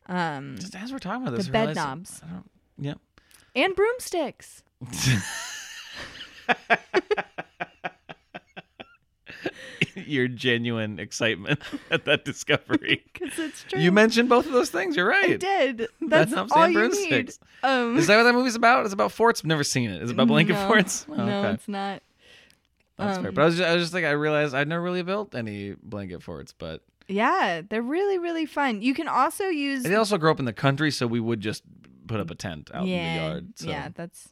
Um, 0.08 0.58
Just 0.60 0.76
as 0.76 0.92
we're 0.92 1.00
talking 1.00 1.22
about 1.26 1.38
this, 1.38 1.46
the 1.46 1.52
bed 1.54 1.76
knobs. 1.76 2.22
Yep. 2.78 3.00
and 3.56 3.76
broomsticks. 3.76 4.64
Your 9.96 10.28
genuine 10.28 11.00
excitement 11.00 11.60
at 11.92 12.06
that 12.06 12.26
discovery. 12.26 13.04
Because 13.14 13.38
it's 13.40 13.64
true. 13.64 13.80
You 13.80 13.92
mentioned 13.92 14.28
both 14.30 14.46
of 14.46 14.52
those 14.52 14.70
things. 14.70 14.96
You're 14.96 15.08
right. 15.08 15.34
I 15.34 15.38
did. 15.38 15.88
That's 16.02 16.32
knobs 16.32 16.52
all 16.52 16.64
and 16.64 16.74
you 16.74 16.90
need. 16.90 17.34
Um, 17.62 17.96
Is 17.98 18.08
that 18.08 18.18
what 18.18 18.24
that 18.24 18.34
movie's 18.34 18.56
about? 18.56 18.86
It's 18.86 18.94
about 18.94 19.12
forts. 19.12 19.42
I've 19.42 19.46
never 19.46 19.64
seen 19.64 19.90
it. 19.90 20.02
Is 20.02 20.10
it 20.10 20.14
about 20.14 20.28
blanket 20.28 20.54
no, 20.54 20.68
forts? 20.68 21.06
Oh, 21.10 21.14
No, 21.16 21.40
okay. 21.40 21.52
it's 21.52 21.68
not. 21.68 22.02
That's 22.98 23.18
fair. 23.20 23.30
um, 23.30 23.34
But 23.36 23.42
I 23.42 23.46
was 23.46 23.58
just, 23.58 23.70
I 23.70 23.74
was 23.76 23.84
just 23.84 23.94
like, 23.94 24.04
I 24.06 24.12
realized 24.12 24.54
I'd 24.54 24.68
never 24.68 24.82
really 24.82 25.04
built 25.04 25.36
any 25.36 25.76
blanket 25.82 26.22
forts, 26.24 26.54
but 26.58 26.82
Yeah, 27.08 27.62
they're 27.68 27.82
really 27.82 28.18
really 28.18 28.46
fun. 28.46 28.82
You 28.82 28.94
can 28.94 29.08
also 29.08 29.46
use 29.46 29.84
They 29.84 29.96
also 29.96 30.18
grow 30.18 30.32
up 30.32 30.40
in 30.40 30.46
the 30.46 30.54
country, 30.54 30.92
so 30.92 31.08
we 31.08 31.20
would 31.20 31.40
just 31.40 31.64
put 32.08 32.20
up 32.20 32.30
a 32.32 32.36
tent 32.36 32.70
out 32.74 32.86
yeah, 32.88 32.96
in 32.96 33.18
the 33.18 33.24
yard. 33.24 33.48
So. 33.56 33.70
Yeah, 33.70 33.90
that's. 33.94 34.30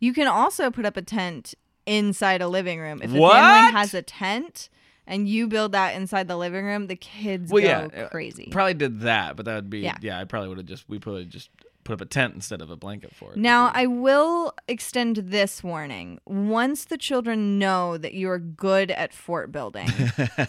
You 0.00 0.12
can 0.12 0.26
also 0.26 0.70
put 0.70 0.84
up 0.84 0.96
a 0.96 1.02
tent 1.02 1.54
inside 1.86 2.42
a 2.42 2.48
living 2.48 2.80
room. 2.80 3.00
If 3.02 3.12
the 3.12 3.18
What? 3.20 3.34
family 3.34 3.72
has 3.72 3.94
a 3.94 4.02
tent 4.02 4.68
and 5.06 5.28
you 5.28 5.46
build 5.46 5.72
that 5.72 5.94
inside 5.94 6.28
the 6.28 6.36
living 6.36 6.64
room, 6.64 6.86
the 6.86 6.96
kids 6.96 7.52
Well, 7.52 7.62
go 7.62 7.68
yeah, 7.96 8.04
uh, 8.04 8.08
crazy. 8.08 8.48
Probably 8.50 8.74
did 8.74 9.00
that, 9.00 9.36
but 9.36 9.46
that 9.46 9.54
would 9.54 9.70
be 9.70 9.80
Yeah. 9.80 9.96
yeah. 10.00 10.18
I 10.18 10.24
probably 10.24 10.48
would 10.48 10.58
have 10.58 10.66
just 10.66 10.88
we 10.88 10.98
probably 10.98 11.24
just 11.24 11.50
put 11.84 11.94
up 11.94 12.00
a 12.00 12.06
tent 12.06 12.34
instead 12.34 12.60
of 12.60 12.68
a 12.68 12.76
blanket 12.76 13.14
for 13.14 13.32
it. 13.32 13.38
Now, 13.38 13.70
I 13.72 13.86
will 13.86 14.52
extend 14.66 15.16
this 15.16 15.62
warning. 15.62 16.18
Once 16.26 16.84
the 16.84 16.98
children 16.98 17.58
know 17.60 17.96
that 17.96 18.12
you 18.12 18.28
are 18.28 18.40
good 18.40 18.90
at 18.90 19.14
fort 19.14 19.52
building, 19.52 19.88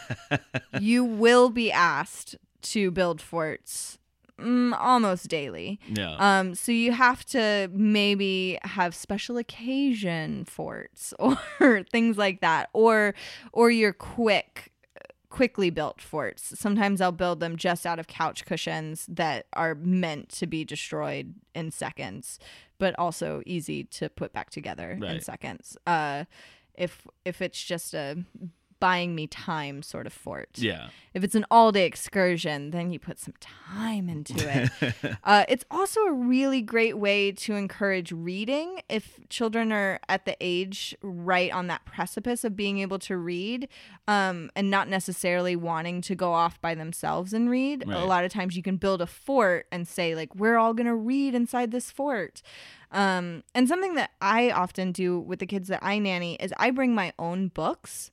you 0.82 1.04
will 1.06 1.50
be 1.50 1.72
asked 1.72 2.36
to 2.64 2.90
build 2.92 3.22
forts 3.22 4.00
mm, 4.40 4.78
almost 4.80 5.28
daily. 5.28 5.80
yeah. 5.88 6.16
Um, 6.20 6.56
so 6.56 6.72
you 6.72 6.92
have 6.92 7.26
to 7.28 7.70
maybe 7.74 8.58
have 8.64 8.96
special 8.96 9.38
occasion 9.38 10.46
forts 10.46 11.14
or 11.60 11.84
things 11.84 12.18
like 12.18 12.42
that, 12.42 12.70
or 12.74 13.14
or 13.54 13.72
your 13.72 13.94
quick 13.94 14.72
quickly 15.30 15.70
built 15.70 16.02
forts. 16.02 16.58
Sometimes 16.58 17.02
I'll 17.02 17.12
build 17.12 17.40
them 17.40 17.58
just 17.58 17.86
out 17.86 18.00
of 18.00 18.08
couch 18.08 18.46
cushions 18.46 19.06
that 19.08 19.46
are 19.54 19.76
meant 19.76 20.30
to 20.30 20.48
be 20.48 20.64
destroyed 20.64 21.36
in 21.54 21.70
seconds, 21.70 22.40
but 22.80 22.98
also 22.98 23.44
easy 23.46 23.84
to 23.84 24.10
put 24.10 24.34
back 24.34 24.50
together 24.50 24.98
in 25.16 25.22
seconds. 25.22 25.78
Uh, 25.86 26.24
if 26.76 27.06
if 27.26 27.42
it's 27.42 27.62
just 27.62 27.94
a 27.94 28.24
buying 28.80 29.16
me 29.16 29.28
time 29.28 29.82
sort 29.82 30.08
of 30.08 30.14
fort. 30.14 30.50
yeah. 30.56 30.90
If 31.14 31.24
it's 31.24 31.34
an 31.34 31.46
all 31.50 31.72
day 31.72 31.86
excursion, 31.86 32.70
then 32.70 32.92
you 32.92 33.00
put 33.00 33.18
some 33.20 33.34
time 33.40 34.08
into 34.08 34.36
it. 34.38 34.94
uh, 35.24 35.46
it's 35.50 35.66
also 35.72 36.02
a 36.02 36.12
really 36.12 36.62
great 36.62 36.98
way 36.98 37.32
to 37.32 37.56
encourage 37.56 38.12
reading 38.12 38.82
if 38.88 39.20
children 39.30 39.72
are 39.72 40.00
at 40.08 40.26
the 40.26 40.38
age 40.40 40.96
right 41.02 41.52
on 41.52 41.68
that 41.68 41.86
precipice 41.86 42.44
of 42.44 42.56
being 42.56 42.78
able 42.80 43.00
to 43.00 43.18
read 43.18 43.68
um, 44.08 44.52
and 44.56 44.70
not 44.70 44.90
necessarily 44.90 45.56
wanting 45.56 46.02
to 46.02 46.14
go 46.14 46.34
off 46.34 46.62
by 46.62 46.76
themselves 46.76 47.34
and 47.34 47.50
read. 47.50 47.84
A 47.88 48.06
lot 48.06 48.24
of 48.24 48.32
times 48.32 48.56
you 48.56 48.62
can 48.62 48.78
build 48.78 49.02
a 49.02 49.08
fort 49.08 49.66
and 49.72 49.88
say, 49.88 50.14
like, 50.14 50.36
we're 50.36 50.58
all 50.58 50.76
going 50.76 50.86
to 50.88 50.96
read 50.96 51.34
inside 51.34 51.72
this 51.72 51.90
fort. 51.90 52.44
Um, 52.92 53.44
and 53.54 53.68
something 53.68 53.96
that 53.96 54.12
I 54.22 54.52
often 54.52 54.92
do 54.92 55.20
with 55.20 55.40
the 55.40 55.46
kids 55.46 55.68
that 55.68 55.84
I 55.84 56.00
nanny 56.00 56.36
is 56.36 56.54
I 56.58 56.72
bring 56.72 56.96
my 56.96 57.14
own 57.20 57.50
books 57.50 58.12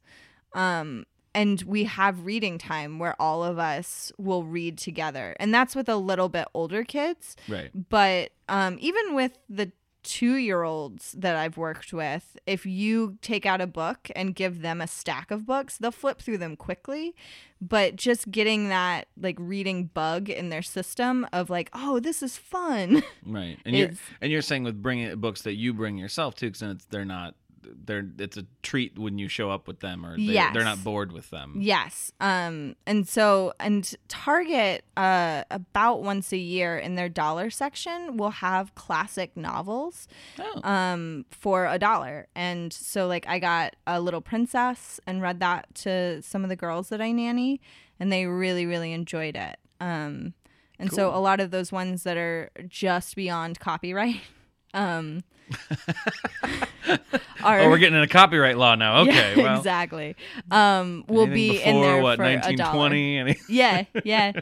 um 0.55 1.05
and 1.37 1.62
we 1.62 1.85
have 1.85 2.25
reading 2.25 2.59
time 2.59 2.99
where 3.01 3.21
all 3.21 3.43
of 3.43 3.59
us 3.59 4.12
will 4.19 4.45
read 4.45 4.79
together 4.79 5.37
and 5.40 5.53
that's 5.53 5.75
with 5.75 5.88
a 5.88 5.97
little 5.97 6.29
bit 6.29 6.47
older 6.55 6.85
kids 6.85 7.37
Right. 7.49 7.71
but 7.90 8.31
um 8.49 8.77
even 8.81 9.14
with 9.14 9.38
the 9.49 9.73
two 10.05 10.35
year 10.35 10.64
olds 10.64 11.12
that 11.12 11.35
I've 11.35 11.57
worked 11.57 11.90
with, 11.95 12.37
if 12.47 12.67
you 12.67 13.17
take 13.23 13.47
out 13.47 13.62
a 13.62 13.67
book 13.67 14.11
and 14.14 14.35
give 14.35 14.61
them 14.61 14.83
a 14.83 14.87
stack 14.87 15.31
of 15.31 15.47
books, 15.47 15.79
they'll 15.79 15.90
flip 15.93 16.21
through 16.21 16.37
them 16.37 16.57
quickly. 16.57 17.14
But 17.59 17.97
just 17.97 18.31
getting 18.31 18.69
that 18.69 19.09
like 19.19 19.37
reading 19.40 19.87
bug 19.87 20.29
in 20.29 20.51
their 20.51 20.61
system 20.61 21.27
of 21.33 21.49
like, 21.49 21.71
oh, 21.73 22.01
this 22.01 22.23
is 22.23 22.37
fun. 22.37 23.03
Right. 23.25 23.57
And 23.64 23.75
you're 23.75 23.90
and 24.21 24.31
you're 24.31 24.43
saying 24.43 24.64
with 24.64 24.83
bringing 24.83 25.17
books 25.19 25.40
that 25.40 25.55
you 25.55 25.73
bring 25.73 25.97
yourself 25.97 26.35
too, 26.35 26.51
because 26.51 26.85
they're 26.90 27.07
not 27.07 27.35
they're 27.85 28.07
it's 28.18 28.37
a 28.37 28.44
treat 28.62 28.98
when 28.98 29.18
you 29.18 29.29
show 29.29 29.50
up 29.50 29.66
with 29.68 29.81
them 29.81 30.05
or 30.05 30.16
they, 30.16 30.22
Yes. 30.22 30.53
they're 30.55 30.64
not 30.64 30.83
bored 30.85 31.12
with 31.12 31.31
them. 31.31 31.57
Yes. 31.61 32.12
Um 32.20 32.77
and 32.87 33.07
so 33.09 33.53
and 33.61 33.94
Target 34.09 34.85
uh 34.96 35.44
about 35.50 36.03
once 36.03 36.33
a 36.33 36.37
year 36.37 36.79
in 36.79 36.94
their 36.94 37.09
dollar 37.09 37.50
section 37.50 38.16
will 38.16 38.31
have 38.31 38.74
classic 38.74 39.37
novels 39.37 40.09
Oh. 40.38 40.61
um 40.68 41.24
for 41.31 41.66
a 41.66 41.79
dollar. 41.79 42.27
And 42.35 42.72
so 42.72 43.07
like 43.07 43.27
I 43.29 43.38
got 43.38 43.77
a 43.87 44.00
little 44.00 44.20
princess 44.20 45.00
and 45.07 45.20
read 45.22 45.40
that 45.40 45.74
to 45.77 46.22
some 46.22 46.42
of 46.44 46.48
the 46.48 46.57
girls 46.57 46.88
that 46.90 47.00
I 47.00 47.12
nanny 47.12 47.61
and 48.00 48.12
they 48.12 48.27
really 48.27 48.66
really 48.66 48.92
enjoyed 48.92 49.37
it. 49.37 49.57
Um 49.81 50.35
and 50.79 50.92
so 50.92 51.14
a 51.14 51.20
lot 51.20 51.38
of 51.40 51.50
those 51.53 51.70
ones 51.70 52.03
that 52.03 52.16
are 52.16 52.50
just 52.68 53.14
beyond 53.14 53.61
copyright 53.61 54.20
um 54.74 55.22
are 56.88 56.98
oh, 57.61 57.68
we're 57.70 57.78
getting 57.78 57.96
in 57.96 58.02
a 58.02 58.09
copyright 58.09 58.57
law 58.57 58.74
now. 58.74 59.00
Okay. 59.02 59.35
yeah, 59.37 59.42
well, 59.42 59.59
exactly. 59.59 60.16
Um, 60.50 61.04
we'll 61.09 61.22
anything 61.26 61.35
be 61.35 61.50
before 61.59 61.70
in 61.72 61.80
there 61.80 62.02
what 62.02 62.16
for 62.16 62.24
a 62.24 62.57
dollar. 62.57 62.88
1920? 62.90 63.18
Any- 63.18 63.37
Yeah, 63.48 63.85
yeah. 64.04 64.33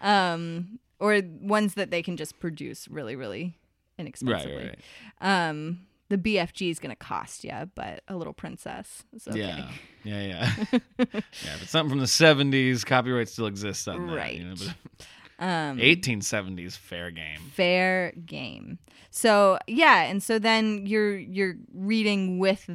um, 0.00 0.78
or 1.00 1.20
ones 1.40 1.74
that 1.74 1.90
they 1.90 2.02
can 2.02 2.16
just 2.16 2.38
produce 2.38 2.88
really, 2.88 3.16
really 3.16 3.56
inexpensively. 3.98 4.56
right, 4.56 4.78
right. 5.20 5.48
Um, 5.48 5.80
the 6.08 6.16
BFG 6.18 6.70
is 6.70 6.78
gonna 6.78 6.96
cost 6.96 7.44
you, 7.44 7.52
but 7.74 8.02
a 8.08 8.16
little 8.16 8.32
princess 8.32 9.04
is 9.14 9.28
okay. 9.28 9.40
Yeah, 9.40 9.68
yeah, 10.04 10.22
yeah. 10.22 10.52
yeah, 10.98 11.56
but 11.58 11.68
something 11.68 11.90
from 11.90 11.98
the 12.00 12.06
70s, 12.06 12.84
copyright 12.86 13.28
still 13.28 13.46
exists 13.46 13.86
on 13.86 14.06
that. 14.06 14.34
You 14.34 14.44
know, 14.44 14.50
Right. 14.50 14.58
but 14.58 15.06
Um, 15.38 15.78
1870s, 15.78 16.76
fair 16.76 17.10
game. 17.10 17.40
fair 17.52 18.12
game. 18.26 18.78
So 19.10 19.58
yeah, 19.66 20.02
and 20.02 20.22
so 20.22 20.38
then 20.38 20.86
you're 20.86 21.16
you're 21.16 21.56
reading 21.72 22.38
with 22.38 22.68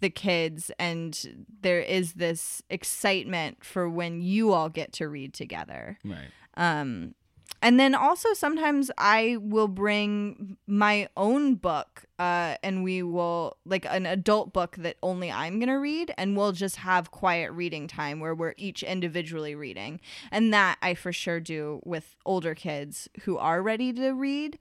the 0.00 0.10
kids, 0.10 0.70
and 0.78 1.46
there 1.62 1.80
is 1.80 2.14
this 2.14 2.62
excitement 2.70 3.64
for 3.64 3.88
when 3.88 4.20
you 4.20 4.52
all 4.52 4.68
get 4.68 4.92
to 4.94 5.08
read 5.08 5.34
together. 5.34 5.98
Right. 6.04 6.28
Um, 6.56 7.14
and 7.62 7.78
then 7.78 7.94
also 7.94 8.32
sometimes 8.34 8.90
I 8.96 9.36
will 9.40 9.68
bring 9.68 10.56
my 10.66 11.08
own 11.16 11.56
book, 11.56 12.04
uh, 12.18 12.56
and 12.62 12.82
we 12.82 13.02
will 13.02 13.56
like 13.64 13.86
an 13.88 14.06
adult 14.06 14.52
book 14.52 14.76
that 14.76 14.96
only 15.02 15.30
I'm 15.30 15.58
gonna 15.58 15.78
read, 15.78 16.14
and 16.16 16.36
we'll 16.36 16.52
just 16.52 16.76
have 16.76 17.10
quiet 17.10 17.52
reading 17.52 17.86
time 17.86 18.20
where 18.20 18.34
we're 18.34 18.54
each 18.56 18.82
individually 18.82 19.54
reading, 19.54 20.00
and 20.30 20.52
that 20.54 20.78
I 20.82 20.94
for 20.94 21.12
sure 21.12 21.40
do 21.40 21.80
with 21.84 22.16
older 22.24 22.54
kids 22.54 23.08
who 23.22 23.36
are 23.38 23.62
ready 23.62 23.92
to 23.94 24.10
read, 24.12 24.58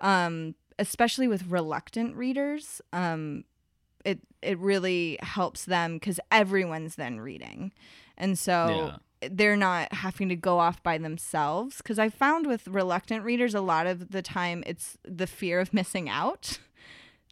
um, 0.00 0.54
especially 0.78 1.28
with 1.28 1.46
reluctant 1.48 2.16
readers. 2.16 2.80
Um, 2.92 3.44
it 4.04 4.20
it 4.40 4.58
really 4.58 5.18
helps 5.20 5.64
them 5.64 5.94
because 5.94 6.20
everyone's 6.30 6.94
then 6.94 7.18
reading. 7.20 7.72
And 8.16 8.38
so 8.38 8.94
they're 9.30 9.56
not 9.56 9.92
having 9.92 10.28
to 10.28 10.36
go 10.36 10.58
off 10.58 10.82
by 10.82 10.98
themselves. 10.98 11.78
Because 11.78 11.98
I 11.98 12.08
found 12.08 12.46
with 12.46 12.68
reluctant 12.68 13.24
readers, 13.24 13.54
a 13.54 13.60
lot 13.60 13.86
of 13.86 14.10
the 14.10 14.22
time 14.22 14.62
it's 14.66 14.98
the 15.04 15.26
fear 15.26 15.60
of 15.60 15.72
missing 15.74 16.08
out. 16.08 16.58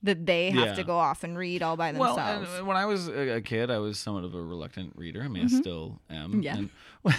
That 0.02 0.26
they 0.26 0.50
have 0.50 0.66
Yeah. 0.66 0.74
to 0.74 0.84
go 0.84 0.98
off 0.98 1.24
and 1.24 1.38
read 1.38 1.62
all 1.62 1.78
by 1.78 1.90
themselves. 1.90 2.18
Well, 2.46 2.58
and 2.58 2.66
when 2.66 2.76
I 2.76 2.84
was 2.84 3.08
a 3.08 3.40
kid, 3.40 3.70
I 3.70 3.78
was 3.78 3.98
somewhat 3.98 4.24
of 4.24 4.34
a 4.34 4.42
reluctant 4.42 4.92
reader. 4.96 5.22
I 5.22 5.28
mean, 5.28 5.44
I 5.46 5.48
still 5.48 5.98
am. 6.10 6.42
Mm-hmm. 6.42 6.42
Yeah. 6.42 6.56
And, 6.58 6.70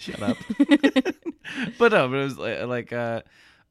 shut 0.00 0.20
up. 0.20 0.36
but 1.78 1.92
no, 1.92 2.08
but 2.08 2.16
it 2.16 2.24
was 2.24 2.36
like, 2.36 2.62
like 2.66 2.92
uh, 2.92 3.22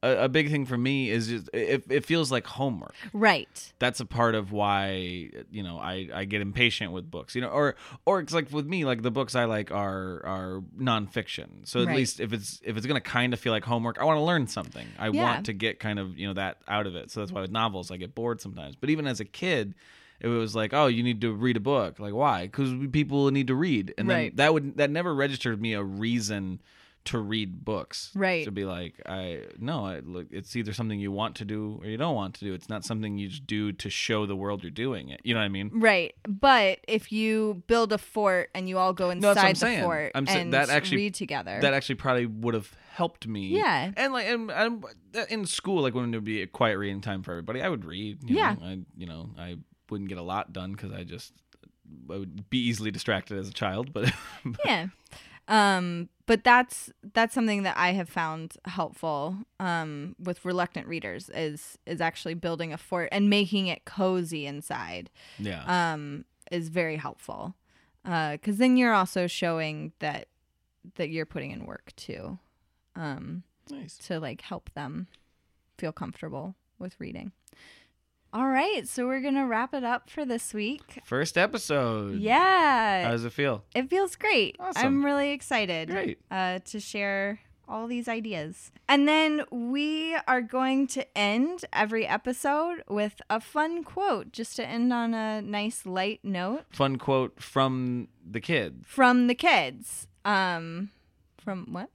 a, 0.06 0.26
a 0.26 0.30
big 0.30 0.49
thing 0.51 0.66
for 0.66 0.78
me 0.78 1.10
is 1.10 1.28
just 1.28 1.49
it, 1.53 1.84
it 1.89 2.06
feels 2.06 2.32
like 2.32 2.45
homework. 2.47 2.95
right. 3.14 3.74
That's 3.80 3.99
a 3.99 4.06
part 4.06 4.36
of 4.36 4.51
why 4.51 5.30
you 5.51 5.64
know 5.64 5.78
I, 5.80 6.08
I 6.14 6.26
get 6.26 6.41
impatient 6.41 6.91
with 6.91 7.10
books. 7.10 7.36
You 7.36 7.41
know, 7.41 7.49
or 7.49 7.76
or 8.06 8.20
it's 8.20 8.34
like 8.34 8.51
with 8.51 8.66
me, 8.68 8.86
like 8.86 9.01
the 9.01 9.12
books 9.12 9.36
I 9.36 9.45
like 9.45 9.72
are 9.72 10.22
are 10.26 10.64
nonfiction. 10.78 11.68
So 11.68 11.82
at 11.82 11.88
Right. 11.88 11.95
least 11.97 12.20
if 12.20 12.32
it's 12.34 12.62
if 12.64 12.78
it's 12.78 12.86
gonna 12.86 13.01
kind 13.01 13.34
of 13.34 13.39
feel 13.39 13.51
like 13.53 13.66
homework, 13.66 13.99
I 13.99 14.06
want 14.06 14.18
to 14.18 14.24
learn 14.24 14.47
something. 14.47 14.93
I 14.97 15.10
Yeah. 15.10 15.24
want 15.24 15.45
to 15.47 15.53
get 15.53 15.80
kind 15.80 15.99
of 15.99 16.18
you 16.18 16.28
know 16.28 16.34
that 16.34 16.58
out 16.68 16.88
of 16.88 16.95
it. 16.95 17.12
So 17.12 17.20
that's 17.20 17.32
why 17.32 17.41
with 17.41 17.51
novels 17.51 17.91
I 17.91 17.97
get 17.97 18.16
bored 18.16 18.41
sometimes. 18.41 18.76
But 18.76 18.89
even 18.89 19.08
as 19.08 19.20
a 19.20 19.26
kid, 19.26 19.76
it 20.20 20.28
was 20.28 20.56
like, 20.56 20.74
oh, 20.74 20.88
you 20.88 21.03
need 21.03 21.22
to 21.22 21.34
read 21.34 21.58
a 21.58 21.62
book. 21.62 21.99
Like 21.99 22.14
why? 22.14 22.43
Because 22.43 22.74
people 22.91 23.30
need 23.32 23.47
to 23.47 23.56
read, 23.56 23.93
and 23.97 24.10
then 24.10 24.32
that 24.36 24.53
would 24.53 24.78
that 24.78 24.89
never 24.89 25.14
registered 25.14 25.62
me 25.62 25.74
a 25.74 25.84
reason 25.84 26.62
to 27.06 27.20
read 27.20 27.64
books. 27.64 28.12
Right. 28.16 28.43
To 28.45 28.51
be 28.51 28.66
like, 28.66 28.95
I 29.08 29.41
no, 29.60 29.86
I 29.86 29.99
look. 29.99 30.28
It's 30.32 30.56
either 30.56 30.74
something 30.74 30.99
you 30.99 31.12
want 31.12 31.36
to 31.36 31.45
do 31.45 31.80
or 31.82 31.88
you 31.88 31.97
don't 31.97 32.16
want 32.16 32.36
to 32.36 32.45
do. 32.45 32.53
It's 32.53 32.68
not 32.70 32.84
something 32.84 33.18
you 33.18 33.28
just 33.30 33.45
do 33.47 33.72
to 33.74 33.89
show 33.89 34.26
the 34.26 34.36
world 34.36 34.64
you're 34.64 34.72
doing 34.72 35.10
it. 35.10 35.22
You 35.24 35.34
know 35.34 35.39
what 35.39 35.45
I 35.45 35.49
mean? 35.49 35.72
Right. 35.74 36.14
But 36.28 36.80
if 36.88 37.12
you 37.12 37.64
build 37.68 37.93
a 37.93 37.97
fort 37.97 38.49
and 38.56 38.68
you 38.68 38.78
all 38.78 38.93
go 38.93 39.14
No, 39.14 39.34
that's 39.34 39.38
what 39.38 39.43
I'm 39.43 39.49
inside 39.49 39.56
the 39.56 39.72
saying. 39.72 39.84
fort 39.84 40.12
I'm 40.16 40.28
and 40.28 40.53
that 40.53 40.70
actually- 40.70 40.97
read 40.97 41.14
together. 41.16 41.60
That 41.62 41.74
actually 41.74 41.95
probably 41.95 42.26
would 42.26 42.53
have 42.53 42.72
helped 42.93 43.28
me. 43.28 43.47
Yeah. 43.47 43.91
And 43.95 44.14
like, 44.14 44.26
and, 44.28 44.49
and 44.51 44.86
in 45.30 45.45
school, 45.45 45.82
like 45.84 45.93
when 45.93 46.12
there 46.12 46.20
would 46.20 46.26
be 46.26 46.41
a 46.41 46.47
quiet 46.47 46.78
reading 46.78 47.01
time 47.01 47.24
for 47.24 47.32
everybody, 47.32 47.62
I 47.62 47.70
would 47.70 47.86
read. 47.86 48.20
you 48.30 48.38
Yeah. 48.38 48.53
know. 48.60 48.66
I, 48.66 48.80
you 48.97 49.06
know, 49.06 49.30
I 49.38 49.58
wouldn't 49.89 50.10
get 50.10 50.18
a 50.18 50.24
lot 50.24 50.53
done 50.53 50.72
because 50.72 50.91
I 50.91 51.03
just 51.03 51.34
I 52.10 52.18
would 52.18 52.49
be 52.49 52.58
easily 52.58 52.89
distracted 52.89 53.38
as 53.38 53.47
a 53.47 53.53
child. 53.53 53.93
But 53.93 54.12
yeah. 54.66 54.88
Um, 55.47 56.10
but 56.28 56.43
that's 56.43 56.91
that's 57.13 57.34
something 57.34 57.63
that 57.63 57.78
I 57.78 57.93
have 57.93 58.09
found 58.09 58.57
helpful 58.65 59.38
um, 59.59 60.15
with 60.19 60.43
reluctant 60.45 60.88
readers 60.88 61.30
is 61.34 61.78
is 61.86 62.01
actually 62.01 62.34
building 62.34 62.73
a 62.73 62.78
fort 62.78 63.09
and 63.11 63.30
making 63.30 63.67
it 63.67 63.86
cozy 63.86 64.45
inside 64.45 65.09
yeah. 65.38 65.93
um, 65.93 66.26
is 66.51 66.69
very 66.69 66.97
helpful 66.97 67.55
because 68.03 68.57
then 68.57 68.78
you're 68.78 68.93
also 68.93 69.28
showing 69.28 69.91
that 69.99 70.28
that 70.95 71.09
you're 71.09 71.26
putting 71.26 71.51
in 71.51 71.65
work 71.65 71.91
too 71.95 72.38
um, 72.95 73.43
nice. 73.69 73.97
to 73.97 74.19
like 74.19 74.41
help 74.41 74.69
them 74.73 75.07
feel 75.78 75.91
comfortable 75.91 76.55
with 76.80 76.99
reading. 76.99 77.32
All 78.36 78.47
right, 78.49 78.86
so 78.86 79.07
we're 79.07 79.21
gonna 79.21 79.47
wrap 79.47 79.73
it 79.73 79.86
up 79.86 80.09
for 80.09 80.25
this 80.25 80.53
week. 80.53 80.99
First 81.05 81.38
episode. 81.38 82.19
Yeah, 82.19 83.05
How 83.05 83.11
does 83.11 83.23
it 83.23 83.31
feel? 83.31 83.63
it 83.73 83.89
feels 83.89 84.17
great. 84.17 84.57
Awesome. 84.59 84.86
I'm 84.86 85.05
really 85.05 85.31
excited 85.31 85.88
Great. 85.89 86.19
uh, 86.29 86.59
to 86.65 86.81
share 86.81 87.39
all 87.65 87.88
these 87.88 88.09
ideas. 88.09 88.73
And 88.89 89.07
then 89.07 89.43
we 89.51 90.17
are 90.27 90.41
going 90.41 90.88
to 90.88 91.17
end 91.17 91.63
every 91.71 92.05
episode 92.05 92.83
with 92.89 93.21
a 93.29 93.39
fun 93.39 93.86
quote 93.86 94.33
just 94.33 94.57
to 94.57 94.67
end 94.67 94.91
on 94.91 95.13
a 95.13 95.41
nice 95.41 95.86
light 95.86 96.19
note 96.21 96.65
Fun 96.71 96.97
quote 96.97 97.41
from 97.41 98.09
the 98.29 98.41
kids. 98.41 98.83
from 98.86 99.27
the 99.27 99.36
kids. 99.36 100.07
Um, 100.25 100.89
from 101.38 101.71
what? 101.71 101.89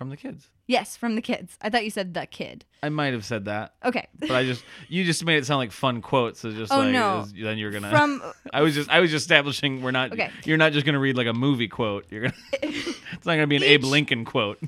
From 0.00 0.08
the 0.08 0.16
kids. 0.16 0.48
Yes, 0.66 0.96
from 0.96 1.14
the 1.14 1.20
kids. 1.20 1.58
I 1.60 1.68
thought 1.68 1.84
you 1.84 1.90
said 1.90 2.14
the 2.14 2.24
kid. 2.24 2.64
I 2.82 2.88
might 2.88 3.12
have 3.12 3.22
said 3.22 3.44
that. 3.44 3.74
Okay. 3.84 4.08
but 4.18 4.30
I 4.30 4.46
just 4.46 4.64
you 4.88 5.04
just 5.04 5.22
made 5.26 5.36
it 5.36 5.44
sound 5.44 5.58
like 5.58 5.72
fun 5.72 6.00
quotes. 6.00 6.40
So 6.40 6.50
just 6.52 6.72
Oh, 6.72 6.78
like 6.78 6.92
no. 6.94 7.18
was- 7.18 7.34
then 7.34 7.58
you're 7.58 7.70
gonna. 7.70 7.90
From- 7.90 8.22
I 8.54 8.62
was 8.62 8.74
just 8.74 8.88
I 8.88 9.00
was 9.00 9.10
just 9.10 9.24
establishing 9.24 9.82
we're 9.82 9.90
not. 9.90 10.12
Okay. 10.12 10.30
You're 10.46 10.56
not 10.56 10.72
just 10.72 10.86
gonna 10.86 10.98
read 10.98 11.18
like 11.18 11.26
a 11.26 11.34
movie 11.34 11.68
quote. 11.68 12.06
You're 12.10 12.22
gonna. 12.22 12.34
it's 12.62 13.26
not 13.26 13.34
gonna 13.34 13.46
be 13.46 13.56
an 13.56 13.62
Abe 13.62 13.84
Lincoln 13.84 14.24
quote. 14.24 14.58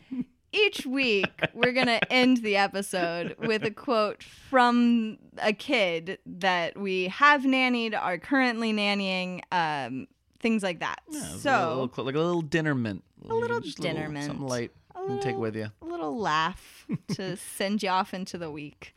Each 0.53 0.85
week, 0.85 1.30
we're 1.55 1.72
going 1.72 1.87
to 1.87 2.12
end 2.12 2.43
the 2.43 2.57
episode 2.59 3.37
with 3.39 3.64
a 3.64 3.70
quote 3.70 4.22
from 4.22 5.16
a 5.39 5.55
kid 5.55 6.18
that 6.26 6.78
we 6.78 7.09
have 7.09 7.41
nannied, 7.45 7.99
are 7.99 8.18
currently 8.18 8.70
nannying, 8.70 9.41
um, 9.51 10.09
things 10.41 10.62
like 10.62 10.80
that. 10.80 11.01
Yeah, 11.09 11.22
so, 11.22 11.51
a 11.51 11.80
little, 11.80 12.05
like 12.05 12.14
a 12.16 12.18
little 12.18 12.43
dinner 12.43 12.74
mint. 12.74 13.03
A 13.30 13.35
little 13.35 13.61
dinner 13.61 14.03
something 14.05 14.12
mint. 14.12 14.41
light. 14.41 14.72
A 14.95 15.07
can 15.07 15.20
take 15.20 15.36
with 15.36 15.57
you. 15.57 15.70
A 15.80 15.84
little 15.84 16.16
laugh 16.18 16.86
to 17.14 17.36
send 17.36 17.82
you 17.82 17.88
off 17.88 18.14
into 18.14 18.38
the 18.38 18.51
week. 18.51 18.95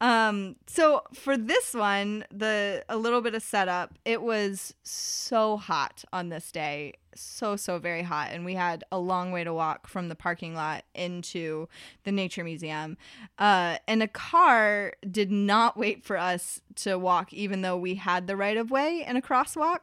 Um, 0.00 0.56
so 0.66 1.02
for 1.12 1.36
this 1.36 1.74
one, 1.74 2.24
the 2.30 2.84
a 2.88 2.96
little 2.96 3.20
bit 3.20 3.34
of 3.34 3.42
setup. 3.42 3.98
It 4.04 4.22
was 4.22 4.74
so 4.82 5.58
hot 5.58 6.04
on 6.12 6.30
this 6.30 6.50
day, 6.50 6.94
so 7.14 7.54
so 7.56 7.78
very 7.78 8.02
hot, 8.02 8.30
and 8.32 8.44
we 8.44 8.54
had 8.54 8.82
a 8.90 8.98
long 8.98 9.30
way 9.30 9.44
to 9.44 9.52
walk 9.52 9.86
from 9.86 10.08
the 10.08 10.14
parking 10.14 10.54
lot 10.54 10.84
into 10.94 11.68
the 12.04 12.12
nature 12.12 12.44
museum. 12.44 12.96
Uh, 13.38 13.76
and 13.86 14.02
a 14.02 14.08
car 14.08 14.94
did 15.10 15.30
not 15.30 15.76
wait 15.76 16.02
for 16.02 16.16
us 16.16 16.62
to 16.76 16.98
walk, 16.98 17.32
even 17.34 17.60
though 17.60 17.76
we 17.76 17.96
had 17.96 18.26
the 18.26 18.36
right 18.36 18.56
of 18.56 18.70
way 18.70 19.04
and 19.06 19.18
a 19.18 19.22
crosswalk. 19.22 19.80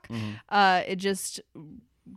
Uh, 0.50 0.82
it 0.88 0.96
just 0.96 1.42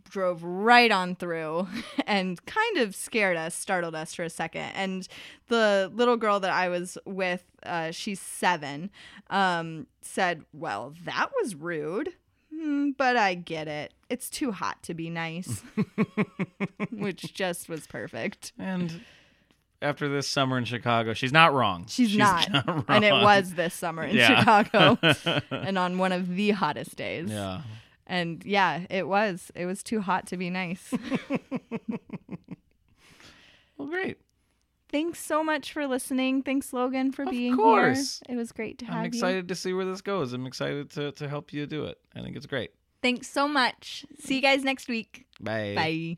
drove 0.09 0.43
right 0.43 0.91
on 0.91 1.15
through 1.15 1.67
and 2.07 2.43
kind 2.45 2.77
of 2.77 2.95
scared 2.95 3.37
us, 3.37 3.53
startled 3.55 3.95
us 3.95 4.13
for 4.13 4.23
a 4.23 4.29
second. 4.29 4.71
And 4.75 5.07
the 5.47 5.91
little 5.93 6.17
girl 6.17 6.39
that 6.39 6.51
I 6.51 6.69
was 6.69 6.97
with, 7.05 7.43
uh, 7.63 7.91
she's 7.91 8.19
seven, 8.19 8.89
um, 9.29 9.87
said, 10.01 10.43
Well, 10.53 10.93
that 11.05 11.29
was 11.41 11.55
rude. 11.55 12.13
"Hmm, 12.53 12.91
but 12.97 13.15
I 13.17 13.33
get 13.35 13.67
it. 13.67 13.93
It's 14.09 14.29
too 14.29 14.51
hot 14.51 14.83
to 14.83 14.93
be 14.93 15.09
nice, 15.09 15.63
which 16.91 17.33
just 17.33 17.69
was 17.69 17.87
perfect. 17.87 18.51
And 18.59 19.01
after 19.81 20.07
this 20.09 20.27
summer 20.27 20.57
in 20.57 20.65
Chicago, 20.65 21.13
she's 21.13 21.31
not 21.31 21.53
wrong. 21.53 21.85
She's, 21.87 22.15
not. 22.15 22.47
And 22.87 23.03
it 23.05 23.13
was 23.13 23.53
this 23.53 23.73
summer 23.73 24.03
in 24.03 24.15
Yeah. 24.15 24.39
Chicago 24.39 25.41
and 25.51 25.77
on 25.77 25.97
one 25.97 26.11
of 26.11 26.27
the 26.35 26.51
hottest 26.51 26.95
days. 26.97 27.29
yeah. 27.29 27.61
And 28.11 28.43
yeah, 28.45 28.85
it 28.89 29.07
was. 29.07 29.51
It 29.55 29.65
was 29.65 29.83
too 29.83 30.01
hot 30.01 30.27
to 30.27 30.37
be 30.37 30.49
nice. 30.49 30.93
Well, 33.81 33.89
great. 33.89 34.19
Thanks 34.91 35.19
so 35.19 35.43
much 35.43 35.73
for 35.73 35.87
listening. 35.87 36.43
Thanks, 36.43 36.71
Logan, 36.71 37.11
for 37.11 37.25
being 37.25 37.33
here. 37.33 37.53
Of 37.53 37.57
being 37.57 37.65
course. 37.65 38.21
here. 38.27 38.35
It 38.35 38.37
was 38.37 38.51
great 38.51 38.77
to 38.79 38.85
have 38.85 38.97
I'm 38.97 39.03
you. 39.05 39.07
excited 39.07 39.47
to 39.47 39.55
see 39.55 39.73
where 39.73 39.85
this 39.85 40.01
goes. 40.01 40.33
I'm 40.33 40.45
excited 40.45 40.91
to, 40.91 41.11
to 41.13 41.27
help 41.27 41.51
you 41.51 41.65
do 41.65 41.85
it. 41.85 41.97
I 42.15 42.21
think 42.21 42.35
it's 42.35 42.45
great. 42.45 42.73
Thanks 43.01 43.27
so 43.27 43.47
much. 43.47 44.05
See 44.19 44.35
you 44.35 44.41
guys 44.41 44.63
next 44.63 44.87
week. 44.87 45.25
Bye. 45.39 45.73
Bye. 45.75 46.17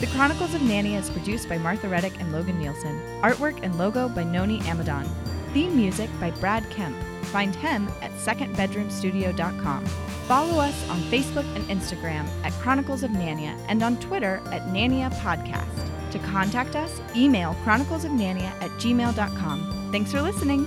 The 0.00 0.08
Chronicles 0.08 0.54
of 0.54 0.60
Nannya 0.62 0.98
is 0.98 1.08
produced 1.08 1.48
by 1.48 1.58
Martha 1.58 1.88
Reddick 1.88 2.20
and 2.20 2.32
Logan 2.32 2.58
Nielsen. 2.58 3.00
Artwork 3.22 3.62
and 3.62 3.78
logo 3.78 4.08
by 4.08 4.24
Noni 4.24 4.58
Amadon. 4.62 5.08
Theme 5.52 5.76
music 5.76 6.10
by 6.18 6.32
Brad 6.32 6.68
Kemp. 6.70 6.96
Find 7.26 7.54
him 7.54 7.88
at 8.02 8.10
secondbedroomstudio.com. 8.12 9.86
Follow 10.26 10.58
us 10.60 10.88
on 10.88 11.00
Facebook 11.02 11.46
and 11.54 11.64
Instagram 11.68 12.26
at 12.44 12.52
Chronicles 12.54 13.02
of 13.02 13.12
Nannya 13.12 13.56
and 13.68 13.82
on 13.82 13.96
Twitter 13.98 14.42
at 14.46 14.62
Nannya 14.68 15.12
Podcast. 15.20 16.10
To 16.10 16.18
contact 16.18 16.76
us, 16.76 17.00
email 17.14 17.54
chroniclesofnannya 17.64 18.62
at 18.62 18.70
gmail.com. 18.72 19.88
Thanks 19.92 20.10
for 20.12 20.22
listening. 20.22 20.66